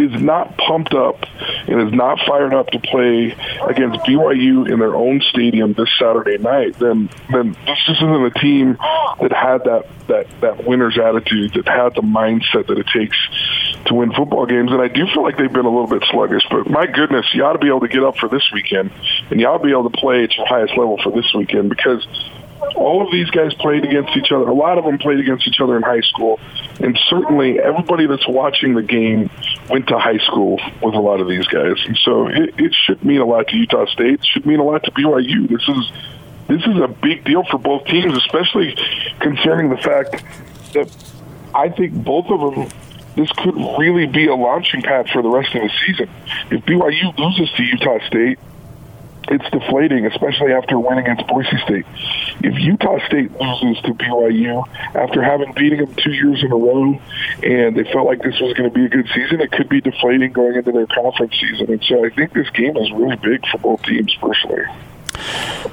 is 0.00 0.22
not 0.22 0.56
pumped 0.56 0.94
up 0.94 1.24
and 1.68 1.80
is 1.82 1.92
not 1.92 2.18
fired 2.26 2.54
up 2.54 2.68
to 2.68 2.78
play 2.78 3.36
against 3.68 4.00
BYU 4.00 4.70
in 4.70 4.78
their 4.78 4.94
own 4.94 5.20
stadium 5.20 5.74
this 5.74 5.90
Saturday 5.98 6.38
night, 6.38 6.78
then 6.78 7.10
then 7.30 7.56
this 7.66 7.78
isn't 7.88 8.24
a 8.24 8.30
team 8.30 8.76
that 9.20 9.32
had 9.32 9.64
that 9.64 9.86
that 10.08 10.26
that 10.40 10.64
winner's 10.64 10.98
attitude, 10.98 11.54
that 11.54 11.68
had 11.68 11.94
the 11.94 12.02
mindset 12.02 12.66
that 12.66 12.78
it 12.78 12.86
takes 12.86 13.16
to 13.86 13.94
win 13.94 14.12
football 14.12 14.46
games. 14.46 14.70
And 14.72 14.80
I 14.80 14.88
do 14.88 15.06
feel 15.06 15.22
like 15.22 15.36
they've 15.36 15.52
been 15.52 15.66
a 15.66 15.70
little 15.70 15.86
bit 15.86 16.04
sluggish. 16.10 16.42
But 16.50 16.68
my 16.68 16.86
goodness, 16.86 17.26
you 17.34 17.44
ought 17.44 17.52
to 17.52 17.58
be 17.58 17.68
able 17.68 17.80
to 17.80 17.88
get 17.88 18.02
up 18.02 18.16
for 18.18 18.28
this 18.28 18.50
weekend, 18.52 18.90
and 19.30 19.40
you 19.40 19.46
ought 19.46 19.58
to 19.58 19.64
be 19.64 19.70
able 19.70 19.90
to 19.90 19.96
play 19.96 20.24
at 20.24 20.36
your 20.36 20.46
highest 20.46 20.76
level 20.76 20.98
for 21.02 21.12
this 21.12 21.32
weekend 21.34 21.68
because 21.70 22.06
all 22.74 23.04
of 23.04 23.12
these 23.12 23.30
guys 23.30 23.52
played 23.54 23.84
against 23.84 24.16
each 24.16 24.32
other. 24.32 24.48
A 24.48 24.54
lot 24.54 24.78
of 24.78 24.84
them 24.84 24.98
played 24.98 25.20
against 25.20 25.46
each 25.46 25.60
other 25.60 25.76
in 25.76 25.82
high 25.82 26.00
school, 26.00 26.40
and 26.80 26.98
certainly 27.08 27.58
everybody 27.58 28.06
that's 28.06 28.26
watching 28.28 28.74
the 28.74 28.82
game 28.82 29.30
went 29.68 29.88
to 29.88 29.98
high 29.98 30.18
school 30.18 30.60
with 30.82 30.94
a 30.94 31.00
lot 31.00 31.20
of 31.20 31.28
these 31.28 31.46
guys. 31.46 31.76
And 31.86 31.98
so 31.98 32.26
it, 32.28 32.54
it 32.58 32.74
should 32.74 33.04
mean 33.04 33.20
a 33.20 33.26
lot 33.26 33.48
to 33.48 33.56
Utah 33.56 33.86
State. 33.86 34.14
It 34.14 34.26
should 34.26 34.46
mean 34.46 34.60
a 34.60 34.64
lot 34.64 34.84
to 34.84 34.90
BYU. 34.90 35.48
This 35.48 35.68
is 35.68 35.92
this 36.48 36.62
is 36.66 36.82
a 36.82 36.88
big 36.88 37.24
deal 37.24 37.44
for 37.44 37.58
both 37.58 37.84
teams, 37.84 38.16
especially 38.16 38.76
concerning 39.20 39.70
the 39.70 39.76
fact 39.76 40.24
that 40.74 40.90
I 41.54 41.68
think 41.68 41.92
both 41.92 42.26
of 42.26 42.54
them. 42.54 42.68
This 43.16 43.30
could 43.32 43.56
really 43.76 44.06
be 44.06 44.28
a 44.28 44.36
launching 44.36 44.82
pad 44.82 45.10
for 45.10 45.20
the 45.20 45.28
rest 45.28 45.52
of 45.54 45.62
the 45.62 45.70
season. 45.84 46.08
If 46.50 46.64
BYU 46.64 47.16
loses 47.18 47.52
to 47.56 47.62
Utah 47.62 47.98
State, 48.06 48.38
it's 49.30 49.48
deflating, 49.50 50.06
especially 50.06 50.52
after 50.52 50.78
winning 50.78 51.04
against 51.04 51.26
Boise 51.28 51.56
State. 51.64 51.86
If 52.42 52.58
Utah 52.58 52.98
State 53.06 53.30
loses 53.40 53.82
to 53.84 53.94
BYU 53.94 54.66
after 54.94 55.22
having 55.22 55.52
beaten 55.52 55.84
them 55.84 55.94
two 55.94 56.12
years 56.12 56.42
in 56.42 56.50
a 56.50 56.56
row, 56.56 57.00
and 57.42 57.76
they 57.76 57.84
felt 57.92 58.06
like 58.06 58.22
this 58.22 58.38
was 58.40 58.54
going 58.54 58.68
to 58.68 58.74
be 58.74 58.86
a 58.86 58.88
good 58.88 59.08
season, 59.14 59.40
it 59.40 59.52
could 59.52 59.68
be 59.68 59.80
deflating 59.80 60.32
going 60.32 60.56
into 60.56 60.72
their 60.72 60.86
conference 60.86 61.32
season. 61.40 61.70
And 61.70 61.82
so 61.84 62.04
I 62.04 62.10
think 62.10 62.32
this 62.32 62.50
game 62.50 62.76
is 62.76 62.90
really 62.92 63.16
big 63.16 63.46
for 63.46 63.58
both 63.58 63.82
teams, 63.82 64.14
personally. 64.16 64.64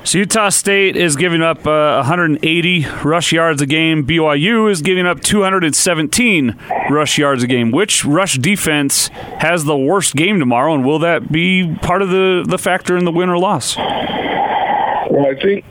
So 0.03 0.19
Utah 0.19 0.49
State 0.49 0.95
is 0.95 1.15
giving 1.15 1.41
up 1.41 1.67
uh, 1.67 1.95
180 1.97 2.87
rush 3.03 3.33
yards 3.33 3.61
a 3.61 3.65
game. 3.65 4.05
BYU 4.05 4.71
is 4.71 4.81
giving 4.81 5.05
up 5.05 5.21
217 5.21 6.55
rush 6.89 7.17
yards 7.17 7.43
a 7.43 7.47
game. 7.47 7.71
Which 7.71 8.05
rush 8.05 8.37
defense 8.37 9.09
has 9.39 9.65
the 9.65 9.77
worst 9.77 10.15
game 10.15 10.39
tomorrow, 10.39 10.73
and 10.73 10.85
will 10.85 10.99
that 10.99 11.31
be 11.31 11.75
part 11.81 12.01
of 12.01 12.09
the, 12.09 12.45
the 12.47 12.57
factor 12.57 12.95
in 12.95 13.05
the 13.05 13.11
win 13.11 13.29
or 13.29 13.37
loss? 13.37 13.75
Well, 13.77 15.25
I 15.25 15.35
think 15.41 15.65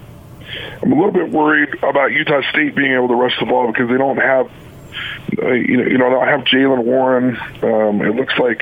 I'm 0.82 0.92
a 0.92 0.94
little 0.94 1.12
bit 1.12 1.30
worried 1.30 1.74
about 1.82 2.12
Utah 2.12 2.42
State 2.50 2.74
being 2.74 2.92
able 2.92 3.08
to 3.08 3.14
rush 3.14 3.38
the 3.40 3.46
ball 3.46 3.66
because 3.68 3.88
they 3.88 3.96
don't 3.96 4.18
have, 4.18 4.50
uh, 5.42 5.52
you 5.52 5.76
know, 5.78 5.84
you 5.84 5.98
know, 5.98 6.10
they 6.10 6.14
don't 6.14 6.28
have 6.28 6.40
Jaylen 6.42 6.84
Warren. 6.84 7.36
Um, 7.62 8.02
it 8.02 8.14
looks 8.14 8.34
like 8.38 8.60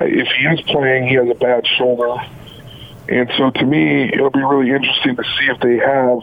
uh, 0.00 0.04
if 0.04 0.28
he 0.28 0.44
is 0.46 0.60
playing, 0.62 1.08
he 1.08 1.14
has 1.14 1.28
a 1.28 1.34
bad 1.34 1.66
shoulder. 1.78 2.16
And 3.08 3.30
so 3.36 3.50
to 3.50 3.64
me, 3.64 4.10
it'll 4.12 4.30
be 4.30 4.42
really 4.42 4.70
interesting 4.70 5.16
to 5.16 5.22
see 5.22 5.46
if 5.46 5.60
they 5.60 5.76
have 5.76 6.18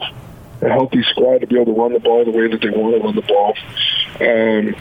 a 0.62 0.68
healthy 0.72 1.02
squad 1.10 1.38
to 1.38 1.46
be 1.46 1.56
able 1.56 1.74
to 1.74 1.80
run 1.80 1.92
the 1.92 2.00
ball 2.00 2.24
the 2.24 2.30
way 2.30 2.48
that 2.48 2.60
they 2.60 2.70
want 2.70 2.96
to 2.96 3.02
run 3.02 3.16
the 3.16 3.22
ball. 3.22 3.54
Um, 4.20 4.74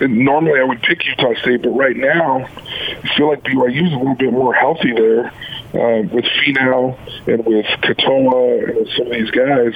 and 0.00 0.24
normally 0.24 0.60
I 0.60 0.64
would 0.64 0.82
pick 0.82 1.04
Utah 1.06 1.34
State, 1.40 1.62
but 1.62 1.70
right 1.70 1.96
now 1.96 2.46
I 2.46 3.16
feel 3.16 3.28
like 3.28 3.42
BYU 3.42 3.86
is 3.86 3.92
a 3.92 3.96
little 3.96 4.14
bit 4.16 4.32
more 4.32 4.52
healthy 4.52 4.92
there 4.92 5.26
uh, 5.26 6.02
with 6.02 6.24
Finau 6.24 6.98
and 7.28 7.44
with 7.46 7.66
Katoa 7.82 8.68
and 8.68 8.76
with 8.76 8.88
some 8.96 9.06
of 9.06 9.12
these 9.12 9.30
guys. 9.30 9.74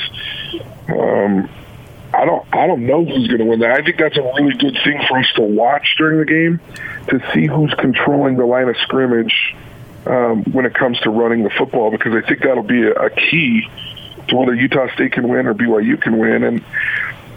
Um, 0.88 1.48
I 2.12 2.24
don't 2.24 2.46
I 2.54 2.66
don't 2.66 2.86
know 2.86 3.04
who's 3.04 3.28
going 3.28 3.38
to 3.38 3.44
win 3.44 3.60
that. 3.60 3.70
I 3.70 3.82
think 3.82 3.98
that's 3.98 4.16
a 4.16 4.22
really 4.22 4.54
good 4.56 4.76
thing 4.82 5.00
for 5.08 5.18
us 5.18 5.26
to 5.36 5.42
watch 5.42 5.94
during 5.98 6.18
the 6.18 6.24
game 6.24 6.60
to 7.08 7.32
see 7.32 7.46
who's 7.46 7.72
controlling 7.74 8.36
the 8.36 8.46
line 8.46 8.68
of 8.68 8.76
scrimmage 8.78 9.54
um, 10.08 10.44
when 10.52 10.64
it 10.66 10.74
comes 10.74 10.98
to 11.00 11.10
running 11.10 11.42
the 11.44 11.50
football 11.50 11.90
because 11.90 12.14
I 12.14 12.26
think 12.26 12.42
that'll 12.42 12.62
be 12.62 12.82
a, 12.82 12.92
a 12.92 13.10
key 13.10 13.68
to 14.28 14.36
whether 14.36 14.54
Utah 14.54 14.92
State 14.94 15.12
can 15.12 15.28
win 15.28 15.46
or 15.46 15.54
BYU 15.54 16.00
can 16.00 16.18
win. 16.18 16.44
And 16.44 16.64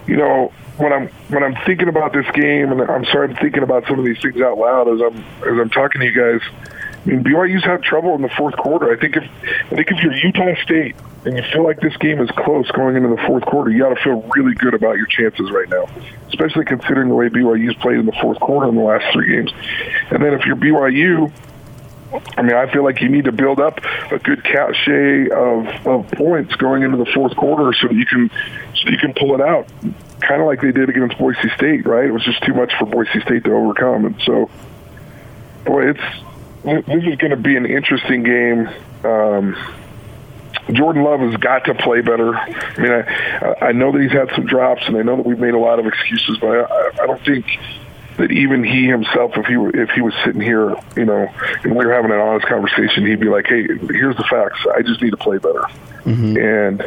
you 0.07 0.17
know 0.17 0.51
when 0.77 0.93
I'm 0.93 1.07
when 1.29 1.43
I'm 1.43 1.55
thinking 1.65 1.87
about 1.87 2.13
this 2.13 2.25
game, 2.33 2.71
and 2.71 2.81
I'm 2.81 3.05
sorry 3.05 3.29
I'm 3.29 3.35
thinking 3.35 3.63
about 3.63 3.85
some 3.87 3.99
of 3.99 4.05
these 4.05 4.19
things 4.21 4.41
out 4.41 4.57
loud 4.57 4.87
as 4.87 5.01
I'm 5.01 5.17
as 5.17 5.59
I'm 5.59 5.69
talking 5.69 6.01
to 6.01 6.07
you 6.07 6.13
guys. 6.13 6.41
I 7.03 7.09
mean, 7.09 7.23
BYU's 7.23 7.63
had 7.63 7.81
trouble 7.81 8.13
in 8.13 8.21
the 8.21 8.29
fourth 8.29 8.55
quarter. 8.57 8.91
I 8.91 8.99
think 8.99 9.15
if 9.17 9.23
I 9.23 9.75
think 9.75 9.91
if 9.91 10.03
you're 10.03 10.13
Utah 10.13 10.55
State 10.61 10.95
and 11.25 11.35
you 11.35 11.43
feel 11.51 11.63
like 11.63 11.79
this 11.79 11.95
game 11.97 12.21
is 12.21 12.29
close 12.31 12.69
going 12.71 12.95
into 12.95 13.09
the 13.09 13.21
fourth 13.27 13.43
quarter, 13.45 13.71
you 13.71 13.79
got 13.79 13.95
to 13.95 14.03
feel 14.03 14.21
really 14.35 14.53
good 14.55 14.73
about 14.73 14.97
your 14.97 15.07
chances 15.07 15.49
right 15.51 15.69
now, 15.69 15.87
especially 16.27 16.65
considering 16.65 17.09
the 17.09 17.15
way 17.15 17.27
BYU's 17.29 17.75
played 17.75 17.97
in 17.97 18.05
the 18.05 18.17
fourth 18.21 18.39
quarter 18.39 18.69
in 18.69 18.75
the 18.75 18.81
last 18.81 19.11
three 19.13 19.35
games. 19.35 19.51
And 20.11 20.23
then 20.23 20.33
if 20.33 20.45
you're 20.45 20.55
BYU, 20.55 21.31
I 22.37 22.41
mean, 22.41 22.55
I 22.55 22.71
feel 22.71 22.83
like 22.83 23.01
you 23.01 23.09
need 23.09 23.25
to 23.25 23.31
build 23.31 23.59
up 23.59 23.79
a 24.11 24.19
good 24.19 24.43
cachet 24.43 25.29
of, 25.29 25.87
of 25.87 26.11
points 26.11 26.55
going 26.55 26.83
into 26.83 26.97
the 26.97 27.05
fourth 27.05 27.35
quarter 27.35 27.73
so 27.73 27.89
you 27.89 28.05
can 28.05 28.29
so 28.75 28.89
you 28.89 28.97
can 28.97 29.13
pull 29.13 29.33
it 29.35 29.41
out, 29.41 29.67
kind 30.19 30.41
of 30.41 30.47
like 30.47 30.61
they 30.61 30.71
did 30.71 30.89
against 30.89 31.17
Boise 31.17 31.49
State. 31.55 31.85
Right? 31.85 32.05
It 32.05 32.11
was 32.11 32.23
just 32.23 32.43
too 32.43 32.53
much 32.53 32.73
for 32.77 32.85
Boise 32.85 33.21
State 33.21 33.43
to 33.45 33.53
overcome, 33.53 34.05
and 34.05 34.21
so, 34.25 34.49
boy, 35.65 35.89
it's 35.89 36.01
this 36.63 37.03
is 37.03 37.15
going 37.15 37.31
to 37.31 37.37
be 37.37 37.55
an 37.55 37.65
interesting 37.65 38.23
game. 38.23 38.69
Um, 39.03 39.55
Jordan 40.71 41.03
Love 41.03 41.21
has 41.21 41.35
got 41.37 41.65
to 41.65 41.73
play 41.73 42.01
better. 42.01 42.35
I 42.35 42.77
mean, 42.77 42.91
I 42.91 43.67
I 43.67 43.71
know 43.71 43.91
that 43.91 44.01
he's 44.01 44.11
had 44.11 44.29
some 44.35 44.45
drops, 44.45 44.83
and 44.85 44.97
I 44.97 45.01
know 45.01 45.15
that 45.15 45.25
we've 45.25 45.39
made 45.39 45.53
a 45.53 45.59
lot 45.59 45.79
of 45.79 45.87
excuses, 45.87 46.37
but 46.39 46.49
I, 46.49 47.03
I 47.03 47.07
don't 47.07 47.23
think 47.23 47.45
that 48.17 48.31
even 48.31 48.63
he 48.63 48.87
himself, 48.87 49.31
if 49.35 49.45
he 49.45 49.57
were 49.57 49.75
if 49.75 49.89
he 49.91 50.01
was 50.01 50.13
sitting 50.25 50.41
here, 50.41 50.75
you 50.95 51.05
know, 51.05 51.27
and 51.63 51.75
we 51.75 51.85
were 51.85 51.93
having 51.93 52.11
an 52.11 52.19
honest 52.19 52.47
conversation, 52.47 53.05
he'd 53.05 53.19
be 53.19 53.29
like, 53.29 53.47
"Hey, 53.47 53.63
here's 53.63 54.15
the 54.17 54.25
facts. 54.29 54.59
I 54.75 54.81
just 54.81 55.01
need 55.01 55.11
to 55.11 55.17
play 55.17 55.37
better." 55.37 55.63
Mm-hmm. 56.03 56.37
And 56.37 56.81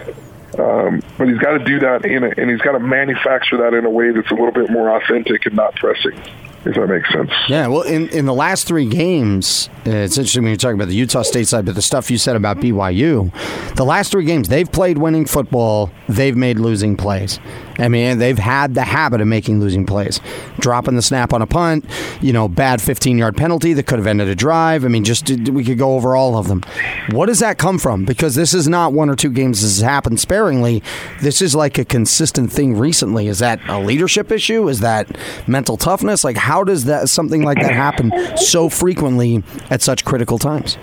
um, 0.60 1.02
but 1.18 1.28
he's 1.28 1.38
got 1.38 1.58
to 1.58 1.64
do 1.64 1.80
that 1.80 2.04
in 2.04 2.24
a, 2.24 2.32
and 2.36 2.50
he's 2.50 2.60
got 2.60 2.72
to 2.72 2.80
manufacture 2.80 3.56
that 3.58 3.74
in 3.74 3.84
a 3.84 3.90
way 3.90 4.10
that's 4.12 4.30
a 4.30 4.34
little 4.34 4.52
bit 4.52 4.70
more 4.70 4.94
authentic 4.96 5.46
and 5.46 5.56
not 5.56 5.74
pressing 5.76 6.20
if 6.66 6.74
that 6.74 6.86
makes 6.88 7.12
sense. 7.12 7.30
Yeah, 7.48 7.66
well, 7.68 7.82
in, 7.82 8.08
in 8.08 8.26
the 8.26 8.34
last 8.34 8.66
three 8.66 8.86
games, 8.86 9.68
uh, 9.86 9.90
it's 9.90 10.16
interesting 10.16 10.42
when 10.42 10.50
you're 10.50 10.56
talking 10.56 10.76
about 10.76 10.88
the 10.88 10.94
Utah 10.94 11.22
State 11.22 11.46
side, 11.46 11.66
but 11.66 11.74
the 11.74 11.82
stuff 11.82 12.10
you 12.10 12.18
said 12.18 12.36
about 12.36 12.58
BYU, 12.58 13.32
the 13.76 13.84
last 13.84 14.12
three 14.12 14.24
games, 14.24 14.48
they've 14.48 14.70
played 14.70 14.98
winning 14.98 15.26
football, 15.26 15.90
they've 16.08 16.36
made 16.36 16.58
losing 16.58 16.96
plays. 16.96 17.38
I 17.78 17.88
mean, 17.88 18.18
they've 18.18 18.38
had 18.38 18.74
the 18.74 18.82
habit 18.82 19.20
of 19.20 19.26
making 19.26 19.60
losing 19.60 19.84
plays, 19.84 20.20
dropping 20.58 20.96
the 20.96 21.02
snap 21.02 21.32
on 21.32 21.42
a 21.42 21.46
punt, 21.46 21.84
you 22.20 22.32
know, 22.32 22.48
bad 22.48 22.80
15 22.80 23.18
yard 23.18 23.36
penalty 23.36 23.72
that 23.72 23.86
could 23.86 23.98
have 23.98 24.06
ended 24.06 24.28
a 24.28 24.34
drive. 24.34 24.84
I 24.84 24.88
mean, 24.88 25.04
just 25.04 25.28
we 25.28 25.64
could 25.64 25.78
go 25.78 25.94
over 25.94 26.14
all 26.14 26.36
of 26.36 26.48
them. 26.48 26.62
What 27.10 27.26
does 27.26 27.40
that 27.40 27.58
come 27.58 27.78
from? 27.78 28.04
Because 28.04 28.34
this 28.34 28.54
is 28.54 28.68
not 28.68 28.92
one 28.92 29.10
or 29.10 29.16
two 29.16 29.30
games 29.30 29.62
this 29.62 29.78
has 29.78 29.84
happened 29.84 30.20
sparingly. 30.20 30.82
This 31.20 31.42
is 31.42 31.54
like 31.54 31.78
a 31.78 31.84
consistent 31.84 32.52
thing 32.52 32.78
recently. 32.78 33.26
Is 33.26 33.40
that 33.40 33.60
a 33.68 33.80
leadership 33.80 34.30
issue? 34.30 34.68
Is 34.68 34.80
that 34.80 35.08
mental 35.48 35.76
toughness? 35.76 36.24
Like, 36.24 36.36
how 36.36 36.53
does 36.62 36.84
that 36.84 37.08
something 37.08 37.42
like 37.42 37.58
that 37.60 37.72
happen 37.72 38.12
so 38.36 38.68
frequently 38.68 39.42
at 39.70 39.82
such 39.82 40.04
critical 40.04 40.38
times? 40.38 40.78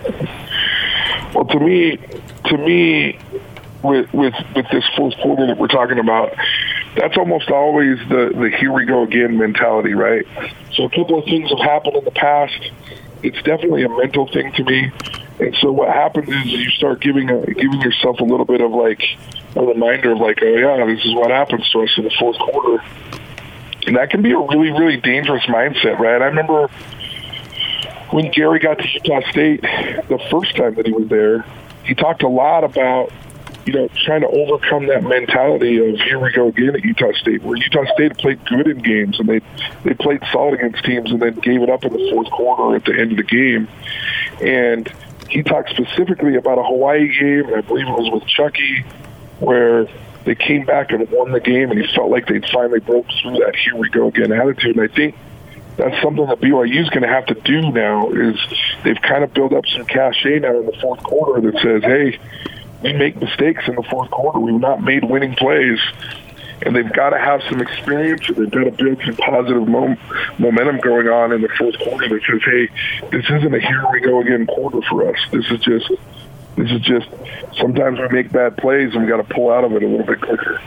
Well, 1.34 1.46
to 1.46 1.60
me, 1.60 1.96
to 2.46 2.58
me, 2.58 3.18
with 3.82 4.12
with 4.12 4.34
with 4.54 4.66
this 4.70 4.84
fourth 4.96 5.14
quarter 5.22 5.46
that 5.46 5.56
we're 5.56 5.68
talking 5.68 5.98
about, 5.98 6.34
that's 6.96 7.16
almost 7.16 7.50
always 7.50 7.98
the 8.08 8.32
the 8.34 8.50
here 8.58 8.72
we 8.72 8.84
go 8.84 9.02
again 9.02 9.38
mentality, 9.38 9.94
right? 9.94 10.26
So 10.74 10.84
a 10.84 10.90
couple 10.90 11.18
of 11.18 11.24
things 11.24 11.48
have 11.50 11.60
happened 11.60 11.96
in 11.96 12.04
the 12.04 12.10
past. 12.10 12.70
It's 13.22 13.40
definitely 13.42 13.84
a 13.84 13.88
mental 13.88 14.26
thing 14.30 14.52
to 14.52 14.64
me. 14.64 14.90
And 15.40 15.56
so 15.60 15.72
what 15.72 15.88
happens 15.88 16.28
is 16.28 16.46
you 16.46 16.70
start 16.70 17.00
giving 17.00 17.30
a, 17.30 17.46
giving 17.46 17.80
yourself 17.80 18.20
a 18.20 18.24
little 18.24 18.44
bit 18.44 18.60
of 18.60 18.72
like 18.72 19.00
a 19.56 19.62
reminder 19.62 20.12
of 20.12 20.18
like, 20.18 20.38
oh 20.42 20.46
yeah, 20.46 20.84
this 20.86 21.04
is 21.04 21.14
what 21.14 21.30
happens 21.30 21.68
to 21.70 21.82
us 21.82 21.90
in 21.96 22.04
the 22.04 22.12
fourth 22.18 22.38
quarter. 22.38 22.82
And 23.86 23.96
that 23.96 24.10
can 24.10 24.22
be 24.22 24.32
a 24.32 24.38
really, 24.38 24.70
really 24.70 24.96
dangerous 24.98 25.44
mindset, 25.44 25.98
right? 25.98 26.22
I 26.22 26.26
remember 26.26 26.68
when 28.10 28.30
Gary 28.30 28.58
got 28.58 28.78
to 28.78 28.88
Utah 28.88 29.28
State 29.30 29.62
the 29.62 30.20
first 30.30 30.56
time 30.56 30.74
that 30.74 30.86
he 30.86 30.92
was 30.92 31.08
there, 31.08 31.44
he 31.84 31.94
talked 31.94 32.22
a 32.22 32.28
lot 32.28 32.64
about 32.64 33.10
you 33.66 33.72
know, 33.72 33.88
trying 34.04 34.22
to 34.22 34.28
overcome 34.28 34.86
that 34.86 35.04
mentality 35.04 35.78
of 35.78 36.00
here 36.00 36.18
we 36.18 36.32
go 36.32 36.48
again 36.48 36.74
at 36.74 36.82
Utah 36.82 37.12
State, 37.12 37.42
where 37.42 37.56
Utah 37.56 37.84
State 37.94 38.16
played 38.18 38.44
good 38.46 38.66
in 38.66 38.78
games 38.78 39.20
and 39.20 39.28
they 39.28 39.40
they 39.84 39.94
played 39.94 40.20
solid 40.32 40.54
against 40.54 40.84
teams 40.84 41.10
and 41.10 41.22
then 41.22 41.34
gave 41.34 41.62
it 41.62 41.70
up 41.70 41.84
in 41.84 41.92
the 41.92 42.10
fourth 42.10 42.30
quarter 42.30 42.76
at 42.76 42.84
the 42.84 42.92
end 42.92 43.12
of 43.12 43.18
the 43.18 43.22
game. 43.22 43.68
And 44.40 44.92
he 45.28 45.42
talked 45.42 45.70
specifically 45.70 46.36
about 46.36 46.58
a 46.58 46.62
Hawaii 46.64 47.08
game, 47.08 47.54
I 47.54 47.60
believe 47.60 47.86
it 47.86 47.92
was 47.92 48.10
with 48.12 48.26
Chuckie, 48.26 48.84
where 49.38 49.86
they 50.24 50.34
came 50.34 50.64
back 50.64 50.92
and 50.92 51.08
won 51.10 51.32
the 51.32 51.40
game, 51.40 51.70
and 51.70 51.80
he 51.80 51.92
felt 51.94 52.10
like 52.10 52.26
they'd 52.26 52.44
finally 52.52 52.80
broke 52.80 53.06
through 53.20 53.38
that 53.38 53.56
here 53.56 53.76
we 53.76 53.88
go 53.90 54.08
again 54.08 54.32
attitude. 54.32 54.76
And 54.76 54.90
I 54.90 54.94
think 54.94 55.16
that's 55.76 56.00
something 56.02 56.26
that 56.26 56.40
BYU 56.40 56.80
is 56.80 56.90
going 56.90 57.02
to 57.02 57.08
have 57.08 57.26
to 57.26 57.34
do 57.34 57.72
now. 57.72 58.10
Is 58.10 58.36
they've 58.84 59.00
kind 59.00 59.24
of 59.24 59.32
built 59.32 59.52
up 59.52 59.66
some 59.66 59.84
cachet 59.86 60.40
now 60.40 60.58
in 60.58 60.66
the 60.66 60.76
fourth 60.80 61.02
quarter 61.02 61.40
that 61.50 61.60
says, 61.60 61.82
hey 61.82 62.18
we 62.82 62.92
make 62.92 63.16
mistakes 63.16 63.64
in 63.68 63.76
the 63.76 63.82
fourth 63.82 64.10
quarter. 64.10 64.38
We've 64.38 64.60
not 64.60 64.82
made 64.82 65.04
winning 65.04 65.34
plays, 65.34 65.78
and 66.62 66.74
they've 66.74 66.92
got 66.92 67.10
to 67.10 67.18
have 67.18 67.40
some 67.48 67.60
experience. 67.60 68.26
They've 68.26 68.50
got 68.50 68.64
to 68.64 68.70
build 68.72 69.00
some 69.04 69.16
positive 69.16 69.68
mom- 69.68 69.98
momentum 70.38 70.78
going 70.78 71.08
on 71.08 71.32
in 71.32 71.42
the 71.42 71.48
fourth 71.56 71.78
quarter 71.78 72.08
that 72.08 72.20
says, 72.28 72.42
"Hey, 72.44 72.68
this 73.10 73.24
isn't 73.30 73.54
a 73.54 73.60
here 73.60 73.84
we 73.92 74.00
go 74.00 74.20
again 74.20 74.46
quarter 74.46 74.80
for 74.88 75.08
us. 75.08 75.18
This 75.30 75.48
is 75.50 75.60
just, 75.60 75.90
this 76.56 76.70
is 76.70 76.80
just. 76.80 77.08
Sometimes 77.58 77.98
we 77.98 78.08
make 78.08 78.32
bad 78.32 78.56
plays, 78.56 78.92
and 78.94 79.02
we 79.02 79.08
got 79.08 79.26
to 79.26 79.34
pull 79.34 79.50
out 79.50 79.64
of 79.64 79.72
it 79.72 79.82
a 79.82 79.86
little 79.86 80.06
bit 80.06 80.20
quicker." 80.20 80.60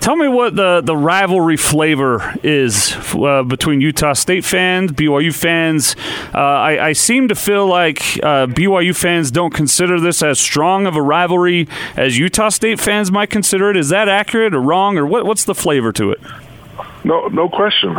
Tell 0.00 0.16
me 0.16 0.28
what 0.28 0.56
the, 0.56 0.80
the 0.80 0.96
rivalry 0.96 1.58
flavor 1.58 2.34
is 2.42 2.96
uh, 3.14 3.42
between 3.42 3.82
Utah 3.82 4.14
State 4.14 4.46
fans, 4.46 4.92
BYU 4.92 5.34
fans. 5.34 5.94
Uh, 6.34 6.38
I, 6.38 6.86
I, 6.86 6.92
seem 6.94 7.28
to 7.28 7.34
feel 7.34 7.66
like 7.66 7.98
uh, 8.22 8.46
BYU 8.46 8.96
fans 8.96 9.30
don't 9.30 9.52
consider 9.52 10.00
this 10.00 10.22
as 10.22 10.40
strong 10.40 10.86
of 10.86 10.96
a 10.96 11.02
rivalry 11.02 11.68
as 11.98 12.18
Utah 12.18 12.48
State 12.48 12.80
fans 12.80 13.12
might 13.12 13.28
consider 13.28 13.70
it. 13.70 13.76
Is 13.76 13.90
that 13.90 14.08
accurate 14.08 14.54
or 14.54 14.62
wrong, 14.62 14.96
or 14.96 15.04
what, 15.04 15.26
what's 15.26 15.44
the 15.44 15.54
flavor 15.54 15.92
to 15.92 16.12
it? 16.12 16.20
No, 17.04 17.28
no 17.28 17.50
question. 17.50 17.94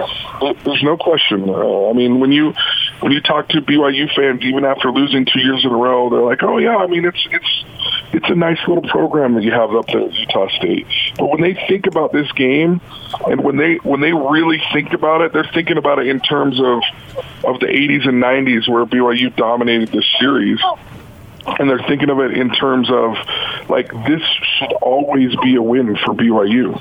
There's 0.63 0.83
no 0.83 0.97
question. 0.97 1.47
Uh, 1.49 1.89
I 1.89 1.93
mean, 1.93 2.19
when 2.19 2.31
you 2.31 2.55
when 3.01 3.11
you 3.11 3.21
talk 3.21 3.49
to 3.49 3.61
BYU 3.61 4.13
fans, 4.15 4.41
even 4.43 4.63
after 4.63 4.91
losing 4.91 5.25
two 5.25 5.39
years 5.39 5.65
in 5.65 5.71
a 5.71 5.75
row, 5.75 6.09
they're 6.09 6.21
like, 6.21 6.43
"Oh 6.43 6.57
yeah, 6.59 6.77
I 6.77 6.87
mean, 6.87 7.05
it's 7.05 7.27
it's 7.31 7.65
it's 8.13 8.29
a 8.29 8.35
nice 8.35 8.59
little 8.67 8.83
program 8.83 9.33
that 9.35 9.43
you 9.43 9.51
have 9.51 9.73
up 9.75 9.87
there 9.87 10.01
at 10.01 10.13
Utah 10.13 10.47
State." 10.49 10.85
But 11.17 11.27
when 11.27 11.41
they 11.41 11.53
think 11.67 11.87
about 11.87 12.13
this 12.13 12.31
game, 12.33 12.79
and 13.27 13.43
when 13.43 13.57
they 13.57 13.75
when 13.77 14.01
they 14.01 14.13
really 14.13 14.61
think 14.71 14.93
about 14.93 15.21
it, 15.21 15.33
they're 15.33 15.49
thinking 15.51 15.77
about 15.77 15.99
it 15.99 16.07
in 16.07 16.19
terms 16.19 16.59
of 16.59 16.81
of 17.43 17.59
the 17.59 17.65
80s 17.65 18.07
and 18.07 18.21
90s 18.21 18.69
where 18.69 18.85
BYU 18.85 19.35
dominated 19.35 19.89
the 19.89 20.03
series 20.19 20.59
and 21.45 21.69
they're 21.69 21.83
thinking 21.87 22.09
of 22.09 22.19
it 22.19 22.37
in 22.37 22.49
terms 22.51 22.89
of 22.91 23.15
like 23.69 23.91
this 24.05 24.21
should 24.57 24.73
always 24.81 25.35
be 25.37 25.55
a 25.55 25.61
win 25.61 25.95
for 25.95 26.13
BYU. 26.13 26.79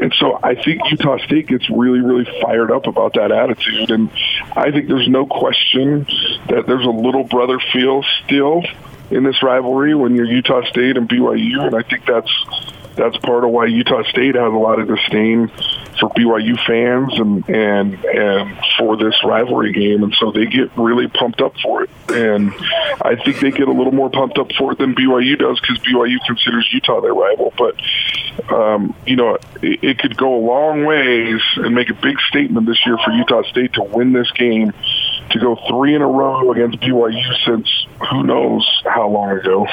And 0.00 0.14
so 0.18 0.38
I 0.42 0.54
think 0.54 0.82
Utah 0.90 1.18
State 1.18 1.46
gets 1.46 1.68
really, 1.70 2.00
really 2.00 2.28
fired 2.42 2.70
up 2.70 2.86
about 2.86 3.14
that 3.14 3.32
attitude. 3.32 3.90
And 3.90 4.10
I 4.54 4.70
think 4.70 4.88
there's 4.88 5.08
no 5.08 5.26
question 5.26 6.06
that 6.48 6.64
there's 6.66 6.84
a 6.84 6.90
little 6.90 7.24
brother 7.24 7.58
feel 7.72 8.04
still 8.24 8.62
in 9.10 9.24
this 9.24 9.42
rivalry 9.42 9.94
when 9.94 10.14
you're 10.14 10.26
Utah 10.26 10.64
State 10.64 10.96
and 10.96 11.08
BYU. 11.08 11.66
And 11.66 11.74
I 11.74 11.82
think 11.82 12.04
that's 12.04 12.30
that's 12.96 13.16
part 13.18 13.44
of 13.44 13.50
why 13.50 13.66
Utah 13.66 14.02
State 14.04 14.34
has 14.34 14.52
a 14.52 14.56
lot 14.56 14.80
of 14.80 14.88
disdain 14.88 15.48
for 16.00 16.10
BYU 16.10 16.58
fans 16.66 17.18
and 17.18 17.48
and 17.48 18.04
and 18.04 18.58
for 18.78 18.96
this 18.96 19.14
rivalry 19.24 19.72
game, 19.72 20.02
and 20.02 20.14
so 20.18 20.32
they 20.32 20.46
get 20.46 20.76
really 20.76 21.06
pumped 21.08 21.40
up 21.40 21.54
for 21.62 21.84
it. 21.84 21.90
And 22.08 22.52
I 23.00 23.16
think 23.22 23.40
they 23.40 23.50
get 23.50 23.68
a 23.68 23.72
little 23.72 23.92
more 23.92 24.10
pumped 24.10 24.38
up 24.38 24.52
for 24.52 24.72
it 24.72 24.78
than 24.78 24.94
BYU 24.94 25.38
does 25.38 25.60
because 25.60 25.78
BYU 25.78 26.16
considers 26.26 26.68
Utah 26.72 27.00
their 27.00 27.14
rival. 27.14 27.52
But 27.56 27.76
um, 28.52 28.94
you 29.06 29.16
know, 29.16 29.38
it, 29.62 29.84
it 29.84 29.98
could 29.98 30.16
go 30.16 30.36
a 30.36 30.42
long 30.44 30.84
ways 30.84 31.40
and 31.56 31.74
make 31.74 31.90
a 31.90 31.94
big 31.94 32.18
statement 32.28 32.66
this 32.66 32.84
year 32.86 32.98
for 33.04 33.12
Utah 33.12 33.42
State 33.50 33.74
to 33.74 33.82
win 33.82 34.12
this 34.12 34.30
game 34.32 34.72
to 35.30 35.38
go 35.38 35.58
three 35.68 35.94
in 35.94 36.02
a 36.02 36.06
row 36.06 36.52
against 36.52 36.80
BYU 36.80 37.44
since 37.44 37.85
who 38.10 38.22
knows 38.22 38.66
how 38.84 39.08
long 39.08 39.30
ago, 39.30 39.66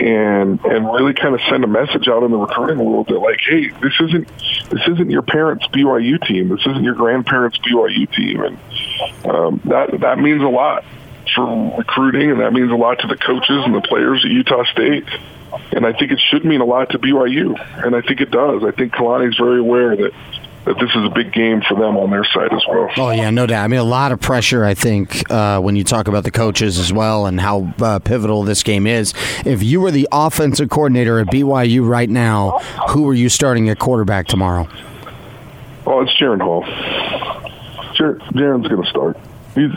and 0.00 0.60
and 0.64 0.86
really 0.92 1.14
kind 1.14 1.34
of 1.34 1.40
send 1.48 1.64
a 1.64 1.66
message 1.66 2.08
out 2.08 2.22
in 2.22 2.30
the 2.30 2.36
recruiting 2.36 2.78
world 2.78 3.08
that 3.08 3.18
like, 3.18 3.40
hey, 3.40 3.68
this 3.82 3.94
isn't 4.00 4.28
this 4.70 4.82
isn't 4.88 5.10
your 5.10 5.22
parents' 5.22 5.66
BYU 5.68 6.24
team, 6.26 6.48
this 6.48 6.60
isn't 6.60 6.84
your 6.84 6.94
grandparents' 6.94 7.58
BYU 7.58 8.10
team, 8.14 8.42
and 8.42 8.58
um, 9.26 9.60
that 9.64 10.00
that 10.00 10.18
means 10.18 10.42
a 10.42 10.48
lot 10.48 10.84
for 11.34 11.76
recruiting, 11.76 12.30
and 12.30 12.40
that 12.40 12.52
means 12.52 12.70
a 12.70 12.76
lot 12.76 13.00
to 13.00 13.06
the 13.06 13.16
coaches 13.16 13.62
and 13.64 13.74
the 13.74 13.80
players 13.80 14.24
at 14.24 14.30
Utah 14.30 14.64
State. 14.64 15.04
And 15.72 15.86
I 15.86 15.92
think 15.92 16.12
it 16.12 16.20
should 16.30 16.44
mean 16.44 16.60
a 16.60 16.64
lot 16.64 16.90
to 16.90 16.98
BYU, 16.98 17.58
and 17.84 17.96
I 17.96 18.02
think 18.02 18.20
it 18.20 18.30
does. 18.30 18.62
I 18.64 18.70
think 18.70 18.92
Kalani's 18.92 19.36
very 19.36 19.60
aware 19.60 19.96
that 19.96 20.12
that 20.68 20.78
this 20.78 20.90
is 20.94 21.02
a 21.02 21.08
big 21.08 21.32
game 21.32 21.62
for 21.66 21.74
them 21.74 21.96
on 21.96 22.10
their 22.10 22.24
side 22.24 22.52
as 22.52 22.62
well. 22.68 22.90
Oh 22.98 23.10
yeah, 23.10 23.30
no 23.30 23.46
doubt. 23.46 23.64
I 23.64 23.68
mean, 23.68 23.80
a 23.80 23.84
lot 23.84 24.12
of 24.12 24.20
pressure. 24.20 24.66
I 24.66 24.74
think 24.74 25.28
uh, 25.30 25.60
when 25.60 25.76
you 25.76 25.84
talk 25.84 26.08
about 26.08 26.24
the 26.24 26.30
coaches 26.30 26.78
as 26.78 26.92
well 26.92 27.24
and 27.24 27.40
how 27.40 27.72
uh, 27.80 27.98
pivotal 28.00 28.42
this 28.42 28.62
game 28.62 28.86
is. 28.86 29.14
If 29.46 29.62
you 29.62 29.80
were 29.80 29.90
the 29.90 30.06
offensive 30.12 30.68
coordinator 30.68 31.20
at 31.20 31.28
BYU 31.28 31.88
right 31.88 32.10
now, 32.10 32.58
who 32.90 33.08
are 33.08 33.14
you 33.14 33.30
starting 33.30 33.70
at 33.70 33.78
quarterback 33.78 34.26
tomorrow? 34.26 34.68
Oh, 35.86 36.02
it's 36.02 36.14
Jaren 36.20 36.42
Hall. 36.42 36.62
Jar- 37.94 38.18
Jaren's 38.34 38.68
going 38.68 38.82
to 38.82 38.90
start. 38.90 39.16
He's 39.54 39.70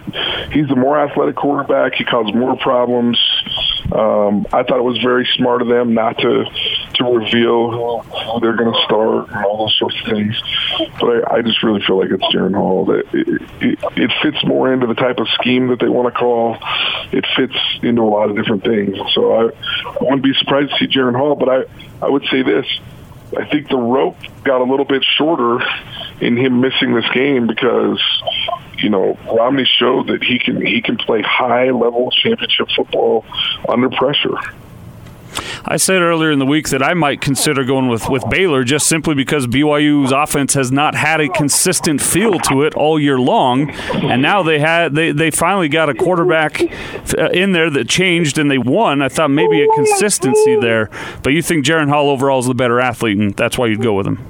he's 0.52 0.68
the 0.68 0.76
more 0.76 1.00
athletic 1.00 1.38
quarterback. 1.38 1.94
He 1.96 2.04
caused 2.04 2.36
more 2.36 2.58
problems. 2.58 3.18
Um, 3.92 4.46
I 4.54 4.64
thought 4.64 4.78
it 4.78 4.84
was 4.84 5.00
very 5.00 5.28
smart 5.36 5.62
of 5.62 5.68
them 5.68 5.94
not 5.94 6.18
to 6.20 6.46
to 6.94 7.04
reveal 7.04 8.02
who 8.02 8.40
they're 8.40 8.56
going 8.56 8.74
to 8.74 8.82
start 8.86 9.30
and 9.30 9.46
all 9.46 9.66
those 9.66 9.78
sorts 9.78 9.96
of 10.02 10.14
things. 10.14 10.42
But 11.00 11.32
I, 11.32 11.38
I 11.38 11.42
just 11.42 11.62
really 11.64 11.82
feel 11.82 12.00
like 12.00 12.10
it's 12.10 12.24
Jaren 12.34 12.56
Hall. 12.56 12.86
That 12.86 13.04
it, 13.14 13.42
it, 13.62 13.80
it 13.98 14.12
fits 14.22 14.44
more 14.46 14.72
into 14.72 14.88
the 14.88 14.94
type 14.94 15.20
of 15.20 15.28
scheme 15.30 15.68
that 15.68 15.80
they 15.80 15.90
want 15.90 16.14
to 16.14 16.18
call. 16.18 16.58
It 17.12 17.26
fits 17.36 17.56
into 17.82 18.02
a 18.02 18.12
lot 18.12 18.30
of 18.30 18.36
different 18.38 18.64
things. 18.64 18.98
So 19.14 19.34
I, 19.34 19.44
I 19.86 19.98
wouldn't 20.02 20.24
be 20.24 20.34
surprised 20.36 20.72
to 20.72 20.78
see 20.78 20.88
Jaren 20.88 21.16
Hall. 21.16 21.36
But 21.36 21.50
I 21.50 21.64
I 22.02 22.10
would 22.10 22.26
say 22.32 22.44
this. 22.44 22.66
I 23.38 23.46
think 23.46 23.70
the 23.70 23.78
rope 23.78 24.18
got 24.44 24.60
a 24.62 24.66
little 24.70 24.86
bit 24.86 25.06
shorter 25.18 25.60
in 26.20 26.38
him 26.38 26.62
missing 26.62 26.94
this 26.94 27.10
game 27.14 27.48
because 27.48 28.02
you 28.82 28.90
know 28.90 29.18
Romney 29.26 29.66
showed 29.66 30.08
that 30.08 30.24
he 30.24 30.40
can 30.40 30.66
he 30.66 30.82
can 30.82 30.98
play 30.98 31.22
high 31.22 31.72
level 31.72 32.12
championship 32.12 32.68
football 32.76 33.26
under 33.68 33.90
pressure. 33.90 34.38
I 35.64 35.78
said 35.78 36.02
earlier 36.02 36.32
in 36.32 36.40
the 36.40 36.46
week 36.46 36.70
that 36.70 36.82
I 36.82 36.94
might 36.94 37.22
consider 37.22 37.64
going 37.64 37.88
with, 37.88 38.10
with 38.10 38.28
Baylor 38.30 38.64
just 38.64 38.88
simply 38.88 39.16
because 39.16 39.48
BYU's 39.48 40.12
offense 40.12 40.56
has 40.56 40.72
not 40.72 40.96
had 40.96 41.22
a 41.22 41.30
consistent 41.30 42.02
feel 42.02 42.40
to 42.40 42.64
it 42.64 42.74
all 42.74 43.00
year 43.00 43.20
long, 43.20 43.70
and 43.70 44.22
now 44.22 44.44
they 44.44 44.60
had 44.60 44.96
they, 44.96 45.12
they 45.12 45.32
finally 45.32 45.70
got 45.70 45.90
a 45.90 45.94
quarterback 45.94 46.62
uh, 47.18 47.30
in 47.30 47.52
there 47.52 47.70
that 47.70 47.88
changed 47.88 48.38
and 48.38 48.50
they 48.50 48.58
won. 48.58 49.02
I 49.02 49.10
thought 49.10 49.30
maybe 49.30 49.62
a 49.62 49.68
consistency 49.74 50.60
there, 50.60 50.90
but 51.24 51.34
you 51.34 51.42
think 51.42 51.66
Jaren 51.66 51.90
Hall 51.90 52.10
overall 52.10 52.40
is 52.40 52.48
the 52.48 52.56
better 52.56 52.80
athlete, 52.80 53.18
and 53.18 53.34
that's 53.36 53.58
why 53.58 53.68
you'd 53.68 53.82
go 53.82 53.94
with 53.94 54.08
him. 54.08 54.26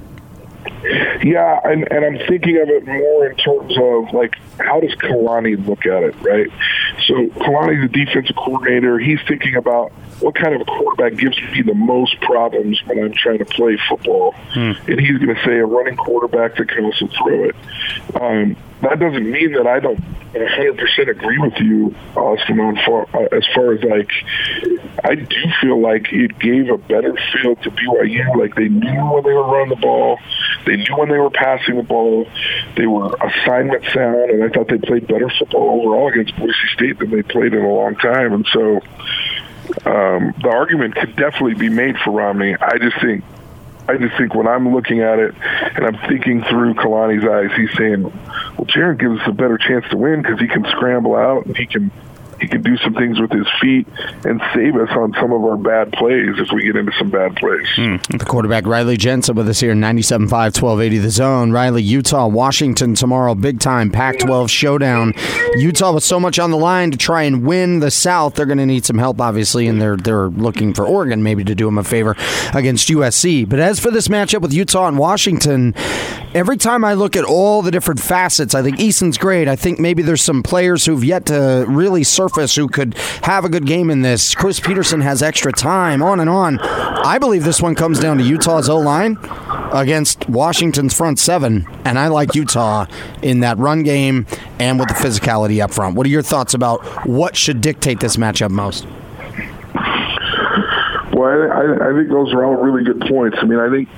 Yeah, 1.24 1.60
and, 1.64 1.88
and 1.92 2.06
I'm 2.06 2.28
thinking 2.28 2.60
of 2.60 2.70
it 2.70 2.86
more 2.86 3.28
in 3.28 3.36
terms 3.36 3.78
of 3.78 4.14
like 4.14 4.36
how 4.60 4.80
does 4.80 4.94
Kalani 4.96 5.66
look 5.68 5.86
at 5.86 6.04
it, 6.04 6.16
right? 6.22 6.48
So 7.06 7.14
Kalani's 7.40 7.92
the 7.92 8.06
defensive 8.06 8.36
coordinator. 8.36 8.98
He's 8.98 9.20
thinking 9.28 9.56
about 9.56 9.92
what 10.22 10.36
kind 10.36 10.56
of 10.56 10.62
a 10.62 10.66
quarterback 10.66 11.18
gives 11.18 11.40
me 11.52 11.62
the 11.62 11.74
most 11.74 12.20
problems 12.22 12.82
when 12.86 13.04
I'm 13.04 13.14
trying 13.14 13.40
to 13.40 13.46
play 13.46 13.78
football, 13.90 14.34
hmm. 14.54 14.74
and 14.88 15.00
he's 15.00 15.18
going 15.18 15.36
to 15.36 15.44
say 15.44 15.58
a 15.58 15.66
running 15.66 15.98
quarterback 15.98 16.58
that 16.58 16.70
can 16.70 16.86
also 16.86 17.08
throw 17.08 17.46
it. 17.46 17.56
Um, 18.20 18.56
that 18.82 19.00
doesn't 19.00 19.30
mean 19.30 19.54
that 19.54 19.68
I 19.68 19.80
don't 19.80 20.00
100% 20.34 21.10
agree 21.10 21.38
with 21.38 21.54
you, 21.60 21.96
Austin, 22.16 22.60
on 22.60 22.78
far, 22.86 23.08
uh, 23.14 23.28
as 23.36 23.46
far 23.54 23.74
as 23.74 23.84
like, 23.84 24.10
I 25.04 25.16
do 25.16 25.44
feel 25.62 25.80
like 25.82 26.12
it 26.12 26.40
gave 26.40 26.70
a 26.70 26.78
better 26.78 27.16
feel 27.34 27.56
to 27.58 27.72
BYU. 27.72 28.36
Like 28.36 28.56
they 28.56 28.70
knew 28.70 29.06
when 29.12 29.24
they 29.24 29.34
were 29.34 29.46
running 29.46 29.70
the 29.70 29.76
ball, 29.76 30.20
they 30.66 30.78
knew 30.78 30.98
when 30.98 31.10
they 31.10 31.18
were 31.18 31.30
passing 31.30 31.76
the 31.76 31.84
ball, 31.84 32.28
they 32.76 32.88
were 32.88 33.14
assignment 33.16 33.84
sound, 33.94 34.32
and 34.32 34.44
I 34.44 34.50
thought 34.50 34.68
they 34.68 34.78
played 34.78 35.08
better 35.08 35.30
football 35.38 35.82
overall 35.82 36.08
against 36.08 36.36
Boise 36.38 36.54
State 36.74 37.00
than 37.00 37.12
they 37.12 37.24
played 37.24 37.54
in 37.54 37.64
a 37.64 37.70
long 37.70 37.96
time. 37.96 38.34
And 38.34 38.48
so 38.52 38.80
um, 39.86 40.34
the 40.42 40.50
argument 40.50 40.96
could 40.96 41.16
definitely 41.16 41.56
be 41.56 41.70
made 41.70 41.98
for 42.00 42.12
Romney. 42.12 42.56
I 42.56 42.78
just 42.78 43.00
think 43.02 43.24
I 43.88 43.98
just 43.98 44.16
think 44.18 44.36
when 44.36 44.48
I'm 44.48 44.74
looking 44.74 45.02
at 45.02 45.20
it 45.20 45.36
and 45.76 45.86
I'm 45.86 45.98
thinking 46.08 46.44
through 46.44 46.76
Kalani's 46.76 47.28
eyes, 47.28 47.56
he's 47.58 47.76
saying, 47.78 48.04
"Well, 48.04 48.68
Jaren 48.68 49.00
gives 49.00 49.20
us 49.20 49.28
a 49.28 49.32
better 49.32 49.58
chance 49.58 49.86
to 49.90 49.98
win 49.98 50.22
because 50.22 50.40
he 50.40 50.48
can 50.48 50.66
scramble 50.66 51.16
out 51.16 51.46
and 51.46 51.58
he 51.58 51.66
can 51.66 51.92
he 52.42 52.48
can 52.48 52.64
do 52.64 52.76
some 52.78 52.96
things 52.96 53.20
with 53.20 53.32
his 53.32 53.46
feet 53.62 53.88
and 54.26 54.42
save 54.56 54.76
us 54.76 54.90
on 54.98 55.14
some 55.14 55.32
of 55.32 55.44
our 55.44 55.58
bad 55.58 55.92
plays 55.94 56.34
if 56.40 56.52
we 56.52 56.64
get 56.64 56.76
into 56.76 56.92
some 56.98 57.12
bad 57.12 57.36
plays. 57.36 57.68
Mm. 57.76 58.18
The 58.18 58.26
quarterback 58.26 58.66
Riley 58.66 58.98
Jensen 58.98 59.36
with 59.36 59.48
us 59.48 59.60
here, 59.60 59.74
97.5, 59.76 60.32
1280 60.32 60.98
The 60.98 61.10
Zone. 61.12 61.52
Riley, 61.52 61.84
Utah, 61.84 62.26
Washington 62.26 62.96
tomorrow, 62.96 63.36
big 63.36 63.60
time 63.60 63.92
Pac 63.92 64.18
12 64.18 64.50
showdown. 64.50 65.14
Utah 65.56 65.94
with 65.94 66.04
so 66.04 66.20
much 66.20 66.40
on 66.40 66.50
the 66.50 66.58
line 66.58 66.90
to 66.90 66.98
try 66.98 67.24
and 67.24 67.46
win 67.46 67.80
the 67.80 67.92
South. 67.92 68.34
They're 68.34 68.48
going 68.48 68.58
to 68.58 68.66
need 68.66 68.86
some 68.86 68.98
help, 68.98 69.22
obviously, 69.22 69.68
and 69.68 69.80
they're, 69.80 69.98
they're 69.98 70.30
looking 70.30 70.74
for 70.74 70.86
Oregon 70.86 71.22
maybe 71.22 71.44
to 71.44 71.54
do 71.54 71.66
them 71.66 71.78
a 71.78 71.84
favor 71.84 72.16
against 72.56 72.90
USC. 72.90 73.48
But 73.48 73.60
as 73.60 73.80
for 73.80 73.92
this 73.92 74.08
matchup 74.08 74.42
with 74.42 74.52
Utah 74.52 74.88
and 74.88 74.98
Washington, 74.98 75.76
every 76.34 76.58
time 76.58 76.84
I 76.84 76.96
look 76.96 77.16
at 77.16 77.24
all 77.24 77.62
the 77.62 77.72
different 77.72 78.00
facets, 78.00 78.56
I 78.56 78.64
think 78.64 78.80
Eason's 78.80 79.20
great. 79.20 79.48
I 79.48 79.56
think 79.56 79.80
maybe 79.80 80.02
there's 80.02 80.24
some 80.24 80.42
players 80.42 80.86
who've 80.86 81.04
yet 81.04 81.28
to 81.28 81.66
really 81.68 82.04
surface 82.04 82.31
surface 82.32 82.56
who 82.56 82.68
could 82.68 82.96
have 83.24 83.44
a 83.44 83.50
good 83.50 83.66
game 83.66 83.90
in 83.90 84.02
this. 84.02 84.34
Chris 84.34 84.60
Petersen 84.60 85.02
has 85.02 85.22
extra 85.22 85.52
time, 85.52 86.02
on 86.02 86.20
and 86.20 86.30
on. 86.30 86.60
I 86.60 87.18
believe 87.20 87.44
this 87.44 87.62
one 87.62 87.76
comes 87.76 88.00
down 88.00 88.18
to 88.20 88.24
Utah's 88.24 88.70
O 88.70 88.78
line 88.78 89.18
against 89.74 90.30
Washington's 90.30 90.94
front 90.94 91.20
seven, 91.20 91.68
and 91.84 92.00
I 92.00 92.08
like 92.08 92.34
Utah 92.34 92.86
in 93.22 93.42
that 93.42 93.58
run 93.58 93.84
game 93.84 94.26
and 94.60 94.80
with 94.80 94.88
the 94.88 94.94
physicality 94.94 95.62
up 95.62 95.72
front. 95.72 95.96
What 95.96 96.06
are 96.06 96.10
your 96.10 96.22
thoughts 96.22 96.54
about 96.54 96.86
what 97.06 97.36
should 97.36 97.60
dictate 97.60 98.00
this 98.00 98.16
matchup 98.16 98.50
most? 98.50 98.86
Well, 101.14 101.52
I, 101.52 101.90
I, 101.90 101.94
think 101.94 102.10
those 102.10 102.34
are 102.34 102.46
all 102.46 102.56
really 102.56 102.86
good 102.86 103.02
points. 103.02 103.38
I 103.42 103.46
mean, 103.46 103.60
I 103.60 103.70
think 103.70 103.90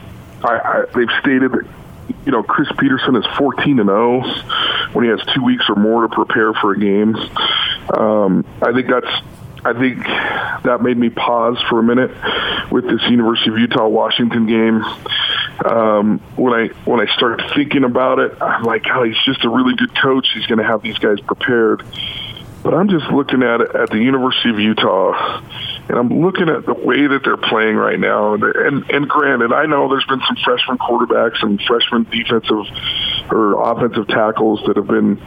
I, 0.43 0.57
I, 0.57 0.84
they've 0.95 1.21
stated 1.21 1.51
that 1.51 1.67
you 2.25 2.31
know 2.31 2.41
Chris 2.41 2.67
Petersen 2.79 3.15
is 3.15 3.25
14 3.38 3.79
and 3.79 3.88
0 3.88 4.21
when 4.93 5.05
he 5.05 5.11
has 5.11 5.21
two 5.34 5.43
weeks 5.43 5.65
or 5.69 5.75
more 5.75 6.07
to 6.07 6.09
prepare 6.09 6.53
for 6.53 6.73
a 6.73 6.79
game. 6.79 7.15
Um, 7.89 8.45
I 8.61 8.71
think 8.73 8.88
that's 8.88 9.23
I 9.65 9.73
think 9.73 10.03
that 10.63 10.81
made 10.81 10.97
me 10.97 11.09
pause 11.09 11.57
for 11.69 11.79
a 11.79 11.84
minute 11.84 12.11
with 12.69 12.84
this 12.86 13.01
University 13.09 13.49
of 13.51 13.57
Utah 13.57 13.88
Washington 13.88 14.45
game. 14.45 14.84
Um, 15.63 16.19
when 16.36 16.53
I 16.53 16.67
when 16.84 16.99
I 16.99 17.13
started 17.13 17.49
thinking 17.55 17.86
about 17.86 18.19
it, 18.19 18.41
I'm 18.41 18.63
like, 18.63 18.86
oh, 18.93 19.03
he's 19.03 19.21
just 19.23 19.45
a 19.45 19.49
really 19.49 19.75
good 19.75 19.95
coach. 19.95 20.27
He's 20.34 20.47
going 20.47 20.57
to 20.57 20.65
have 20.65 20.81
these 20.81 20.97
guys 20.97 21.19
prepared. 21.21 21.84
But 22.61 22.73
I'm 22.73 22.89
just 22.89 23.05
looking 23.07 23.43
at 23.43 23.61
it 23.61 23.75
at 23.75 23.89
the 23.89 23.97
University 23.99 24.49
of 24.49 24.59
Utah, 24.59 25.41
and 25.89 25.97
I'm 25.97 26.21
looking 26.21 26.47
at 26.47 26.65
the 26.65 26.73
way 26.73 27.07
that 27.07 27.21
they're 27.23 27.38
playing 27.38 27.75
right 27.75 27.99
now. 27.99 28.34
And 28.36 28.89
and 28.89 29.07
granted, 29.07 29.53
I 29.53 29.65
know 29.65 29.89
there's 29.89 30.05
been 30.05 30.21
some 30.27 30.38
freshman 30.43 30.77
quarterbacks 30.77 31.41
and 31.41 31.61
freshman 31.61 32.03
defensive 32.03 32.65
or 33.29 33.61
offensive 33.61 34.07
tackles 34.07 34.61
that 34.67 34.75
have 34.77 34.88
been 34.88 35.21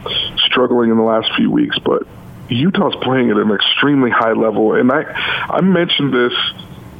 struggling 0.45 0.91
in 0.91 0.97
the 0.97 1.03
last 1.03 1.31
few 1.35 1.49
weeks, 1.51 1.77
but 1.79 2.07
Utah's 2.49 2.95
playing 3.01 3.29
at 3.29 3.37
an 3.37 3.51
extremely 3.51 4.09
high 4.09 4.33
level. 4.33 4.73
And 4.73 4.91
I 4.91 5.03
I 5.49 5.61
mentioned 5.61 6.13
this 6.13 6.33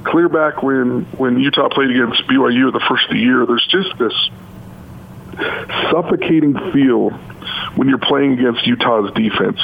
clear 0.04 0.30
back 0.30 0.64
when 0.64 1.04
when 1.18 1.40
Utah 1.40 1.70
played 1.70 1.92
against 1.92 2.24
BYU 2.28 2.72
the 2.72 2.84
first 2.88 3.06
of 3.06 3.12
the 3.12 3.20
year. 3.20 3.46
There's 3.46 3.68
just 3.68 3.98
this 3.98 4.14
suffocating 5.92 6.54
feel 6.72 7.12
when 7.76 7.88
you're 7.88 7.98
playing 7.98 8.34
against 8.34 8.66
Utah's 8.66 9.14
defense. 9.14 9.60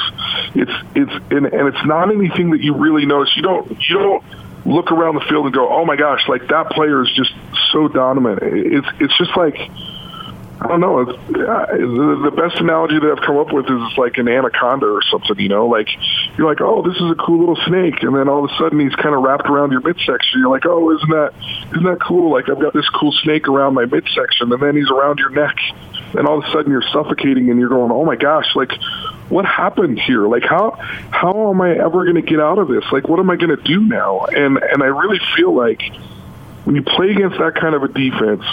It's 0.54 0.72
it's 0.94 1.12
and, 1.30 1.46
and 1.46 1.68
it's 1.68 1.84
not 1.84 2.10
anything 2.10 2.50
that 2.50 2.60
you 2.60 2.74
really 2.74 3.06
notice. 3.06 3.36
You 3.36 3.42
don't 3.42 3.70
you 3.88 3.98
don't 3.98 4.24
look 4.64 4.92
around 4.92 5.16
the 5.16 5.24
field 5.28 5.46
and 5.46 5.54
go, 5.54 5.68
"Oh 5.68 5.84
my 5.84 5.96
gosh, 5.96 6.26
like 6.28 6.48
that 6.48 6.70
player 6.70 7.02
is 7.02 7.12
just 7.14 7.32
so 7.72 7.88
dominant." 7.88 8.40
It's 8.42 8.86
it's 9.00 9.18
just 9.18 9.36
like 9.36 9.58
I 10.60 10.68
don't 10.68 10.80
know. 10.80 11.00
It's, 11.00 11.10
uh, 11.10 11.66
the, 11.76 12.30
the 12.30 12.34
best 12.34 12.60
analogy 12.60 12.98
that 12.98 13.10
I've 13.10 13.26
come 13.26 13.36
up 13.36 13.52
with 13.52 13.66
is 13.66 13.76
it's 13.90 13.98
like 13.98 14.18
an 14.18 14.28
anaconda 14.28 14.86
or 14.86 15.02
something. 15.02 15.38
You 15.38 15.48
know, 15.48 15.66
like 15.66 15.88
you're 16.38 16.48
like, 16.48 16.60
oh, 16.60 16.80
this 16.80 16.94
is 16.94 17.10
a 17.10 17.16
cool 17.16 17.40
little 17.40 17.58
snake, 17.66 18.02
and 18.02 18.14
then 18.14 18.28
all 18.28 18.44
of 18.44 18.50
a 18.50 18.54
sudden 18.56 18.78
he's 18.78 18.94
kind 18.94 19.14
of 19.14 19.22
wrapped 19.22 19.46
around 19.46 19.72
your 19.72 19.80
midsection. 19.80 20.40
You're 20.40 20.50
like, 20.50 20.64
oh, 20.64 20.94
isn't 20.94 21.10
that 21.10 21.34
isn't 21.72 21.82
that 21.82 21.98
cool? 22.00 22.30
Like 22.30 22.48
I've 22.48 22.60
got 22.60 22.72
this 22.72 22.88
cool 22.90 23.12
snake 23.12 23.48
around 23.48 23.74
my 23.74 23.84
midsection, 23.84 24.52
and 24.52 24.62
then 24.62 24.76
he's 24.76 24.90
around 24.90 25.18
your 25.18 25.30
neck, 25.30 25.56
and 26.16 26.26
all 26.26 26.38
of 26.38 26.44
a 26.44 26.52
sudden 26.52 26.70
you're 26.70 26.86
suffocating, 26.92 27.50
and 27.50 27.58
you're 27.58 27.68
going, 27.68 27.90
oh 27.90 28.04
my 28.04 28.16
gosh, 28.16 28.46
like 28.54 28.70
what 29.28 29.44
happened 29.44 29.98
here? 29.98 30.28
Like 30.28 30.44
how 30.44 30.78
how 31.10 31.50
am 31.50 31.60
I 31.60 31.72
ever 31.72 32.04
going 32.04 32.16
to 32.16 32.22
get 32.22 32.38
out 32.40 32.58
of 32.58 32.68
this? 32.68 32.84
Like 32.92 33.08
what 33.08 33.18
am 33.18 33.28
I 33.28 33.36
going 33.36 33.54
to 33.56 33.62
do 33.62 33.80
now? 33.80 34.26
And 34.26 34.58
and 34.58 34.82
I 34.82 34.86
really 34.86 35.20
feel 35.36 35.52
like 35.52 35.82
when 36.64 36.76
you 36.76 36.82
play 36.82 37.10
against 37.10 37.38
that 37.38 37.56
kind 37.56 37.74
of 37.74 37.82
a 37.82 37.88
defense 37.88 38.44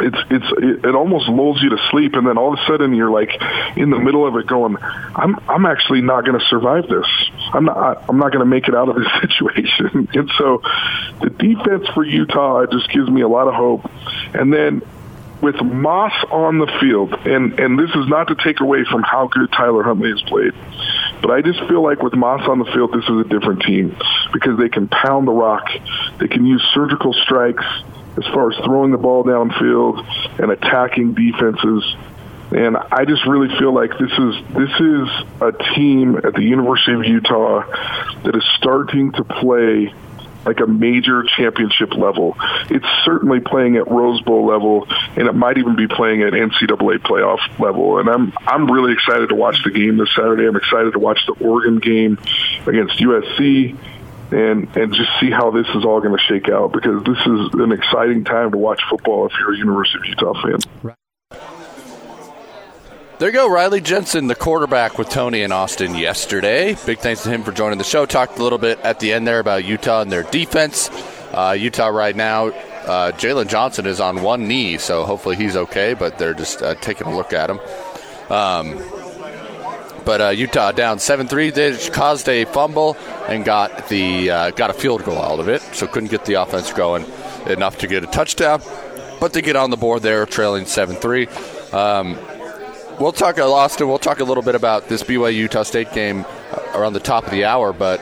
it's 0.00 0.16
it's 0.30 0.84
it, 0.84 0.94
almost 0.94 1.28
lulls 1.28 1.62
you 1.62 1.70
to 1.70 1.78
sleep 1.90 2.14
and 2.14 2.26
then 2.26 2.38
all 2.38 2.52
of 2.52 2.58
a 2.58 2.66
sudden 2.66 2.94
you're 2.94 3.10
like 3.10 3.30
in 3.76 3.90
the 3.90 3.98
middle 3.98 4.26
of 4.26 4.34
it 4.36 4.46
going 4.46 4.76
i'm 4.80 5.38
i'm 5.48 5.66
actually 5.66 6.00
not 6.00 6.24
going 6.24 6.38
to 6.38 6.44
survive 6.46 6.88
this. 6.88 7.06
I'm 7.52 7.66
not 7.66 8.04
i'm 8.08 8.18
not 8.18 8.32
going 8.32 8.44
to 8.44 8.50
make 8.50 8.68
it 8.68 8.74
out 8.74 8.88
of 8.88 8.96
this 8.96 9.08
situation. 9.20 10.08
And 10.12 10.30
so 10.38 10.62
the 11.20 11.30
defense 11.30 11.86
for 11.94 12.04
utah 12.04 12.66
just 12.66 12.90
gives 12.90 13.08
me 13.08 13.20
a 13.22 13.28
lot 13.28 13.48
of 13.48 13.54
hope. 13.54 13.90
And 14.34 14.52
then 14.52 14.82
with 15.42 15.60
Moss 15.60 16.12
on 16.30 16.58
the 16.58 16.68
field, 16.80 17.12
and 17.26 17.58
and 17.58 17.78
this 17.78 17.90
is 17.90 18.06
not 18.08 18.28
to 18.28 18.36
take 18.36 18.60
away 18.60 18.84
from 18.84 19.02
how 19.02 19.26
good 19.26 19.50
Tyler 19.50 19.82
Huntley 19.82 20.10
has 20.10 20.22
played, 20.22 20.54
but 21.20 21.32
I 21.32 21.42
just 21.42 21.58
feel 21.68 21.82
like 21.82 22.00
with 22.00 22.14
Moss 22.14 22.48
on 22.48 22.60
the 22.60 22.64
field, 22.66 22.92
this 22.92 23.04
is 23.04 23.18
a 23.18 23.24
different 23.24 23.62
team 23.62 23.96
because 24.32 24.56
they 24.56 24.68
can 24.68 24.86
pound 24.86 25.26
the 25.26 25.32
rock, 25.32 25.66
they 26.18 26.28
can 26.28 26.46
use 26.46 26.62
surgical 26.72 27.12
strikes, 27.12 27.64
as 28.16 28.24
far 28.32 28.50
as 28.50 28.56
throwing 28.64 28.90
the 28.92 28.98
ball 28.98 29.24
downfield 29.24 30.04
and 30.40 30.50
attacking 30.50 31.14
defenses. 31.14 31.84
And 32.54 32.76
I 32.76 33.06
just 33.06 33.26
really 33.26 33.48
feel 33.58 33.74
like 33.74 33.92
this 33.92 34.12
is 34.12 34.34
this 34.54 34.70
is 34.78 35.08
a 35.40 35.52
team 35.74 36.16
at 36.16 36.34
the 36.34 36.42
University 36.42 36.92
of 36.92 37.04
Utah 37.04 37.64
that 38.24 38.36
is 38.36 38.44
starting 38.58 39.12
to 39.12 39.24
play 39.24 39.92
like 40.44 40.60
a 40.60 40.66
major 40.66 41.22
championship 41.36 41.94
level. 41.94 42.36
It's 42.68 42.86
certainly 43.04 43.40
playing 43.40 43.76
at 43.76 43.90
Rose 43.90 44.20
Bowl 44.22 44.46
level, 44.46 44.86
and 45.16 45.28
it 45.28 45.34
might 45.34 45.58
even 45.58 45.76
be 45.76 45.86
playing 45.86 46.22
at 46.22 46.32
NCAA 46.32 46.98
playoff 46.98 47.40
level. 47.58 47.98
And 47.98 48.08
I'm 48.08 48.32
I'm 48.46 48.70
really 48.70 48.92
excited 48.92 49.30
to 49.30 49.34
watch 49.34 49.62
the 49.64 49.70
game 49.70 49.96
this 49.96 50.14
Saturday. 50.14 50.46
I'm 50.46 50.56
excited 50.56 50.92
to 50.92 50.98
watch 50.98 51.20
the 51.26 51.32
Oregon 51.44 51.78
game 51.78 52.18
against 52.66 52.98
USC 52.98 53.76
and 54.32 54.76
and 54.76 54.92
just 54.94 55.10
see 55.20 55.30
how 55.30 55.50
this 55.50 55.66
is 55.74 55.84
all 55.84 56.00
going 56.00 56.16
to 56.16 56.24
shake 56.24 56.48
out 56.48 56.72
because 56.72 57.02
this 57.04 57.18
is 57.18 57.60
an 57.60 57.72
exciting 57.72 58.24
time 58.24 58.50
to 58.52 58.58
watch 58.58 58.80
football 58.88 59.26
if 59.26 59.32
you're 59.38 59.54
a 59.54 59.58
University 59.58 59.98
of 59.98 60.06
Utah 60.06 60.42
fan. 60.42 60.94
There 63.18 63.28
you 63.28 63.34
go, 63.34 63.48
Riley 63.48 63.80
Jensen, 63.80 64.26
the 64.26 64.34
quarterback 64.34 64.98
with 64.98 65.08
Tony 65.08 65.42
and 65.42 65.52
Austin 65.52 65.94
yesterday. 65.94 66.76
Big 66.86 66.98
thanks 66.98 67.22
to 67.22 67.30
him 67.30 67.44
for 67.44 67.52
joining 67.52 67.78
the 67.78 67.84
show. 67.84 68.04
Talked 68.04 68.38
a 68.38 68.42
little 68.42 68.58
bit 68.58 68.80
at 68.80 68.98
the 68.98 69.12
end 69.12 69.28
there 69.28 69.38
about 69.38 69.64
Utah 69.64 70.02
and 70.02 70.10
their 70.10 70.24
defense. 70.24 70.90
Uh, 71.32 71.56
Utah 71.56 71.86
right 71.86 72.16
now, 72.16 72.46
uh, 72.46 73.12
Jaylon 73.12 73.46
Johnson 73.46 73.86
is 73.86 74.00
on 74.00 74.22
one 74.22 74.48
knee, 74.48 74.76
so 74.76 75.04
hopefully 75.04 75.36
he's 75.36 75.56
okay, 75.56 75.94
but 75.94 76.18
they're 76.18 76.34
just 76.34 76.62
uh, 76.62 76.74
taking 76.74 77.06
a 77.06 77.14
look 77.16 77.32
at 77.32 77.48
him. 77.48 77.60
Um, 78.28 79.01
but 80.04 80.20
uh, 80.20 80.28
Utah 80.30 80.72
down 80.72 80.98
seven 80.98 81.28
three. 81.28 81.50
They 81.50 81.76
caused 81.88 82.28
a 82.28 82.44
fumble 82.46 82.96
and 83.28 83.44
got 83.44 83.88
the 83.88 84.30
uh, 84.30 84.50
got 84.50 84.70
a 84.70 84.74
field 84.74 85.04
goal 85.04 85.20
out 85.20 85.40
of 85.40 85.48
it, 85.48 85.62
so 85.72 85.86
couldn't 85.86 86.10
get 86.10 86.24
the 86.24 86.34
offense 86.34 86.72
going 86.72 87.04
enough 87.46 87.78
to 87.78 87.86
get 87.86 88.04
a 88.04 88.06
touchdown. 88.06 88.62
But 89.20 89.32
they 89.32 89.42
get 89.42 89.56
on 89.56 89.70
the 89.70 89.76
board 89.76 90.02
there, 90.02 90.24
trailing 90.26 90.66
seven 90.66 90.96
three. 90.96 91.28
Um, 91.72 92.18
we'll 92.98 93.12
talk, 93.12 93.38
Austin. 93.38 93.88
We'll 93.88 93.98
talk 93.98 94.20
a 94.20 94.24
little 94.24 94.42
bit 94.42 94.54
about 94.54 94.88
this 94.88 95.02
BYU 95.02 95.34
Utah 95.34 95.62
State 95.62 95.92
game 95.92 96.24
around 96.74 96.92
the 96.92 97.00
top 97.00 97.24
of 97.24 97.30
the 97.30 97.44
hour, 97.44 97.72
but 97.72 98.00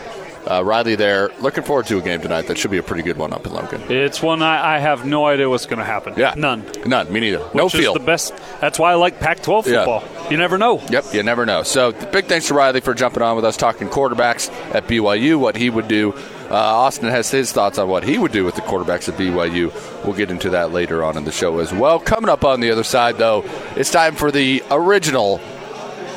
uh, 0.49 0.64
Riley 0.64 0.95
there. 0.95 1.30
Looking 1.41 1.64
forward 1.64 1.86
to 1.86 1.99
a 1.99 2.03
game 2.03 2.20
tonight. 2.20 2.47
That 2.47 2.59
should 2.59 2.70
be 2.70 2.78
a 2.78 2.82
pretty 2.82 3.03
good 3.03 3.16
one 3.16 3.32
up 3.32 3.47
in 3.47 3.53
Logan. 3.53 3.82
It's 3.88 4.22
one 4.22 4.43
I, 4.43 4.76
I 4.76 4.78
have 4.78 5.05
no 5.05 5.26
idea 5.26 5.49
what's 5.49 5.66
going 5.66 5.78
to 5.78 5.84
happen. 5.84 6.14
Yeah, 6.16 6.34
none. 6.36 6.64
None. 6.86 7.12
Me 7.12 7.20
neither. 7.20 7.38
Which 7.38 7.55
no 7.55 7.68
feel. 7.68 7.93
the 7.93 8.01
best. 8.01 8.34
That's 8.61 8.78
why 8.78 8.93
I 8.93 8.95
like 8.95 9.20
Pac-12 9.20 9.64
football. 9.64 10.03
Yeah. 10.03 10.30
You 10.30 10.36
never 10.36 10.59
know. 10.59 10.80
Yep, 10.91 11.05
you 11.12 11.22
never 11.22 11.45
know. 11.47 11.62
So 11.62 11.93
big 11.93 12.26
thanks 12.26 12.49
to 12.49 12.55
Riley 12.55 12.80
for 12.80 12.95
jumping 12.95 13.22
on 13.22 13.36
with 13.36 13.45
us, 13.45 13.57
talking 13.57 13.88
quarterbacks 13.88 14.51
at 14.74 14.86
BYU, 14.86 15.38
what 15.38 15.57
he 15.57 15.70
would 15.70 15.88
do. 15.88 16.12
Uh, 16.51 16.55
Austin 16.55 17.09
has 17.09 17.30
his 17.30 17.53
thoughts 17.53 17.78
on 17.78 17.88
what 17.88 18.03
he 18.03 18.18
would 18.18 18.32
do 18.32 18.45
with 18.45 18.57
the 18.57 18.61
quarterbacks 18.62 19.09
at 19.09 19.14
BYU. 19.16 19.72
We'll 20.05 20.16
get 20.16 20.30
into 20.32 20.51
that 20.51 20.72
later 20.72 21.05
on 21.05 21.16
in 21.16 21.24
the 21.24 21.30
show 21.32 21.59
as 21.61 21.72
well. 21.72 22.01
Coming 22.01 22.28
up 22.28 22.45
on 22.45 22.59
the 22.61 22.72
other 22.72 22.82
side, 22.82 23.18
though, 23.18 23.45
it's 23.76 23.91
time 23.91 24.16
for 24.16 24.32
the 24.32 24.62
original 24.70 25.41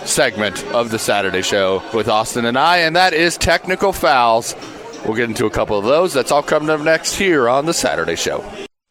segment 0.06 0.64
of 0.74 0.92
the 0.92 1.00
Saturday 1.00 1.42
show 1.42 1.82
with 1.94 2.08
Austin 2.08 2.46
and 2.46 2.58
I, 2.58 2.78
and 2.80 2.96
that 2.96 3.14
is 3.14 3.38
technical 3.38 3.94
fouls. 3.94 4.56
We'll 5.06 5.16
get 5.16 5.30
into 5.30 5.46
a 5.46 5.50
couple 5.50 5.78
of 5.78 5.86
those. 5.86 6.14
That's 6.14 6.32
all 6.32 6.44
coming 6.44 6.70
up 6.70 6.80
next 6.82 7.16
here 7.16 7.50
on 7.50 7.66
the 7.66 7.74
Saturday 7.74 8.16
show. 8.16 8.44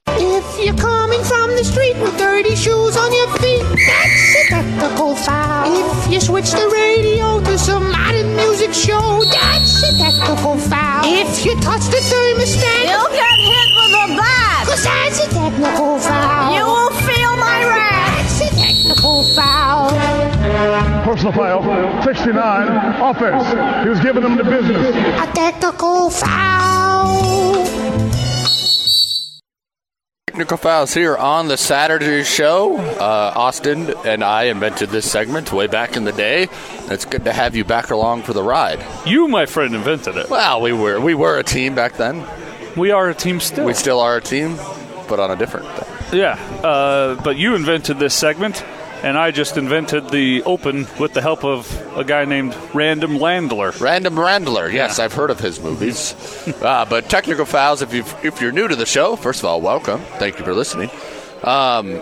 If 0.08 0.64
you're 0.66 0.76
coming 0.76 1.22
from 1.24 1.50
the 1.56 1.64
street 1.64 1.96
with 1.98 2.16
dirty 2.18 2.54
shoes 2.54 2.96
on 2.96 3.12
your 3.12 3.28
feet, 3.38 3.62
that's 3.86 4.36
a 4.36 4.48
technical 4.48 5.14
foul. 5.16 6.02
If 6.06 6.12
you 6.12 6.20
switch 6.20 6.50
the 6.50 6.68
radio 6.72 7.40
to 7.40 7.58
some 7.58 7.90
modern 7.90 8.36
music 8.36 8.72
show, 8.74 9.22
that's 9.32 9.82
a 9.82 9.96
technical 9.98 10.56
foul. 10.58 11.02
If 11.06 11.44
you 11.46 11.54
touch 11.60 11.86
the 11.88 12.00
thermostat, 12.10 12.84
You'll 12.84 13.10
get 13.16 13.38
hit 13.40 13.68
with 13.74 14.04
a 14.04 14.16
bat. 14.20 14.66
cause 14.66 14.84
that's 14.84 15.18
a 15.24 15.28
technical 15.30 15.98
foul. 15.98 16.54
You 16.54 16.64
will 16.66 16.90
feel 17.08 17.36
technical 19.22 19.34
foul. 19.34 19.90
Personal 21.04 21.32
foul, 21.32 22.02
69, 22.02 23.02
offense. 23.02 23.84
He 23.84 23.88
was 23.88 24.00
giving 24.00 24.22
them 24.22 24.36
the 24.36 24.44
business. 24.44 24.96
A 24.96 25.32
technical 25.32 26.10
foul. 26.10 27.64
Technical 30.26 30.56
fouls 30.56 30.94
here 30.94 31.16
on 31.16 31.48
the 31.48 31.56
Saturday 31.56 32.24
show. 32.24 32.78
Uh, 32.78 33.32
Austin 33.36 33.94
and 34.04 34.24
I 34.24 34.44
invented 34.44 34.88
this 34.88 35.10
segment 35.10 35.52
way 35.52 35.66
back 35.66 35.96
in 35.96 36.04
the 36.04 36.12
day. 36.12 36.48
It's 36.88 37.04
good 37.04 37.24
to 37.24 37.32
have 37.32 37.54
you 37.54 37.64
back 37.64 37.90
along 37.90 38.22
for 38.22 38.32
the 38.32 38.42
ride. 38.42 38.84
You, 39.06 39.28
my 39.28 39.46
friend, 39.46 39.74
invented 39.74 40.16
it. 40.16 40.30
Well, 40.30 40.62
we 40.62 40.72
were 40.72 41.00
we 41.00 41.14
were 41.14 41.38
a 41.38 41.44
team 41.44 41.74
back 41.74 41.94
then. 41.94 42.26
We 42.76 42.90
are 42.92 43.10
a 43.10 43.14
team 43.14 43.40
still. 43.40 43.66
We 43.66 43.74
still 43.74 44.00
are 44.00 44.16
a 44.16 44.22
team, 44.22 44.56
but 45.06 45.20
on 45.20 45.30
a 45.30 45.36
different 45.36 45.66
thing. 45.68 46.18
Yeah, 46.18 46.34
uh, 46.62 47.20
but 47.22 47.36
you 47.36 47.54
invented 47.54 47.98
this 47.98 48.14
segment, 48.14 48.64
and 49.03 49.18
I 49.18 49.30
just 49.30 49.57
invented 49.57 50.11
the 50.11 50.42
open 50.44 50.86
with 50.98 51.12
the 51.12 51.20
help 51.20 51.44
of 51.44 51.70
a 51.96 52.05
guy 52.05 52.24
named 52.24 52.57
Random 52.72 53.12
Landler. 53.18 53.78
Random 53.80 54.14
Randler, 54.14 54.72
yes, 54.72 54.98
I've 54.98 55.12
heard 55.12 55.30
of 55.30 55.40
his 55.40 55.61
movies. 55.61 56.14
uh, 56.62 56.84
but 56.88 57.09
technical 57.09 57.44
fouls, 57.44 57.82
if 57.82 57.92
you 57.92 58.05
if 58.22 58.40
you're 58.40 58.53
new 58.53 58.68
to 58.68 58.76
the 58.76 58.86
show, 58.86 59.16
first 59.16 59.40
of 59.40 59.46
all, 59.46 59.61
welcome. 59.61 60.00
Thank 60.18 60.38
you 60.38 60.44
for 60.44 60.55
listening. 60.55 60.90
Um, 61.42 62.00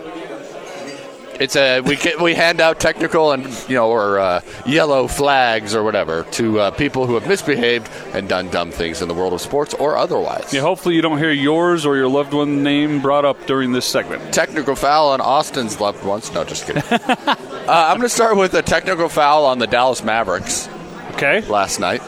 It's 1.41 1.57
a 1.57 1.80
we 1.80 1.97
get, 1.97 2.20
we 2.20 2.34
hand 2.34 2.61
out 2.61 2.78
technical 2.80 3.32
and 3.32 3.45
you 3.66 3.74
know 3.76 3.88
or 3.88 4.18
uh, 4.18 4.43
yellow 4.66 5.09
flags 5.09 5.74
or 5.74 5.82
whatever 5.82 6.24
to 6.32 6.61
uh, 6.61 6.70
people 6.72 7.07
who 7.07 7.14
have 7.14 7.26
misbehaved 7.26 7.91
and 8.12 8.28
done 8.28 8.51
dumb 8.51 8.70
things 8.70 9.01
in 9.01 9.09
the 9.09 9.14
world 9.14 9.32
of 9.32 9.41
sports 9.41 9.72
or 9.72 9.97
otherwise. 9.97 10.53
Yeah, 10.53 10.61
hopefully 10.61 10.97
you 10.97 11.01
don't 11.03 11.16
hear 11.16 11.32
yours 11.32 11.86
or 11.86 11.97
your 11.97 12.09
loved 12.09 12.34
one 12.34 12.62
name 12.62 13.01
brought 13.01 13.24
up 13.24 13.47
during 13.47 13.72
this 13.72 13.86
segment. 13.86 14.34
Technical 14.34 14.76
foul 14.76 15.09
on 15.09 15.22
Austin's 15.22 15.80
loved 15.80 16.05
ones. 16.05 16.30
No, 16.34 16.45
just 16.45 16.66
kidding. 16.66 16.82
uh, 16.91 17.36
I'm 17.66 17.97
going 17.97 18.03
to 18.03 18.09
start 18.11 18.36
with 18.36 18.53
a 18.53 18.62
technical 18.62 19.09
foul 19.09 19.47
on 19.47 19.59
the 19.59 19.66
Dallas 19.66 20.05
Mavericks 20.05 20.68
Okay. 21.12 21.41
last 21.49 21.80
night. 21.80 22.03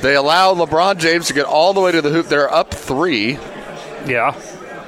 They 0.00 0.14
allow 0.14 0.54
LeBron 0.54 0.98
James 0.98 1.26
to 1.26 1.34
get 1.34 1.44
all 1.46 1.72
the 1.74 1.80
way 1.80 1.90
to 1.90 2.00
the 2.00 2.10
hoop. 2.10 2.26
They're 2.26 2.52
up 2.52 2.72
three. 2.72 3.32
Yeah. 4.06 4.40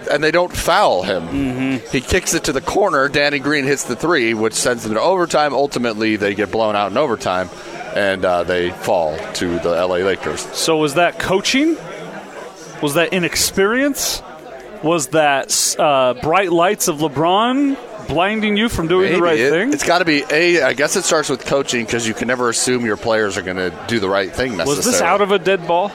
And 0.09 0.23
they 0.23 0.31
don't 0.31 0.55
foul 0.55 1.03
him. 1.03 1.23
Mm-hmm. 1.29 1.91
He 1.91 2.01
kicks 2.01 2.35
it 2.35 2.45
to 2.45 2.53
the 2.53 2.61
corner. 2.61 3.09
Danny 3.09 3.39
Green 3.39 3.65
hits 3.65 3.85
the 3.85 3.97
three, 3.97 4.35
which 4.35 4.55
sends 4.55 4.85
them 4.85 4.95
to 4.95 5.01
overtime. 5.01 5.55
Ultimately, 5.55 6.17
they 6.17 6.35
get 6.35 6.51
blown 6.51 6.77
out 6.77 6.91
in 6.91 6.99
overtime, 6.99 7.51
and 7.95 8.25
uh, 8.25 8.45
they 8.45 8.71
fall 8.71 9.17
to 9.35 9.59
the 9.59 9.71
LA 9.71 9.97
Lakers. 9.97 10.41
So 10.57 10.77
was 10.77 10.95
that 10.95 11.19
coaching? 11.19 11.77
Was 12.83 12.95
that 12.95 13.13
inexperience? 13.13 14.23
Was 14.83 15.09
that 15.09 15.77
uh, 15.79 16.15
bright 16.15 16.51
lights 16.51 16.89
of 16.89 16.99
LeBron 16.99 18.09
blinding 18.09 18.57
you 18.57 18.71
from 18.71 18.89
doing 18.89 19.13
the 19.13 19.21
right 19.21 19.39
thing? 19.39 19.73
It's 19.73 19.85
got 19.85 19.99
to 19.99 20.07
be 20.07 20.25
a. 20.31 20.63
I 20.63 20.73
guess 20.73 20.97
it 20.97 21.05
starts 21.05 21.29
with 21.29 21.45
coaching 21.45 21.85
because 21.85 22.09
you 22.09 22.15
can 22.15 22.29
never 22.29 22.49
assume 22.49 22.87
your 22.87 22.97
players 22.97 23.37
are 23.37 23.43
going 23.43 23.59
to 23.59 23.77
do 23.89 24.01
the 24.01 24.09
right 24.09 24.33
thing. 24.33 24.57
Necessarily. 24.57 24.77
Was 24.77 24.85
this 24.87 25.03
out 25.03 25.21
of 25.21 25.33
a 25.33 25.39
dead 25.39 25.67
ball? 25.67 25.93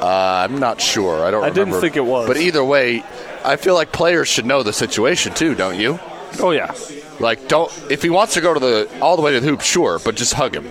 Uh, 0.00 0.46
I'm 0.48 0.58
not 0.58 0.80
sure. 0.80 1.24
I 1.24 1.30
don't. 1.30 1.44
I 1.44 1.50
didn't 1.50 1.80
think 1.80 1.96
it 1.96 2.04
was. 2.04 2.26
But 2.26 2.38
either 2.38 2.64
way, 2.64 3.04
I 3.44 3.56
feel 3.56 3.74
like 3.74 3.92
players 3.92 4.28
should 4.28 4.46
know 4.46 4.62
the 4.62 4.72
situation 4.72 5.34
too, 5.34 5.54
don't 5.54 5.78
you? 5.78 5.98
Oh 6.40 6.50
yeah. 6.50 6.72
Like, 7.18 7.48
don't 7.48 7.70
if 7.90 8.02
he 8.02 8.10
wants 8.10 8.34
to 8.34 8.40
go 8.40 8.54
to 8.54 8.60
the 8.60 8.88
all 9.00 9.16
the 9.16 9.22
way 9.22 9.32
to 9.32 9.40
the 9.40 9.46
hoop, 9.46 9.60
sure, 9.60 9.98
but 9.98 10.14
just 10.14 10.34
hug 10.34 10.54
him. 10.54 10.68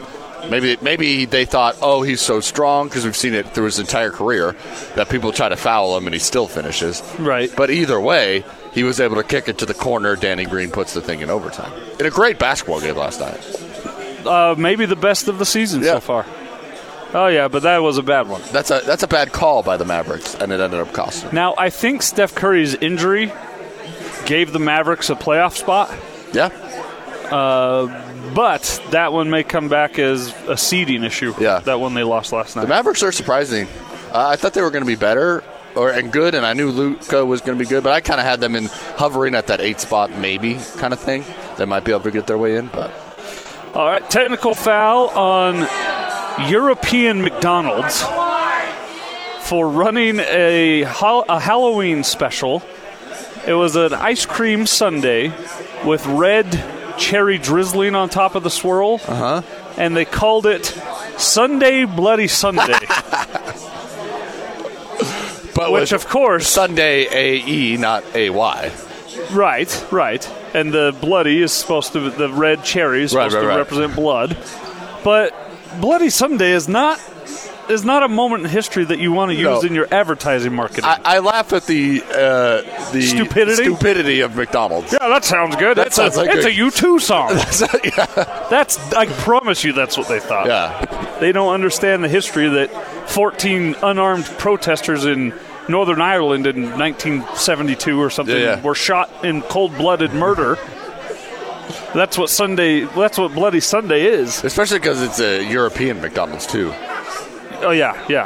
Maybe 0.49 0.77
maybe 0.81 1.25
they 1.25 1.45
thought, 1.45 1.77
oh, 1.81 2.01
he's 2.01 2.21
so 2.21 2.39
strong 2.39 2.87
because 2.87 3.05
we've 3.05 3.15
seen 3.15 3.33
it 3.33 3.47
through 3.49 3.65
his 3.65 3.77
entire 3.79 4.09
career 4.09 4.55
that 4.95 5.09
people 5.09 5.31
try 5.31 5.49
to 5.49 5.57
foul 5.57 5.95
him 5.97 6.07
and 6.07 6.13
he 6.13 6.19
still 6.19 6.47
finishes. 6.47 7.03
Right. 7.19 7.51
But 7.55 7.69
either 7.69 7.99
way, 7.99 8.43
he 8.73 8.83
was 8.83 8.99
able 8.99 9.17
to 9.17 9.23
kick 9.23 9.47
it 9.47 9.57
to 9.59 9.65
the 9.65 9.73
corner. 9.75 10.15
Danny 10.15 10.45
Green 10.45 10.71
puts 10.71 10.93
the 10.93 11.01
thing 11.01 11.21
in 11.21 11.29
overtime 11.29 11.71
in 11.99 12.05
a 12.05 12.09
great 12.09 12.39
basketball 12.39 12.79
game 12.81 12.95
last 12.95 13.19
night. 13.19 14.25
Uh, 14.25 14.55
maybe 14.57 14.85
the 14.85 14.95
best 14.95 15.27
of 15.27 15.39
the 15.39 15.45
season 15.45 15.81
Yeah. 15.81 15.93
so 15.93 15.99
far. 15.99 16.25
Oh 17.13 17.27
yeah, 17.27 17.47
but 17.47 17.63
that 17.63 17.79
was 17.79 17.97
a 17.97 18.03
bad 18.03 18.27
one. 18.27 18.41
That's 18.51 18.69
a 18.71 18.81
that's 18.85 19.03
a 19.03 19.07
bad 19.07 19.31
call 19.31 19.63
by 19.63 19.77
the 19.77 19.85
Mavericks, 19.85 20.35
and 20.35 20.51
it 20.51 20.59
ended 20.59 20.79
up 20.79 20.93
costing. 20.93 21.31
Now 21.33 21.55
I 21.57 21.69
think 21.69 22.01
Steph 22.03 22.35
Curry's 22.35 22.75
injury 22.75 23.31
gave 24.25 24.53
the 24.53 24.59
Mavericks 24.59 25.09
a 25.09 25.15
playoff 25.15 25.57
spot, 25.57 25.89
Yeah, 26.33 26.49
but 28.35 28.81
that 28.91 29.11
one 29.13 29.29
may 29.29 29.43
come 29.43 29.69
back 29.69 29.97
as 29.99 30.33
a 30.47 30.55
seeding 30.57 31.03
issue. 31.03 31.33
Yeah. 31.39 31.59
That 31.59 31.79
one 31.79 31.93
they 31.93 32.03
lost 32.03 32.31
last 32.31 32.55
night. 32.55 32.63
the. 32.63 32.67
Mavericks 32.67 33.01
are 33.03 33.11
surprising. 33.11 33.67
Uh, 34.11 34.27
I 34.29 34.35
thought 34.35 34.53
they 34.53 34.61
were 34.61 34.71
going 34.71 34.83
to 34.83 34.87
be 34.87 34.95
better 34.95 35.43
or 35.75 35.91
and 35.91 36.11
good, 36.11 36.35
and 36.35 36.45
I 36.45 36.53
knew 36.53 36.69
Luka 36.69 37.25
was 37.25 37.41
going 37.41 37.57
to 37.57 37.63
be 37.63 37.67
good, 37.69 37.83
but 37.83 37.91
I 37.93 38.01
kind 38.01 38.19
of 38.19 38.25
had 38.25 38.39
them 38.39 38.55
in 38.55 38.65
hovering 38.97 39.35
at 39.35 39.47
that 39.47 39.61
eight 39.61 39.79
spot, 39.79 40.11
maybe 40.11 40.59
kind 40.77 40.93
of 40.93 40.99
thing. 40.99 41.23
They 41.57 41.65
might 41.65 41.83
be 41.83 41.91
able 41.91 42.01
to 42.03 42.11
get 42.11 42.27
their 42.27 42.37
way 42.37 42.55
in, 42.57 42.67
but 42.67 42.91
All 43.73 43.85
right, 43.87 44.07
technical 44.09 44.53
foul 44.55 45.09
on 45.09 45.67
European 46.47 47.21
McDonald's 47.21 48.01
for 49.47 49.67
running 49.69 50.19
a, 50.19 50.81
a 50.83 51.39
Halloween 51.39 52.03
special. 52.03 52.61
It 53.47 53.53
was 53.53 53.75
an 53.75 53.93
ice 53.93 54.25
cream 54.25 54.65
sundae 54.65 55.31
with 55.85 56.05
red 56.05 56.51
cherry 56.97 57.37
drizzling 57.37 57.95
on 57.95 58.09
top 58.09 58.35
of 58.35 58.43
the 58.43 58.49
swirl. 58.49 58.99
Uh 59.07 59.15
huh. 59.15 59.41
And 59.77 59.95
they 59.95 60.05
called 60.05 60.45
it 60.45 60.65
Sunday 61.17 61.85
Bloody 61.85 62.27
Sunday, 62.27 62.73
but 65.55 65.71
which, 65.71 65.91
of 65.93 66.07
course, 66.07 66.47
Sunday 66.47 67.07
A 67.11 67.37
E, 67.47 67.77
not 67.77 68.03
A 68.15 68.29
Y. 68.29 68.71
right, 69.31 69.85
right. 69.91 70.29
And 70.53 70.73
the 70.73 70.95
bloody 70.99 71.41
is 71.41 71.51
supposed 71.53 71.93
to, 71.93 72.09
the 72.09 72.29
red 72.29 72.63
cherry 72.63 73.03
is 73.03 73.13
Right, 73.13 73.31
supposed 73.31 73.35
right, 73.35 73.41
to 73.41 73.47
right. 73.47 73.57
represent 73.57 73.95
blood. 73.95 74.37
But 75.03 75.33
Bloody 75.79 76.09
Sunday 76.09 76.51
is 76.51 76.67
not. 76.67 76.99
Is 77.69 77.85
not 77.85 78.01
a 78.01 78.07
moment 78.07 78.43
in 78.43 78.49
history 78.49 78.83
that 78.85 78.97
you 78.97 79.11
want 79.11 79.29
to 79.29 79.35
use 79.35 79.43
No. 79.43 79.61
in 79.61 79.75
your 79.75 79.87
advertising 79.93 80.55
marketing. 80.55 80.85
I, 80.85 80.99
I 81.05 81.19
laugh 81.19 81.53
at 81.53 81.67
the 81.67 82.01
uh, 82.01 82.91
the 82.91 83.01
Stupidity? 83.03 83.63
stupidity 83.63 84.21
of 84.21 84.35
McDonald's. 84.35 84.91
Yeah, 84.91 85.07
that 85.07 85.23
sounds 85.23 85.55
good. 85.55 85.77
That 85.77 85.83
that's 85.83 85.95
sounds 85.95 86.15
a, 86.15 86.21
like 86.21 86.31
it's 86.35 86.45
a- 86.47 86.49
a 86.49 86.51
U2 86.97 86.99
song. 86.99 87.29
yeah. 87.83 88.47
that's 88.49 88.79
I 88.93 89.05
promise 89.05 89.63
you 89.63 89.73
that's 89.73 89.99
what 89.99 90.07
they 90.07 90.19
thought. 90.19 90.47
yeah. 90.47 91.17
They 91.19 91.31
don't 91.31 91.53
understand 91.53 92.03
the 92.03 92.09
history 92.09 92.49
that 92.49 92.71
14 93.11 93.75
unarmed 93.83 94.25
protesters 94.39 95.05
in 95.05 95.31
Northern 95.67 96.01
Ireland 96.01 96.47
in 96.47 96.71
1972 96.71 98.01
or 98.01 98.09
something 98.09 98.35
Yeah, 98.35 98.55
yeah. 98.55 98.61
were 98.63 98.73
shot 98.73 99.11
in 99.23 99.43
cold-blooded 99.43 100.11
murder. 100.15 100.57
That's 101.93 102.17
what 102.17 102.29
Sunday 102.29 102.81
that's 102.85 103.17
what 103.17 103.33
Bloody 103.33 103.59
Sunday 103.59 104.05
is. 104.05 104.43
Especially 104.43 104.79
because 104.79 105.01
it's 105.01 105.19
a 105.19 105.43
European 105.43 106.01
McDonald's 106.01 106.45
too. 106.47 106.71
Oh 107.61 107.71
yeah, 107.71 108.05
yeah. 108.07 108.25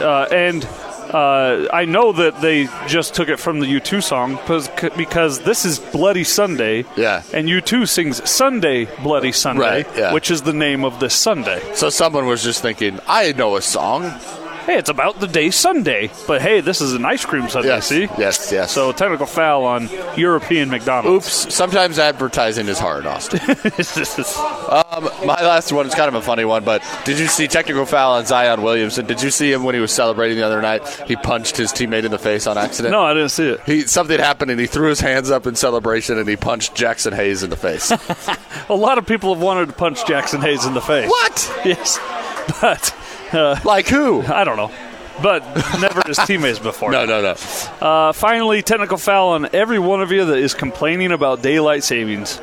Uh, 0.00 0.26
and 0.32 0.64
uh, 1.12 1.68
I 1.72 1.84
know 1.86 2.12
that 2.12 2.40
they 2.40 2.68
just 2.86 3.14
took 3.14 3.28
it 3.28 3.38
from 3.38 3.58
the 3.60 3.66
U2 3.66 4.02
song 4.02 4.36
because, 4.36 4.68
because 4.96 5.40
this 5.40 5.64
is 5.64 5.78
Bloody 5.78 6.24
Sunday. 6.24 6.84
Yeah. 6.96 7.22
And 7.34 7.48
U2 7.48 7.88
sings 7.88 8.28
Sunday 8.30 8.84
Bloody 9.02 9.32
Sunday, 9.32 9.82
Right, 9.82 9.86
yeah. 9.96 10.12
which 10.14 10.30
is 10.30 10.42
the 10.42 10.52
name 10.52 10.84
of 10.84 11.00
this 11.00 11.14
Sunday. 11.14 11.60
So 11.74 11.90
someone 11.90 12.26
was 12.26 12.44
just 12.44 12.62
thinking, 12.62 13.00
I 13.08 13.32
know 13.32 13.56
a 13.56 13.62
song. 13.62 14.04
Hey, 14.70 14.78
it's 14.78 14.88
about 14.88 15.18
the 15.18 15.26
day 15.26 15.50
Sunday, 15.50 16.12
but 16.28 16.40
hey, 16.40 16.60
this 16.60 16.80
is 16.80 16.92
an 16.92 17.04
ice 17.04 17.24
cream 17.24 17.48
Sunday. 17.48 17.70
Yes, 17.70 17.88
See? 17.88 18.02
yes, 18.16 18.52
yes. 18.52 18.70
So 18.70 18.92
technical 18.92 19.26
foul 19.26 19.64
on 19.64 19.88
European 20.16 20.70
McDonald's. 20.70 21.26
Oops. 21.26 21.52
Sometimes 21.52 21.98
advertising 21.98 22.68
is 22.68 22.78
hard, 22.78 23.04
Austin. 23.04 23.40
Um, 24.70 25.10
my 25.26 25.34
last 25.42 25.72
one 25.72 25.86
is 25.86 25.94
kind 25.96 26.06
of 26.06 26.14
a 26.14 26.22
funny 26.22 26.44
one, 26.44 26.62
but 26.62 26.84
did 27.04 27.18
you 27.18 27.26
see 27.26 27.48
technical 27.48 27.84
foul 27.84 28.12
on 28.12 28.26
Zion 28.26 28.62
Williamson? 28.62 29.04
Did 29.04 29.20
you 29.20 29.30
see 29.32 29.50
him 29.50 29.64
when 29.64 29.74
he 29.74 29.80
was 29.80 29.90
celebrating 29.90 30.36
the 30.38 30.46
other 30.46 30.62
night? 30.62 30.86
He 31.08 31.16
punched 31.16 31.56
his 31.56 31.72
teammate 31.72 32.04
in 32.04 32.12
the 32.12 32.18
face 32.18 32.46
on 32.46 32.56
accident. 32.56 32.92
no, 32.92 33.02
I 33.02 33.12
didn't 33.12 33.30
see 33.30 33.48
it. 33.48 33.60
He 33.64 33.80
something 33.82 34.20
happened 34.20 34.52
and 34.52 34.60
he 34.60 34.66
threw 34.68 34.88
his 34.88 35.00
hands 35.00 35.28
up 35.30 35.48
in 35.48 35.56
celebration 35.56 36.18
and 36.18 36.28
he 36.28 36.36
punched 36.36 36.76
Jaxson 36.76 37.12
Hayes 37.12 37.42
in 37.42 37.50
the 37.50 37.56
face. 37.56 37.90
A 38.68 38.74
lot 38.74 38.98
of 38.98 39.06
people 39.06 39.34
have 39.34 39.42
wanted 39.42 39.66
to 39.66 39.72
punch 39.72 40.02
Jaxson 40.02 40.40
Hayes 40.40 40.64
in 40.64 40.74
the 40.74 40.80
face. 40.80 41.08
what? 41.10 41.60
Yes, 41.64 41.98
but 42.60 42.94
uh, 43.32 43.58
Like 43.64 43.88
who? 43.88 44.22
I 44.22 44.44
don't 44.44 44.56
know. 44.56 44.70
But 45.22 45.40
never 45.80 46.02
his 46.06 46.18
teammates 46.18 46.58
before. 46.58 46.90
No, 46.92 47.04
no, 47.04 47.20
no. 47.20 47.34
Uh, 47.86 48.12
finally, 48.12 48.62
technical 48.62 48.96
foul 48.96 49.30
on 49.30 49.48
every 49.52 49.78
one 49.78 50.00
of 50.00 50.10
you 50.12 50.24
that 50.26 50.38
is 50.38 50.54
complaining 50.54 51.12
about 51.12 51.42
daylight 51.42 51.84
savings. 51.84 52.40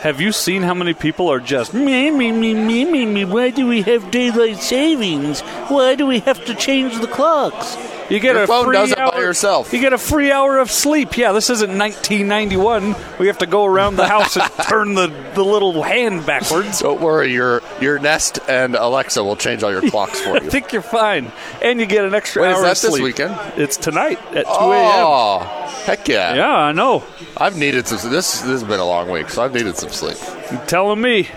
Have 0.00 0.20
you 0.20 0.30
seen 0.30 0.62
how 0.62 0.74
many 0.74 0.94
people 0.94 1.28
are 1.28 1.40
just 1.40 1.74
me, 1.74 2.10
me, 2.10 2.30
me, 2.30 2.54
me, 2.54 2.84
me, 2.84 3.04
me? 3.04 3.24
Why 3.24 3.50
do 3.50 3.66
we 3.66 3.82
have 3.82 4.12
daylight 4.12 4.58
savings? 4.58 5.40
Why 5.68 5.96
do 5.96 6.06
we 6.06 6.20
have 6.20 6.44
to 6.44 6.54
change 6.54 7.00
the 7.00 7.08
clocks? 7.08 7.76
You 8.08 8.20
get 8.20 8.36
Your 8.36 8.44
a 8.44 8.46
phone 8.46 8.64
free 8.66 8.76
does 8.76 8.92
it 8.92 8.96
by 8.96 9.02
hour, 9.02 9.20
yourself. 9.20 9.70
You 9.70 9.80
get 9.80 9.92
a 9.92 9.98
free 9.98 10.32
hour 10.32 10.58
of 10.60 10.70
sleep. 10.70 11.18
Yeah, 11.18 11.32
this 11.32 11.50
isn't 11.50 11.76
1991. 11.76 12.94
We 13.18 13.26
have 13.26 13.38
to 13.38 13.46
go 13.46 13.66
around 13.66 13.96
the 13.96 14.06
house 14.08 14.36
and 14.36 14.50
turn 14.66 14.94
the, 14.94 15.08
the 15.34 15.44
little 15.44 15.82
hand 15.82 16.24
backwards. 16.24 16.80
Don't 16.80 17.02
worry, 17.02 17.32
your 17.32 17.60
your 17.82 17.98
Nest 17.98 18.38
and 18.48 18.76
Alexa 18.76 19.22
will 19.22 19.36
change 19.36 19.62
all 19.62 19.70
your 19.70 19.82
clocks 19.90 20.20
for 20.20 20.30
you. 20.34 20.36
I 20.36 20.40
think 20.40 20.72
you're 20.72 20.80
fine, 20.80 21.32
and 21.60 21.80
you 21.80 21.84
get 21.86 22.06
an 22.06 22.14
extra 22.14 22.48
is 22.48 22.56
hour 22.56 22.62
that 22.62 22.76
of 22.76 22.80
this 22.80 22.90
sleep. 22.92 23.02
weekend? 23.02 23.36
It's 23.58 23.76
tonight 23.76 24.18
at 24.28 24.44
2 24.46 24.50
a.m. 24.50 25.06
Oh, 25.06 25.38
heck 25.84 26.08
yeah! 26.08 26.34
Yeah, 26.34 26.50
I 26.50 26.72
know. 26.72 27.04
I've 27.36 27.58
needed 27.58 27.86
some. 27.86 28.10
This 28.10 28.40
this 28.40 28.62
has 28.62 28.64
been 28.64 28.80
a 28.80 28.86
long 28.86 29.10
week, 29.10 29.28
so 29.28 29.42
I've 29.42 29.52
needed 29.52 29.76
some 29.76 29.87
sleep. 29.92 30.16
You're 30.50 30.64
telling 30.66 31.00
me. 31.00 31.28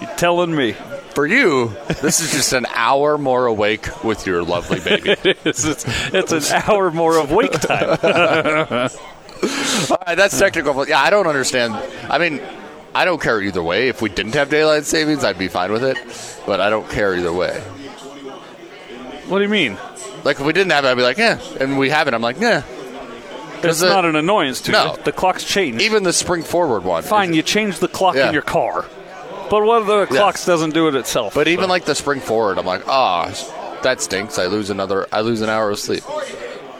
You're 0.00 0.16
telling 0.16 0.54
me. 0.54 0.74
For 1.14 1.26
you, 1.26 1.74
this 2.02 2.20
is 2.20 2.30
just 2.30 2.52
an 2.52 2.66
hour 2.74 3.16
more 3.16 3.46
awake 3.46 4.04
with 4.04 4.26
your 4.26 4.42
lovely 4.42 4.80
baby. 4.80 5.10
it's, 5.44 5.64
it's, 5.64 5.86
it's 6.12 6.50
an 6.52 6.62
hour 6.66 6.90
more 6.90 7.18
of 7.18 7.30
wake 7.30 7.52
time. 7.52 7.88
All 9.90 9.98
right, 10.06 10.14
that's 10.14 10.38
technical. 10.38 10.86
Yeah, 10.86 11.00
I 11.00 11.08
don't 11.08 11.26
understand. 11.26 11.74
I 12.10 12.18
mean, 12.18 12.42
I 12.94 13.04
don't 13.06 13.20
care 13.20 13.40
either 13.40 13.62
way. 13.62 13.88
If 13.88 14.02
we 14.02 14.10
didn't 14.10 14.34
have 14.34 14.50
daylight 14.50 14.84
savings, 14.84 15.24
I'd 15.24 15.38
be 15.38 15.48
fine 15.48 15.72
with 15.72 15.84
it. 15.84 15.96
But 16.46 16.60
I 16.60 16.68
don't 16.68 16.88
care 16.90 17.14
either 17.14 17.32
way. 17.32 17.60
what 19.28 19.38
do 19.38 19.44
you 19.44 19.50
mean? 19.50 19.78
Like 20.24 20.40
if 20.40 20.46
we 20.46 20.52
didn't 20.52 20.72
have 20.72 20.84
it, 20.84 20.88
I'd 20.88 20.96
be 20.96 21.02
like, 21.02 21.18
yeah. 21.18 21.40
And 21.60 21.78
we 21.78 21.90
have 21.90 22.08
it, 22.08 22.14
I'm 22.14 22.22
like, 22.22 22.40
yeah. 22.40 22.62
It's 23.70 23.82
it- 23.82 23.88
not 23.88 24.04
an 24.04 24.16
annoyance 24.16 24.60
to 24.62 24.72
No. 24.72 24.92
you. 24.96 25.02
The 25.04 25.12
clock's 25.12 25.44
changed. 25.44 25.82
Even 25.82 26.02
the 26.02 26.12
spring 26.12 26.42
forward 26.42 26.84
one. 26.84 27.02
Fine, 27.02 27.34
you 27.34 27.42
change 27.42 27.78
the 27.78 27.88
clock 27.88 28.14
Yeah. 28.16 28.28
in 28.28 28.32
your 28.32 28.42
car. 28.42 28.84
But 29.48 29.62
what 29.64 29.82
if 29.82 29.86
the 29.88 30.06
clock 30.06 30.42
doesn't 30.44 30.74
do 30.74 30.88
it 30.88 30.94
itself? 30.94 31.34
But 31.34 31.46
even 31.48 31.68
like 31.68 31.84
the 31.84 31.94
spring 31.94 32.20
forward, 32.20 32.58
I'm 32.58 32.66
like, 32.66 32.82
ah, 32.88 33.30
that 33.82 34.00
stinks. 34.00 34.38
I 34.38 34.46
lose 34.46 34.70
another. 34.70 35.06
I 35.12 35.20
lose 35.20 35.40
an 35.40 35.48
hour 35.48 35.70
of 35.70 35.78
sleep. 35.78 36.02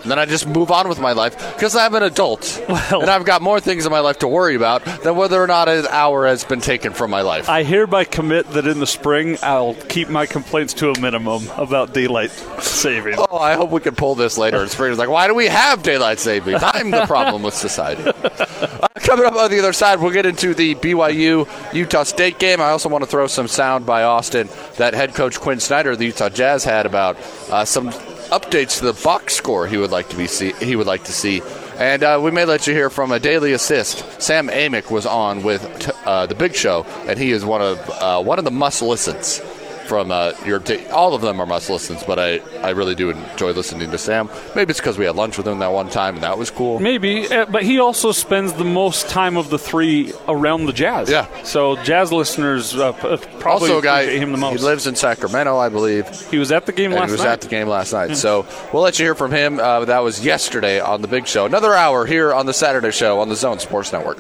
And 0.07 0.11
then 0.13 0.21
I 0.21 0.25
just 0.25 0.47
move 0.47 0.71
on 0.71 0.89
with 0.89 1.01
my 1.01 1.11
life 1.11 1.37
because 1.57 1.75
I'm 1.75 1.93
an 1.97 2.05
adult. 2.05 2.63
and 2.69 3.11
I've 3.11 3.25
got 3.25 3.43
more 3.43 3.59
things 3.59 3.87
in 3.87 3.91
my 3.91 3.99
life 3.99 4.21
to 4.21 4.29
worry 4.29 4.55
about 4.55 4.85
than 5.03 5.17
whether 5.17 5.43
or 5.43 5.49
not 5.49 5.69
an 5.69 5.85
hour 5.89 6.29
has 6.29 6.45
been 6.45 6.61
taken 6.61 6.93
from 6.93 7.11
my 7.11 7.23
life. 7.23 7.49
I 7.49 7.65
hereby 7.65 8.05
commit 8.05 8.49
that 8.53 8.69
in 8.69 8.79
the 8.79 8.87
spring 8.87 9.37
I'll 9.43 9.75
keep 9.75 10.09
my 10.09 10.27
complaints 10.27 10.75
to 10.75 10.93
a 10.93 11.01
minimum 11.01 11.49
about 11.57 11.93
daylight 11.93 12.31
saving. 12.61 13.17
Oh, 13.19 13.39
I 13.39 13.55
hope 13.55 13.71
we 13.71 13.81
can 13.81 13.97
pull 13.97 14.15
this 14.15 14.39
later 14.39 14.63
in 14.63 14.69
spring. 14.69 14.93
It's 14.93 14.99
like, 15.01 15.09
why 15.09 15.27
do 15.27 15.35
we 15.35 15.47
have 15.49 15.83
daylight 15.83 16.21
savings? 16.21 16.61
I'm 16.63 16.93
the 16.93 17.05
problem 17.07 17.43
with 17.43 17.55
society. 17.55 18.05
Uh, 18.57 18.89
coming 18.97 19.27
up 19.27 19.35
on 19.35 19.51
the 19.51 19.59
other 19.59 19.73
side, 19.75 20.01
we'll 20.01 20.11
get 20.11 20.25
into 20.25 20.55
the 20.55 20.75
BYU 20.77 21.47
Utah 21.75 22.05
State 22.05 22.39
game. 22.39 22.59
I 22.59 22.71
also 22.71 22.89
want 22.89 23.05
to 23.05 23.11
throw 23.11 23.27
some 23.27 23.49
sound 23.49 23.85
by 23.85 24.03
Austin 24.05 24.49
that 24.79 24.95
head 24.95 25.15
coach 25.15 25.39
Quin 25.39 25.61
Snyder, 25.61 25.95
the 25.95 26.07
Utah 26.07 26.31
Jazz, 26.31 26.65
had 26.65 26.87
about 26.87 27.19
uh, 27.51 27.67
some 27.67 27.93
updates 28.31 28.79
to 28.79 28.87
the 28.87 29.01
box 29.05 29.35
score 29.35 29.67
he 29.67 29.77
would 29.77 29.91
like 29.91 30.09
to 30.09 30.17
be 30.17 30.27
see 30.27 30.53
he 30.55 30.77
would 30.77 30.87
like 30.87 31.05
to 31.05 31.13
see. 31.13 31.43
And 31.79 32.03
uh, 32.03 32.21
we 32.23 32.31
may 32.31 32.45
let 32.45 32.67
you 32.67 32.73
hear 32.73 32.89
from 32.89 33.13
a 33.13 33.21
daily 33.21 33.53
assist. 33.53 34.05
Sam 34.21 34.49
Amick 34.49 34.91
was 34.91 35.05
on 35.05 35.43
with 35.43 35.63
t- 35.79 35.93
uh, 36.07 36.25
the 36.27 36.35
Big 36.35 36.55
Show, 36.55 36.85
and 37.07 37.19
he 37.19 37.33
is 37.33 37.45
one 37.45 37.61
of 37.61 37.91
uh, 37.91 38.23
one 38.23 38.39
of 38.39 38.45
the 38.45 38.51
must 38.51 38.83
listens 38.83 39.41
from 39.87 40.11
uh, 40.11 40.33
your. 40.45 40.63
All 40.91 41.15
of 41.15 41.23
them 41.23 41.41
are 41.41 41.47
must 41.47 41.71
listens, 41.71 42.03
but 42.05 42.19
I, 42.19 42.39
I 42.61 42.71
really 42.71 42.95
do 42.95 43.11
enjoy 43.11 43.53
listening 43.53 43.91
to 43.91 43.99
Sam. 43.99 44.29
Maybe 44.55 44.71
it's 44.71 44.81
because 44.81 44.99
we 44.99 45.05
had 45.05 45.17
lunch 45.17 45.37
with 45.39 45.47
him 45.47 45.59
that 45.61 45.73
one 45.73 45.89
time, 45.89 46.15
and 46.15 46.23
that 46.25 46.39
was 46.39 46.51
cool. 46.51 46.79
Maybe, 46.81 47.27
uh, 47.29 47.47
but 47.47 47.63
he 47.63 47.79
also 47.79 48.13
spends 48.13 48.53
the 48.55 48.65
most 48.65 49.09
time 49.09 49.37
of 49.37 49.51
the 49.51 49.59
three 49.59 50.13
around 50.29 50.67
the 50.67 50.73
Jazz. 50.73 51.11
Yeah. 51.11 51.27
So 51.43 51.77
Jazz 51.83 52.13
listeners 52.13 52.75
uh, 52.75 52.91
uh, 52.91 53.17
probably 53.39 53.71
also, 53.71 53.81
guy 53.81 54.01
appreciate 54.03 54.23
him 54.23 54.33
the 54.33 54.39
most. 54.39 54.61
he 54.61 54.65
lives 54.65 54.87
in 54.87 54.97
Sacramento, 54.97 55.57
I 55.59 55.69
believe. 55.69 56.09
He 56.31 56.39
was 56.39 56.53
at 56.53 56.67
the 56.67 56.73
game 56.73 56.93
and 56.93 57.01
last 57.01 57.09
he 57.09 57.13
was 57.13 57.21
night. 57.23 57.33
at 57.33 57.41
the 57.43 57.49
game 57.49 57.69
last 57.69 57.93
night. 57.93 58.17
So 58.17 58.47
we'll 58.73 58.83
let 58.83 58.99
you 58.99 59.05
hear 59.05 59.15
from 59.15 59.33
him. 59.33 59.59
Uh, 59.59 59.85
that 59.87 60.01
was 60.01 60.25
yesterday 60.25 60.81
on 60.81 61.03
the 61.03 61.09
Big 61.09 61.27
Show. 61.27 61.47
Another 61.47 61.75
hour 61.75 62.07
here 62.07 62.33
on 62.33 62.47
the 62.47 62.55
Saturday 62.55 62.91
Show 62.91 63.21
on 63.21 63.29
the 63.29 63.37
Zone 63.37 63.59
Sports 63.59 63.93
Network. 63.93 64.19